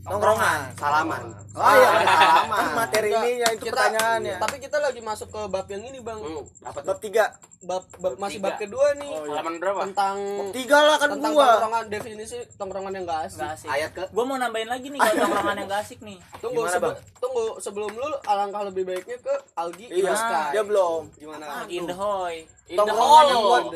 Tongkrongan. 0.02 0.60
salaman 0.74 1.24
Oh 1.52 1.68
iya, 1.70 1.90
sama. 2.08 2.58
Materi 2.74 3.12
ini 3.12 3.32
ya 3.38 3.52
itu 3.52 3.68
Kita- 3.68 3.76
pertanyaannya. 3.76 4.40
Tapi 4.40 4.56
kita 4.58 4.80
lagi 4.80 4.98
masuk 5.00 5.28
ke 5.28 5.42
bab 5.46 5.68
yang 5.68 5.84
ini, 5.84 6.00
Bang. 6.00 6.16
Hmm, 6.18 6.48
apa 6.64 6.80
Bab 6.82 6.98
tiga. 6.98 7.36
Bab, 7.62 7.84
bab 8.00 8.16
masih 8.18 8.40
bab 8.40 8.56
kedua 8.56 8.96
nih. 8.96 9.12
Halaman 9.12 9.60
berapa? 9.60 9.84
Tentang 9.86 10.16
Tiga 10.50 10.80
lah 10.80 10.96
kan 10.96 11.12
tentang 11.12 11.36
gua. 11.36 11.44
tongkrongan 11.54 11.84
definisi 11.88 12.38
tongkrongan 12.56 12.92
yang 12.94 13.04
gak 13.04 13.20
asik. 13.28 13.68
Ayat 13.68 13.92
ke 13.92 14.04
Gue 14.08 14.24
mau 14.24 14.34
nambahin 14.34 14.66
lagi 14.66 14.88
nih 14.88 14.98
kalau 14.98 15.16
tongkrongan 15.22 15.56
yang 15.58 15.68
gak 15.68 15.82
asik 15.84 16.00
nih. 16.00 16.18
Tunggu 16.40 16.56
Gimana, 16.58 16.72
sebe- 16.72 16.88
Bang? 16.88 16.98
tunggu 17.20 17.44
sebelum 17.60 17.92
lu 17.92 18.10
alangkah 18.24 18.62
lebih 18.64 18.84
baiknya 18.86 19.18
ke 19.20 19.34
Algi 19.54 19.86
Iya, 19.92 20.14
Sky. 20.16 20.46
dia 20.52 20.64
belum. 20.64 21.02
Gimana? 21.14 21.46
In 21.68 21.84
the 21.84 21.94
hoy. 21.94 22.36
In 22.66 22.74
the 22.74 22.80
Tongkrongan 22.80 23.26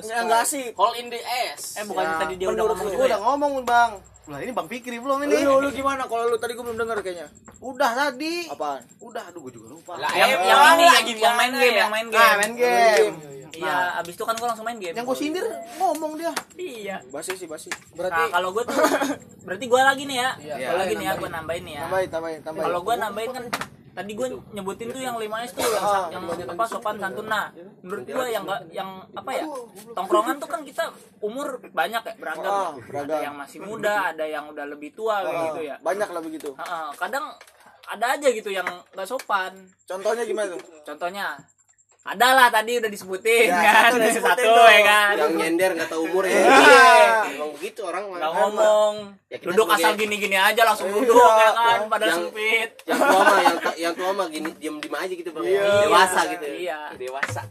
yang 0.01 0.25
enggak 0.25 0.41
asik. 0.41 0.71
Hole 0.73 0.95
in 0.95 1.11
the 1.11 1.19
ass. 1.19 1.75
Eh 1.75 1.83
bukan 1.83 2.01
Ya, 2.01 2.15
tadi 2.17 2.33
dia 2.35 2.47
udah 2.47 2.63
ngomong 2.65 2.87
Gua 2.89 3.03
ya? 3.03 3.07
udah 3.11 3.19
ngomong 3.21 3.51
bang. 3.61 3.91
Lah 4.25 4.41
ini 4.41 4.49
bang 4.49 4.65
Fikri 4.65 4.97
belum 4.97 5.21
ini. 5.21 5.37
Lu 5.39 5.61
lu 5.61 5.69
gimana? 5.69 6.09
Kalau 6.15 6.31
lu 6.31 6.37
tadi 6.39 6.55
gua 6.55 6.63
belum 6.63 6.79
denger 6.79 6.97
kayaknya. 7.03 7.27
Udah 7.59 7.91
tadi. 7.91 8.47
Apaan? 8.47 8.81
Udah, 8.97 9.23
aduh 9.27 9.39
gua 9.41 9.51
juga 9.51 9.67
lupa. 9.69 9.93
Lah, 9.99 10.07
Yang 10.09 10.29
yang 10.31 10.39
ini 10.39 10.47
yang, 10.47 10.59
lagi 10.63 11.13
yang 11.13 11.35
main 11.35 11.51
gimana 11.51 11.59
game, 11.59 11.67
ya? 11.67 11.75
yang 11.75 11.91
main 11.91 12.05
Nah, 12.05 12.15
game. 12.15 12.37
main 12.39 12.53
game. 12.55 13.15
Iya, 13.51 13.75
abis 13.99 14.13
itu 14.15 14.23
kan 14.23 14.35
gue 14.35 14.47
langsung 14.47 14.63
main 14.63 14.79
game. 14.79 14.95
Yang 14.95 15.05
gua 15.05 15.17
sindir 15.17 15.45
ngomong 15.75 16.11
dia. 16.15 16.31
Iya. 16.55 16.97
Basi 17.07 17.35
sih, 17.35 17.43
basi. 17.45 17.67
Berarti 17.91 18.21
Nah, 18.21 18.31
kalau 18.31 18.49
gue 18.51 18.63
tuh 18.63 18.75
berarti 19.43 19.65
gue 19.65 19.81
lagi 19.81 20.03
nih 20.05 20.17
ya. 20.17 20.29
Iya, 20.37 20.55
Gua 20.65 20.77
lagi 20.81 20.93
nih 20.93 21.05
ya, 21.05 21.13
gue 21.15 21.29
nambahin 21.29 21.63
nih 21.63 21.73
ya. 21.73 21.81
Tambahin, 21.83 22.09
tambahin, 22.09 22.39
tambahin. 22.43 22.65
Kalau 22.65 22.79
gue 22.81 22.95
nambahin 22.97 23.31
kan 23.31 23.45
tadi 23.95 24.11
gue 24.11 24.27
nyebutin 24.51 24.91
tuh 24.91 24.99
yang 24.99 25.15
5 25.15 25.23
S 25.41 25.51
tuh 25.51 25.63
yang, 25.63 25.81
Ah. 25.81 26.05
yang 26.11 26.23
apa 26.45 26.63
sopan 26.65 26.95
santun 26.95 27.25
nah 27.25 27.47
menurut 27.79 28.03
gue 28.03 28.25
yang 28.27 28.43
enggak 28.43 28.61
yang 28.69 28.89
apa 29.09 29.31
ya 29.31 29.43
tongkrongan 29.91 30.35
tuh 30.35 30.45
kan 30.45 30.61
kita 30.61 30.83
umur 31.19 31.47
banyak 31.65 32.03
ya 32.03 32.13
beragam, 32.15 32.43
Ah, 32.45 32.71
beragam. 32.77 33.07
ada 33.07 33.15
yang 33.23 33.35
masih 33.35 33.59
muda 33.59 34.11
ada 34.11 34.25
yang 34.25 34.45
udah 34.47 34.65
lebih 34.67 34.91
tua 34.91 35.23
kayak 35.23 35.31
Ah, 35.31 35.43
gitu 35.47 35.61
ya 35.63 35.75
Banyak 35.79 36.09
lah 36.11 36.21
begitu. 36.21 36.49
Ha-ha, 36.53 36.91
kadang 36.93 37.25
ada 37.85 38.05
aja 38.11 38.27
gitu 38.29 38.49
yang 38.49 38.65
nggak 38.65 39.05
sopan 39.05 39.53
Contohnya 39.85 40.23
gimana 40.23 40.51
tuh? 40.51 40.61
contohnya 40.83 41.37
ada 42.05 42.27
lah 42.31 42.47
tadi 42.47 42.77
udah 42.77 42.85
disebutin 42.87 43.49
Ya, 43.49 43.57
kan 43.57 43.73
satu 43.83 43.95
udah 43.95 44.07
disebutin 44.07 44.45
satu 44.45 44.61
ya 44.63 44.81
kan 44.83 45.13
yang 45.17 45.31
nyender 45.35 45.69
nggak 45.73 45.89
tahu 45.89 46.01
umur 46.05 46.23
ya 46.23 46.37
Iya. 46.37 47.33
emang 47.33 47.49
begitu 47.51 47.81
orang 47.81 48.03
nggak 48.07 48.29
ngomong 48.31 48.93
Ya, 49.25 49.37
duduk 49.39 49.65
sebagai- 49.65 49.81
asal 49.81 49.91
gini-gini 49.95 50.37
aja 50.37 50.61
langsung 50.63 50.87
Iya. 50.87 50.97
duduk 51.01 51.17
ya 51.17 51.49
kan 51.51 51.79
pada 51.87 52.05
Yang- 52.05 52.17
sempit 52.21 52.69
yang 52.85 52.99
tua 53.01 53.21
mah 53.21 53.39
yang 53.41 53.57
yang 53.75 53.93
tua 53.93 54.09
mah 54.11 54.27
gini 54.27 54.49
diem 54.55 54.75
diem 54.77 54.95
aja 54.95 55.13
gitu 55.15 55.29
bang 55.31 55.43
Iya. 55.43 55.65
dewasa 55.81 56.19
gitu 56.29 56.45
iya 56.55 56.79
Dewasa. 56.93 57.41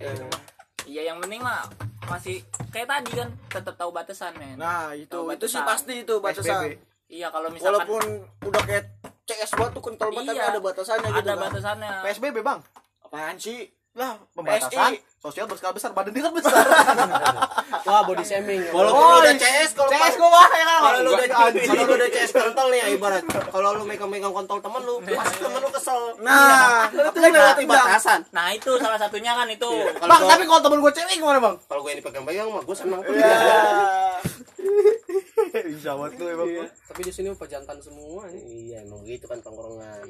iya 0.85 1.03
yang 1.05 1.19
penting 1.19 1.41
mah 1.41 1.61
masih 2.05 2.37
kayak 2.69 2.89
tadi 2.89 3.11
kan 3.13 3.29
tetap 3.51 3.75
tahu 3.75 3.91
batasan 3.91 4.33
men 4.37 4.55
Nah, 4.55 4.95
itu 4.95 5.11
Tahu 5.11 5.35
itu 5.35 5.47
sih 5.49 5.59
pasti 5.61 5.95
itu 6.01 6.15
batasan. 6.17 6.79
iya 7.07 7.27
kalau 7.29 7.51
misalkan 7.51 7.83
Walaupun 7.83 8.03
udah 8.45 8.63
kayak 8.63 8.87
CS 9.25 9.51
banget 9.53 9.73
tuh 9.73 9.83
kental 9.83 10.09
banget 10.11 10.31
tapi 10.31 10.39
Iya. 10.39 10.47
ada 10.49 10.61
batasannya 10.63 11.09
gitu 11.11 11.19
ada 11.19 11.33
kan. 11.33 11.43
batasannya 11.43 11.91
PSBB 12.03 12.37
bang. 12.39 12.61
Apaan 13.03 13.37
sih? 13.37 13.67
Lah 13.95 14.19
pembatasan. 14.33 14.71
PSI. 14.93 14.95
Sosial 15.17 15.47
berskala 15.47 15.73
besar. 15.73 15.91
Badan 15.91 16.11
dia 16.11 16.21
kan 16.21 16.33
besar. 16.33 16.53
wah 17.87 18.01
body 18.03 18.21
shaming. 18.23 18.65
walaupun 18.71 18.97
Oh, 18.97 19.13
lu 19.15 19.21
udah 19.21 19.35
CS 19.35 19.71
kalau 19.73 19.93
CS 19.93 20.15
gua 20.17 20.31
wah 20.31 20.49
ya 20.51 20.65
kan. 20.65 20.81
kalau 20.81 20.99
lu 20.99 21.11
udah 21.13 21.29
kalau 21.29 21.53
lu 21.79 21.95
udah 21.95 22.09
CS 22.09 22.31
kontol 22.33 22.67
nih 22.69 22.79
ya 22.79 22.87
ibarat 22.91 23.23
kalau 23.47 23.71
lu 23.73 23.85
megang-megang 23.85 24.33
kontol 24.33 24.57
temen 24.59 24.81
lu 24.83 24.95
pasti 25.05 25.37
temen 25.39 25.59
lu 25.59 25.69
kesel 25.71 26.01
Nah, 26.19 26.89
itu 26.89 26.97
itu 26.97 27.19
kan 27.19 27.29
lewat 27.29 27.37
berarti 27.37 27.65
batasan 27.67 28.21
nah 28.31 28.49
itu 28.51 28.71
salah 28.79 28.97
satunya 28.97 29.33
kan 29.33 29.45
itu 29.47 29.69
kalau 29.95 30.09
Bang, 30.09 30.17
gua- 30.19 30.33
tapi 30.33 30.45
kalau 30.45 30.61
temen 30.63 30.79
gua 30.81 30.93
cewek 30.93 31.15
gimana 31.15 31.39
bang? 31.39 31.55
kalau 31.63 31.81
gue 31.83 31.93
ini 31.93 32.01
pegang-pegang 32.01 32.49
mah 32.49 32.63
gue 32.63 32.73
seneng 32.75 33.01
tuh 33.01 33.15
Ya. 33.15 33.37
Bisa 35.53 35.93
banget 35.95 36.13
tuh 36.17 36.27
emang. 36.27 36.49
Tapi 36.89 37.01
di 37.03 37.13
sini 37.13 37.29
pejantan 37.33 37.79
semua 37.79 38.25
nih. 38.27 38.43
iya 38.67 38.79
emang 38.81 39.05
gitu 39.05 39.25
kan 39.25 39.39
tongkrongan 39.39 40.09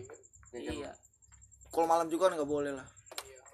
iya 0.54 0.90
Kalau 1.68 1.86
malam 1.86 2.06
juga 2.06 2.30
nggak 2.30 2.46
boleh 2.46 2.70
lah. 2.72 2.86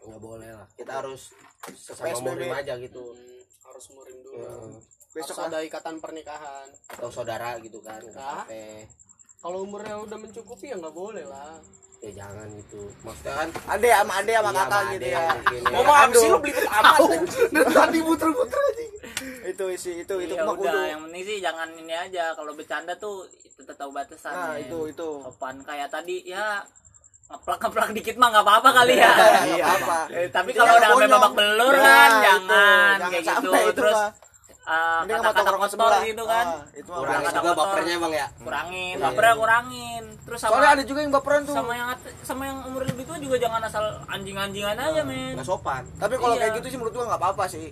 Nggak 0.03 0.19
boleh 0.19 0.51
lah 0.51 0.67
kita 0.73 0.93
harus 0.95 1.31
sesama 1.71 2.17
murim 2.27 2.51
aja 2.51 2.75
gitu 2.77 3.03
Hmm, 3.13 3.41
harus 3.67 3.85
murim 3.91 4.17
dulu. 4.19 4.41
Hmm. 4.41 4.73
Besok 5.11 5.35
Besok 5.35 5.45
ada 5.45 5.59
ikatan 5.61 5.97
pernikahan. 5.99 6.67
atau 6.89 7.09
saudara 7.09 7.59
gitu 7.59 7.79
kan 7.79 7.99
Kalau 9.37 9.59
umurnya 9.61 9.97
udah 9.97 10.17
mencukupi 10.17 10.69
ya 10.69 10.77
nggak 10.77 10.93
boleh 10.93 11.25
lah. 11.25 11.57
ya 12.01 12.09
jangan 12.15 12.49
gitu 12.55 12.81
maksudnya 13.01 13.35
kan 13.37 13.49
Ade 13.69 13.89
sama 13.91 14.13
ade 14.17 14.33
sama 14.33 14.49
iya, 14.49 14.57
kakak 14.59 14.83
gitu 14.89 14.97
ade 14.97 15.11
ya. 15.11 15.21
mungkin 15.31 15.61
ya. 15.61 15.69
Ngomong 15.71 15.97
apa 15.99 16.15
sih 16.15 16.29
lu 16.29 16.39
belibet 16.39 16.65
amat? 16.67 16.99
Dari 17.51 17.73
tadi 17.77 17.99
muter-muter 18.01 18.63
aja. 18.63 18.85
Itu 19.45 19.65
isi 19.69 19.91
itu 19.99 20.15
itu 20.19 20.33
ya 20.33 20.43
mah 20.43 20.55
kudu. 20.55 20.65
udah 20.65 20.85
yang 20.87 21.01
penting 21.05 21.23
sih 21.23 21.37
jangan 21.39 21.69
ini 21.75 21.93
aja 21.95 22.25
kalau 22.33 22.53
bercanda 22.53 22.97
tuh 22.97 23.17
itu 23.37 23.53
tetap 23.55 23.77
tahu 23.79 23.93
batasan 23.93 24.33
Nah, 24.33 24.49
men. 24.51 24.65
itu 24.65 24.79
itu. 24.89 25.09
sopan 25.21 25.61
kayak 25.61 25.89
tadi 25.89 26.25
ya 26.25 26.65
ngeplak 27.31 27.59
ngeplak 27.61 27.89
dikit 27.93 28.17
mah 28.17 28.29
nggak 28.29 28.45
apa-apa 28.45 28.69
kali 28.75 28.95
ya 28.97 29.13
Iya, 29.49 29.65
apa. 29.73 29.99
Eh, 30.11 30.29
tapi 30.29 30.51
kalau 30.51 30.73
yang 30.73 30.83
udah 30.83 30.91
sampai 30.93 31.09
babak 31.09 31.33
belur 31.33 31.73
Ya, 31.73 31.81
kan 31.81 32.11
itu. 32.11 32.21
jangan 32.21 32.95
Jangan 32.97 33.11
kayak 33.13 33.25
gitu 33.25 33.51
terus 33.73 33.99
uh, 34.61 35.01
kata-kata 35.01 35.31
tongkrongan 35.33 35.61
kotor 35.65 35.71
sebelah. 35.73 36.01
gitu 36.05 36.25
kan 36.25 36.47
Ah, 36.51 36.63
itu 36.73 36.91
mah 36.91 37.21
Kata 37.21 37.39
juga 37.39 37.53
bapernya 37.57 37.95
bang 37.97 38.13
ya 38.13 38.27
kurangin 38.37 38.93
Iya. 38.93 39.05
bapernya 39.05 39.35
kurangin 39.37 40.03
terus 40.21 40.39
sama 40.39 40.51
Soalnya 40.53 40.71
ada 40.73 40.85
juga 40.85 41.01
yang 41.01 41.13
baperan 41.13 41.41
tuh. 41.45 41.55
sama 41.55 41.73
yang 41.73 41.89
sama 42.21 42.43
yang 42.45 42.59
umur 42.65 42.83
lebih 42.85 43.05
tua 43.05 43.17
juga 43.17 43.37
jangan 43.39 43.61
asal 43.63 43.85
anjing-anjingan 44.07 44.77
aja 44.77 45.03
men 45.03 45.33
nggak 45.33 45.47
sopan 45.47 45.83
Tapi 45.97 46.15
kalau 46.17 46.35
Iya. 46.35 46.41
kayak 46.45 46.53
gitu 46.59 46.67
sih 46.69 46.77
menurut 46.77 46.93
gua 46.93 47.05
nggak 47.09 47.21
apa-apa 47.21 47.45
sih. 47.47 47.71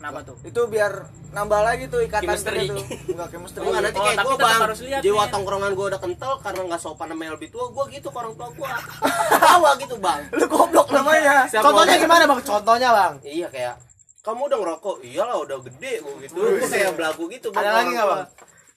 Kenapa 0.00 0.24
tuh 0.24 0.36
Itu 0.42 0.64
biar 0.64 0.92
nambah 1.30 1.60
lagi 1.60 1.84
tuh 1.86 2.00
ikatan 2.00 2.24
Chemistry. 2.24 2.66
gitu. 2.66 2.80
Enggak 3.12 3.28
chemistry. 3.30 3.60
Enggak 3.60 3.82
nanti 3.84 3.94
Oh, 3.94 4.02
kayak 4.02 4.18
gue 4.18 4.34
tetap 4.34 4.48
bang 4.48 4.60
jiwa 4.98 5.20
men. 5.20 5.30
tongkrongan 5.30 5.70
gue 5.70 5.86
udah 5.86 6.00
kental 6.00 6.32
karena 6.40 6.60
nggak 6.64 6.80
sopan 6.80 7.06
sama 7.06 7.22
yang 7.22 7.34
lebih 7.36 7.48
tua 7.48 7.64
gue 7.68 7.84
gitu 7.92 8.08
ke 8.08 8.16
orang 8.16 8.32
tua 8.32 8.48
gue 8.50 8.70
bawa 9.44 9.70
gitu 9.76 9.94
bang 9.96 10.20
Lu 10.32 10.44
goblok 10.46 10.88
namanya. 10.90 11.34
Contohnya 11.46 11.96
gimana 11.96 12.24
bang? 12.24 12.40
Contohnya 12.40 12.88
bang. 12.90 13.12
iya 13.22 13.46
kayak 13.46 13.76
kamu 14.20 14.40
udah 14.46 14.58
ngerokok 14.58 14.96
iyalah 15.02 15.36
udah 15.38 15.58
gede 15.62 15.92
gue 15.98 16.14
gitu 16.22 16.32
gue 16.34 16.66
kayak 16.66 16.92
belagu 16.92 17.24
gitu 17.28 17.48
bang 17.50 17.60
Ada 17.60 17.70
lagi 17.74 17.90
nggak 17.92 18.08
bang? 18.08 18.22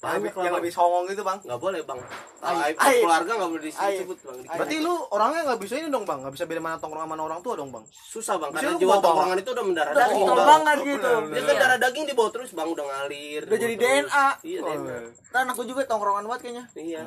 Banyak 0.03 0.19
Yang 0.27 0.43
bang 0.43 0.55
lebih 0.59 0.71
songong 0.71 1.03
gitu 1.07 1.23
bang. 1.23 1.39
nggak 1.39 1.57
boleh 1.57 1.79
bang 1.81 1.99
Aib. 2.43 2.59
aib 2.59 2.75
Aib. 2.77 3.01
keluarga 3.01 3.31
nggak 3.33 3.49
boleh 3.49 3.63
Aib. 3.63 3.71
disebut 3.95 4.17
bang 4.19 4.37
Berarti 4.43 4.75
lu 4.77 4.93
orangnya 5.09 5.41
nggak 5.45 5.59
bisa 5.59 5.73
ini 5.73 5.87
dong 5.87 6.03
bang? 6.03 6.19
Nggak 6.19 6.33
bisa 6.33 6.43
beda 6.43 6.59
mana 6.59 6.75
tongkrong 6.75 7.03
sama 7.03 7.15
orang 7.17 7.39
tua 7.39 7.53
dong 7.55 7.71
bang? 7.71 7.83
susah 7.89 8.35
bang 8.35 8.49
Bisa 8.51 8.59
karena 8.61 8.77
jiwa 8.77 8.95
tongkrongan 8.99 9.37
itu 9.37 9.49
udah 9.49 9.65
mendarah 9.65 9.91
Udah 9.91 10.03
daging 10.05 10.27
banget 10.27 10.77
gitu. 10.83 11.11
dia 11.25 11.41
kan 11.41 11.55
darah 11.57 11.77
daging 11.79 12.05
dibawa 12.05 12.29
terus 12.29 12.49
bang 12.51 12.67
udah 12.67 12.85
ngalir 12.85 13.41
Udah 13.43 13.57
jadi 13.57 13.75
DNA. 13.75 14.27
iya 14.43 14.59
DNA 14.61 14.97
Kan 15.31 15.45
aku 15.47 15.61
juga 15.63 15.81
tongkrongan 15.85 16.23
banget 16.25 16.41
kayaknya. 16.43 16.65
iya 16.75 17.03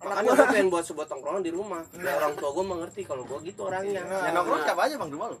makanya 0.00 0.32
gue 0.32 0.46
pengen 0.48 0.68
buat 0.72 0.80
sebuah 0.80 1.06
tongkrongan 1.06 1.44
di 1.44 1.52
rumah 1.52 1.84
biar 1.92 2.16
orang 2.18 2.32
tua 2.34 2.50
gue 2.50 2.64
mengerti 2.64 3.04
kalau 3.04 3.20
gue 3.22 3.36
gitu 3.44 3.60
orangnya 3.62 4.00
Yang 4.00 4.32
nongkrong 4.32 4.62
siapa 4.64 4.80
aja 4.82 4.94
bang 4.96 5.08
di 5.08 5.14
rumah 5.14 5.28
lu? 5.30 5.38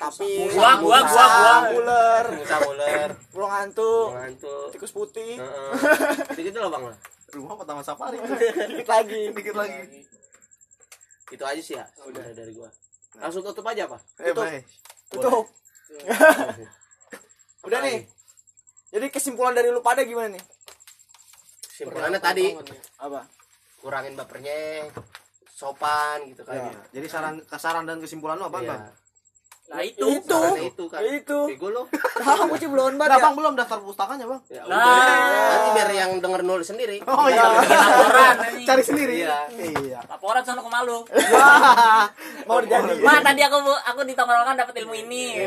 Tapi 0.00 0.50
Gua, 0.50 0.72
gua, 0.80 0.98
gua, 0.98 1.24
gua. 1.30 1.56
ular, 1.76 2.24
ular 2.66 3.08
pulang 3.30 3.52
hantu, 3.54 4.10
ngantuk 4.10 4.72
tikus 4.72 4.90
putih. 4.90 5.38
gitu 6.42 6.58
lah 6.58 6.68
bang 6.68 6.84
lah 6.86 6.98
Rumah 7.30 7.52
apa 7.52 7.62
taman 7.62 7.84
safari? 7.84 8.18
dikit 8.18 8.88
lagi. 8.92 9.30
Dikit 9.30 9.54
lagi. 9.54 10.02
itu 11.30 11.44
aja 11.44 11.62
sih 11.62 11.74
ya 11.74 11.86
udah 12.02 12.26
dari 12.32 12.50
gua 12.50 12.66
langsung 13.14 13.42
tutup 13.42 13.62
aja 13.64 13.86
apa 13.86 13.98
Eh 14.18 14.30
Tutup. 14.30 14.50
Tutup. 15.10 15.46
Udah 17.62 17.78
nih. 17.80 18.02
Jadi 18.90 19.06
kesimpulan 19.08 19.52
dari 19.52 19.68
lu 19.68 19.78
pada 19.80 20.02
gimana 20.02 20.34
nih? 20.34 20.44
simpulannya 21.70 22.18
tadi 22.18 22.52
Apa? 22.98 23.24
kurangin 23.78 24.12
bapernya 24.12 24.84
sopan 25.48 26.28
gitu 26.28 26.42
kan 26.42 26.60
Ya, 26.60 26.72
Jadi 26.92 27.06
saran 27.06 27.34
saran 27.48 27.84
dan 27.84 27.96
kesimpulan 27.98 28.36
lu 28.36 28.44
apa 28.44 28.58
Iya. 28.58 28.68
bang? 28.68 28.80
Nah 29.70 29.80
itu 29.80 30.02
Itu. 30.18 30.40
Itu 30.58 30.84
kan 30.86 30.98
Itu. 31.00 31.46
Bego 31.46 31.70
lo 31.70 31.82
Tahu 32.18 32.58
sih 32.58 32.66
belum 32.66 32.90
Nah, 32.92 33.06
banget. 33.06 33.22
bang 33.22 33.34
belum 33.34 33.52
daftar 33.54 33.78
pustakanya 33.78 34.26
bang. 34.26 34.40
ya, 34.48 34.62
Nah. 34.66 34.82
udah. 34.82 35.46
nanti 35.48 35.68
biar 35.72 35.90
yang 36.00 36.10
denger 36.18 36.42
nulis 36.42 36.66
sendiri 36.66 36.98
Oh 37.00 37.24
bikin 37.24 37.38
laporan. 37.70 38.34
Cari 38.68 38.82
sendiri. 38.82 39.14
Iya. 39.22 39.38
Iya. 39.52 40.00
laporan 40.04 40.42
sono 40.42 40.60
ke 40.60 40.68
malu 40.68 40.98
Mau 42.44 42.58
jadi. 42.60 42.92
Ma 42.98 43.20
tadi 43.20 43.40
aku 43.40 43.56
aku 43.62 44.00
di 44.02 44.12
tongkrongan 44.12 44.56
dapat 44.56 44.74
ilmu 44.76 44.94
ini 44.98 45.38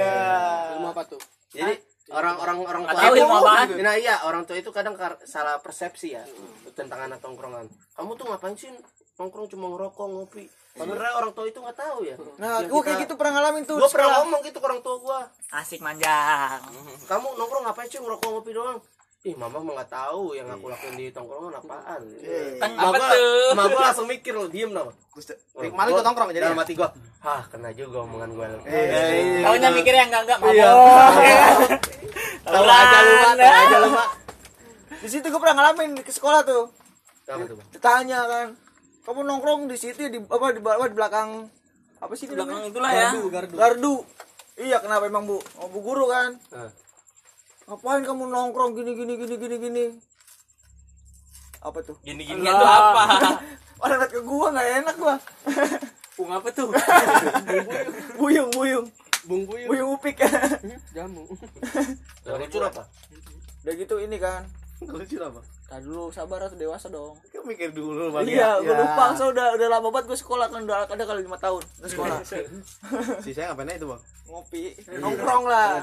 Ilmu 0.73 0.87
apa 0.87 1.03
tuh? 1.03 1.19
jadi 1.49 1.77
orang-orang 2.09 2.57
orang 2.61 2.83
tua 2.83 2.99
tahu 2.99 3.13
itu 3.13 3.21
ilmu 3.21 3.35
apaan. 3.37 3.67
nah 3.79 3.93
iya 3.93 4.15
orang 4.23 4.43
tua 4.43 4.55
itu 4.55 4.69
kadang 4.69 4.97
salah 5.23 5.55
persepsi 5.57 6.11
ya 6.11 6.23
tentang 6.71 6.99
anak 7.01 7.19
tongkrongan 7.19 7.67
kamu 7.93 8.11
tuh 8.13 8.25
ngapain 8.25 8.55
sih 8.55 8.73
nongkrong 9.15 9.47
cuma 9.47 9.69
ngerokok 9.69 10.05
ngopi 10.09 10.45
sebenarnya 10.75 11.13
orang 11.13 11.31
tua 11.31 11.45
itu 11.45 11.59
nggak 11.59 11.77
tahu 11.77 11.97
ya. 12.03 12.15
Nah, 12.35 12.53
kita- 12.59 12.83
kayak 12.83 12.97
gitu 13.01 13.13
pernah 13.13 13.31
ngalamin 13.35 13.63
tuh. 13.63 13.75
gua 13.75 13.85
di 13.85 13.93
pernah 13.93 14.09
ngomong 14.19 14.41
gitu 14.41 14.57
ke 14.57 14.65
orang 14.65 14.81
tua 14.81 14.95
gua. 14.97 15.19
Asik 15.51 15.79
manjang. 15.79 16.59
Kamu 17.03 17.27
nongkrong 17.31 17.63
ngapain 17.63 17.85
sih? 17.85 17.97
Ngerokok 17.97 18.29
ngopi 18.31 18.51
doang. 18.51 18.79
Ih 19.23 19.31
mama 19.33 19.55
mah 19.57 19.73
nggak 19.73 19.87
tahu 19.89 20.33
yang 20.33 20.51
aku 20.51 20.67
lakuin 20.67 20.95
di 20.95 21.07
tongkrongan 21.07 21.55
apaan. 21.55 22.01
Kan 22.59 22.69
Mak 22.69 22.83
apa 22.83 22.97
gua, 22.97 23.07
tuh? 23.07 23.47
mak 23.53 23.65
gua 23.69 23.81
langsung 23.85 24.03
mikir 24.05 24.33
lo 24.33 24.45
diem 24.47 24.67
Terus 25.55 25.71
malu 25.71 25.89
ikut 25.93 26.03
nongkrong 26.03 26.29
jadi. 26.29 26.43
dalam 26.43 26.59
hati 26.59 26.73
gua 26.73 26.89
hah 27.21 27.39
kena 27.47 27.71
juga 27.71 28.03
omongan 28.03 28.29
gua. 28.33 28.45
Eh, 28.65 29.39
Taunya 29.39 29.69
mikir 29.71 29.93
yang 29.93 30.11
enggak 30.11 30.27
enggak 30.27 30.39
mabok. 30.41 30.51
Iya. 30.51 30.71
tahu 32.45 32.65
aja 32.65 32.97
lu 32.99 33.13
tahu 33.15 33.39
aja 33.39 33.77
lu 33.79 33.89
Di 34.99 35.07
situ 35.07 35.25
gua 35.25 35.39
pernah 35.39 35.55
ngalamin 35.61 35.91
ke 35.97 36.11
sekolah 36.11 36.43
tuh. 36.43 36.67
apa 37.23 37.43
tuh? 37.45 37.55
Ditanya 37.71 38.19
kan, 38.25 38.47
kamu 39.03 39.19
nongkrong 39.27 39.67
di 39.67 39.75
situ 39.75 40.07
di 40.07 40.19
apa 40.19 40.55
di, 40.55 40.59
apa, 40.63 40.85
di 40.87 40.95
belakang 40.95 41.29
apa 41.99 42.13
sih 42.15 42.27
di 42.27 42.35
belakang 42.35 42.63
namanya? 42.63 42.71
itulah 42.71 42.91
ya. 42.91 43.09
Gardu 43.51 43.95
iya 44.59 44.77
kenapa 44.79 45.07
emang 45.07 45.27
bu? 45.27 45.37
Oh, 45.59 45.67
bu 45.67 45.79
guru 45.83 46.07
kan? 46.07 46.39
Eh. 46.55 46.71
ngapain 47.63 48.03
kamu 48.03 48.27
nongkrong 48.27 48.75
gini 48.75 48.91
gini 48.91 49.13
gini 49.15 49.35
gini 49.39 49.55
gini? 49.55 49.85
Apa 51.63 51.79
tuh? 51.79 51.95
Gini-gini 52.03 52.43
itu 52.43 52.65
apa? 52.67 53.39
Orang 53.83 54.03
ke 54.11 54.19
gua 54.19 54.51
nggak 54.51 54.69
enak 54.83 54.95
gua. 54.99 55.15
Bung 56.19 56.29
apa 56.29 56.47
tuh? 56.51 56.69
Buyung 58.19 58.51
buyung. 58.51 58.87
Bung 59.23 59.43
buyung. 59.47 59.69
Buyung 59.71 59.89
upik. 59.95 60.21
Jamu. 60.91 61.23
Yang 62.27 62.51
lucu 62.51 62.59
apa? 62.61 62.83
udah 63.63 63.73
gitu 63.79 63.95
ini 64.03 64.19
kan. 64.19 64.43
Lucu 64.83 65.15
apa? 65.23 65.39
Tadi 65.73 65.83
dulu 65.83 66.13
sabar 66.13 66.37
atau 66.39 66.53
dewasa 66.53 66.85
dong 66.85 67.17
Kau 67.25 67.41
mikir 67.41 67.73
dulu 67.73 68.13
Bang. 68.13 68.29
iya 68.29 68.61
Ya. 68.61 68.61
gua 68.61 68.75
lupa 68.77 69.05
so 69.17 69.33
udah 69.33 69.57
udah 69.57 69.67
lama 69.67 69.89
banget 69.89 70.05
gua 70.05 70.19
sekolah 70.19 70.45
kan 70.47 70.61
udah 70.61 70.85
ada 70.85 71.01
kali 71.03 71.25
lima 71.25 71.33
tahun 71.35 71.65
udah 71.81 71.89
sekolah 71.89 72.17
Si 73.25 73.33
saya 73.33 73.49
ngapain 73.49 73.67
aja 73.67 73.77
itu, 73.77 73.87
Bang? 73.89 74.01
ngopi 74.23 74.61
nongkrong 74.93 75.45
lah 75.45 75.81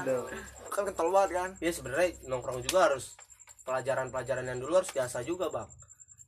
kan 0.69 0.83
kental 0.87 1.07
banget 1.09 1.29
kan 1.33 1.49
Ya 1.59 1.69
sebenarnya 1.69 2.15
nongkrong 2.25 2.59
juga 2.61 2.87
harus 2.87 3.19
pelajaran-pelajaran 3.61 4.45
yang 4.45 4.57
dulu 4.57 4.73
harus 4.75 4.89
biasa 4.89 5.21
juga 5.21 5.45
bang. 5.47 5.67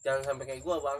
Jangan 0.01 0.21
sampai 0.23 0.45
kayak 0.45 0.61
gua 0.61 0.77
bang. 0.77 0.99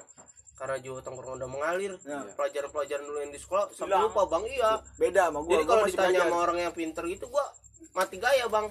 Karena 0.54 0.78
juga 0.80 1.00
tongkrong 1.02 1.38
udah 1.38 1.46
mengalir. 1.46 1.94
Ya. 2.02 2.26
Pelajaran-pelajaran 2.34 3.04
dulu 3.04 3.18
yang 3.20 3.30
di 3.30 3.38
sekolah 3.38 3.70
sampai 3.70 4.02
lupa 4.02 4.24
bang. 4.26 4.44
Iya. 4.48 4.72
beda 4.98 5.22
sama 5.28 5.40
gua 5.42 5.52
Jadi 5.52 5.64
kalau 5.64 5.84
ditanya 5.86 6.20
sama 6.24 6.38
orang 6.42 6.58
yang 6.60 6.74
pinter 6.74 7.04
gitu 7.06 7.26
gua 7.28 7.46
mati 7.94 8.18
gaya 8.18 8.46
bang. 8.48 8.66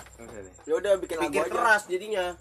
ya 0.64 0.72
udah 0.74 0.92
bikin 0.98 1.16
Pikir 1.22 1.46
keras 1.46 1.82
jadinya. 1.86 2.34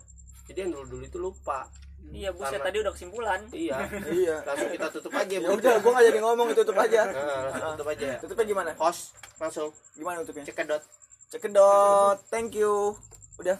Jadi 0.52 0.60
yang 0.62 0.72
dulu-dulu 0.74 1.04
itu 1.04 1.18
lupa. 1.18 1.64
iya 2.12 2.28
buset 2.30 2.52
Karena- 2.54 2.66
tadi 2.66 2.78
udah 2.78 2.92
kesimpulan 2.92 3.40
Iya. 3.50 3.78
iya 4.12 4.36
Langsung 4.44 4.68
kita 4.70 4.88
tutup 4.92 5.14
aja. 5.14 5.32
ya 5.32 5.40
Bu. 5.40 5.56
udah 5.56 5.74
gua 5.80 5.92
nggak 5.94 6.06
jadi 6.06 6.20
ngomong 6.20 6.48
tutup 6.52 6.76
aja 6.78 7.02
Nah, 7.06 7.16
langsung 7.46 7.72
tutup 7.74 7.88
aja. 7.88 8.08
tutupnya 8.20 8.46
gimana 8.46 8.70
Host 8.76 9.02
langsung 9.38 9.68
gimana 9.94 10.20
tutupnya 10.20 10.44
cekedot. 10.46 10.82
cekedot 11.30 12.18
thank 12.28 12.52
you 12.52 12.92
udah 13.38 13.56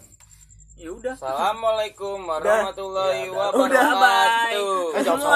ya 0.74 0.88
udah 0.90 1.14
Assalamualaikum 1.14 2.18
warahmatullahi 2.22 3.30
Udah, 3.30 3.54
wabarakatuh. 3.54 3.96
bye 4.90 5.00
jawab 5.00 5.16
salam 5.16 5.30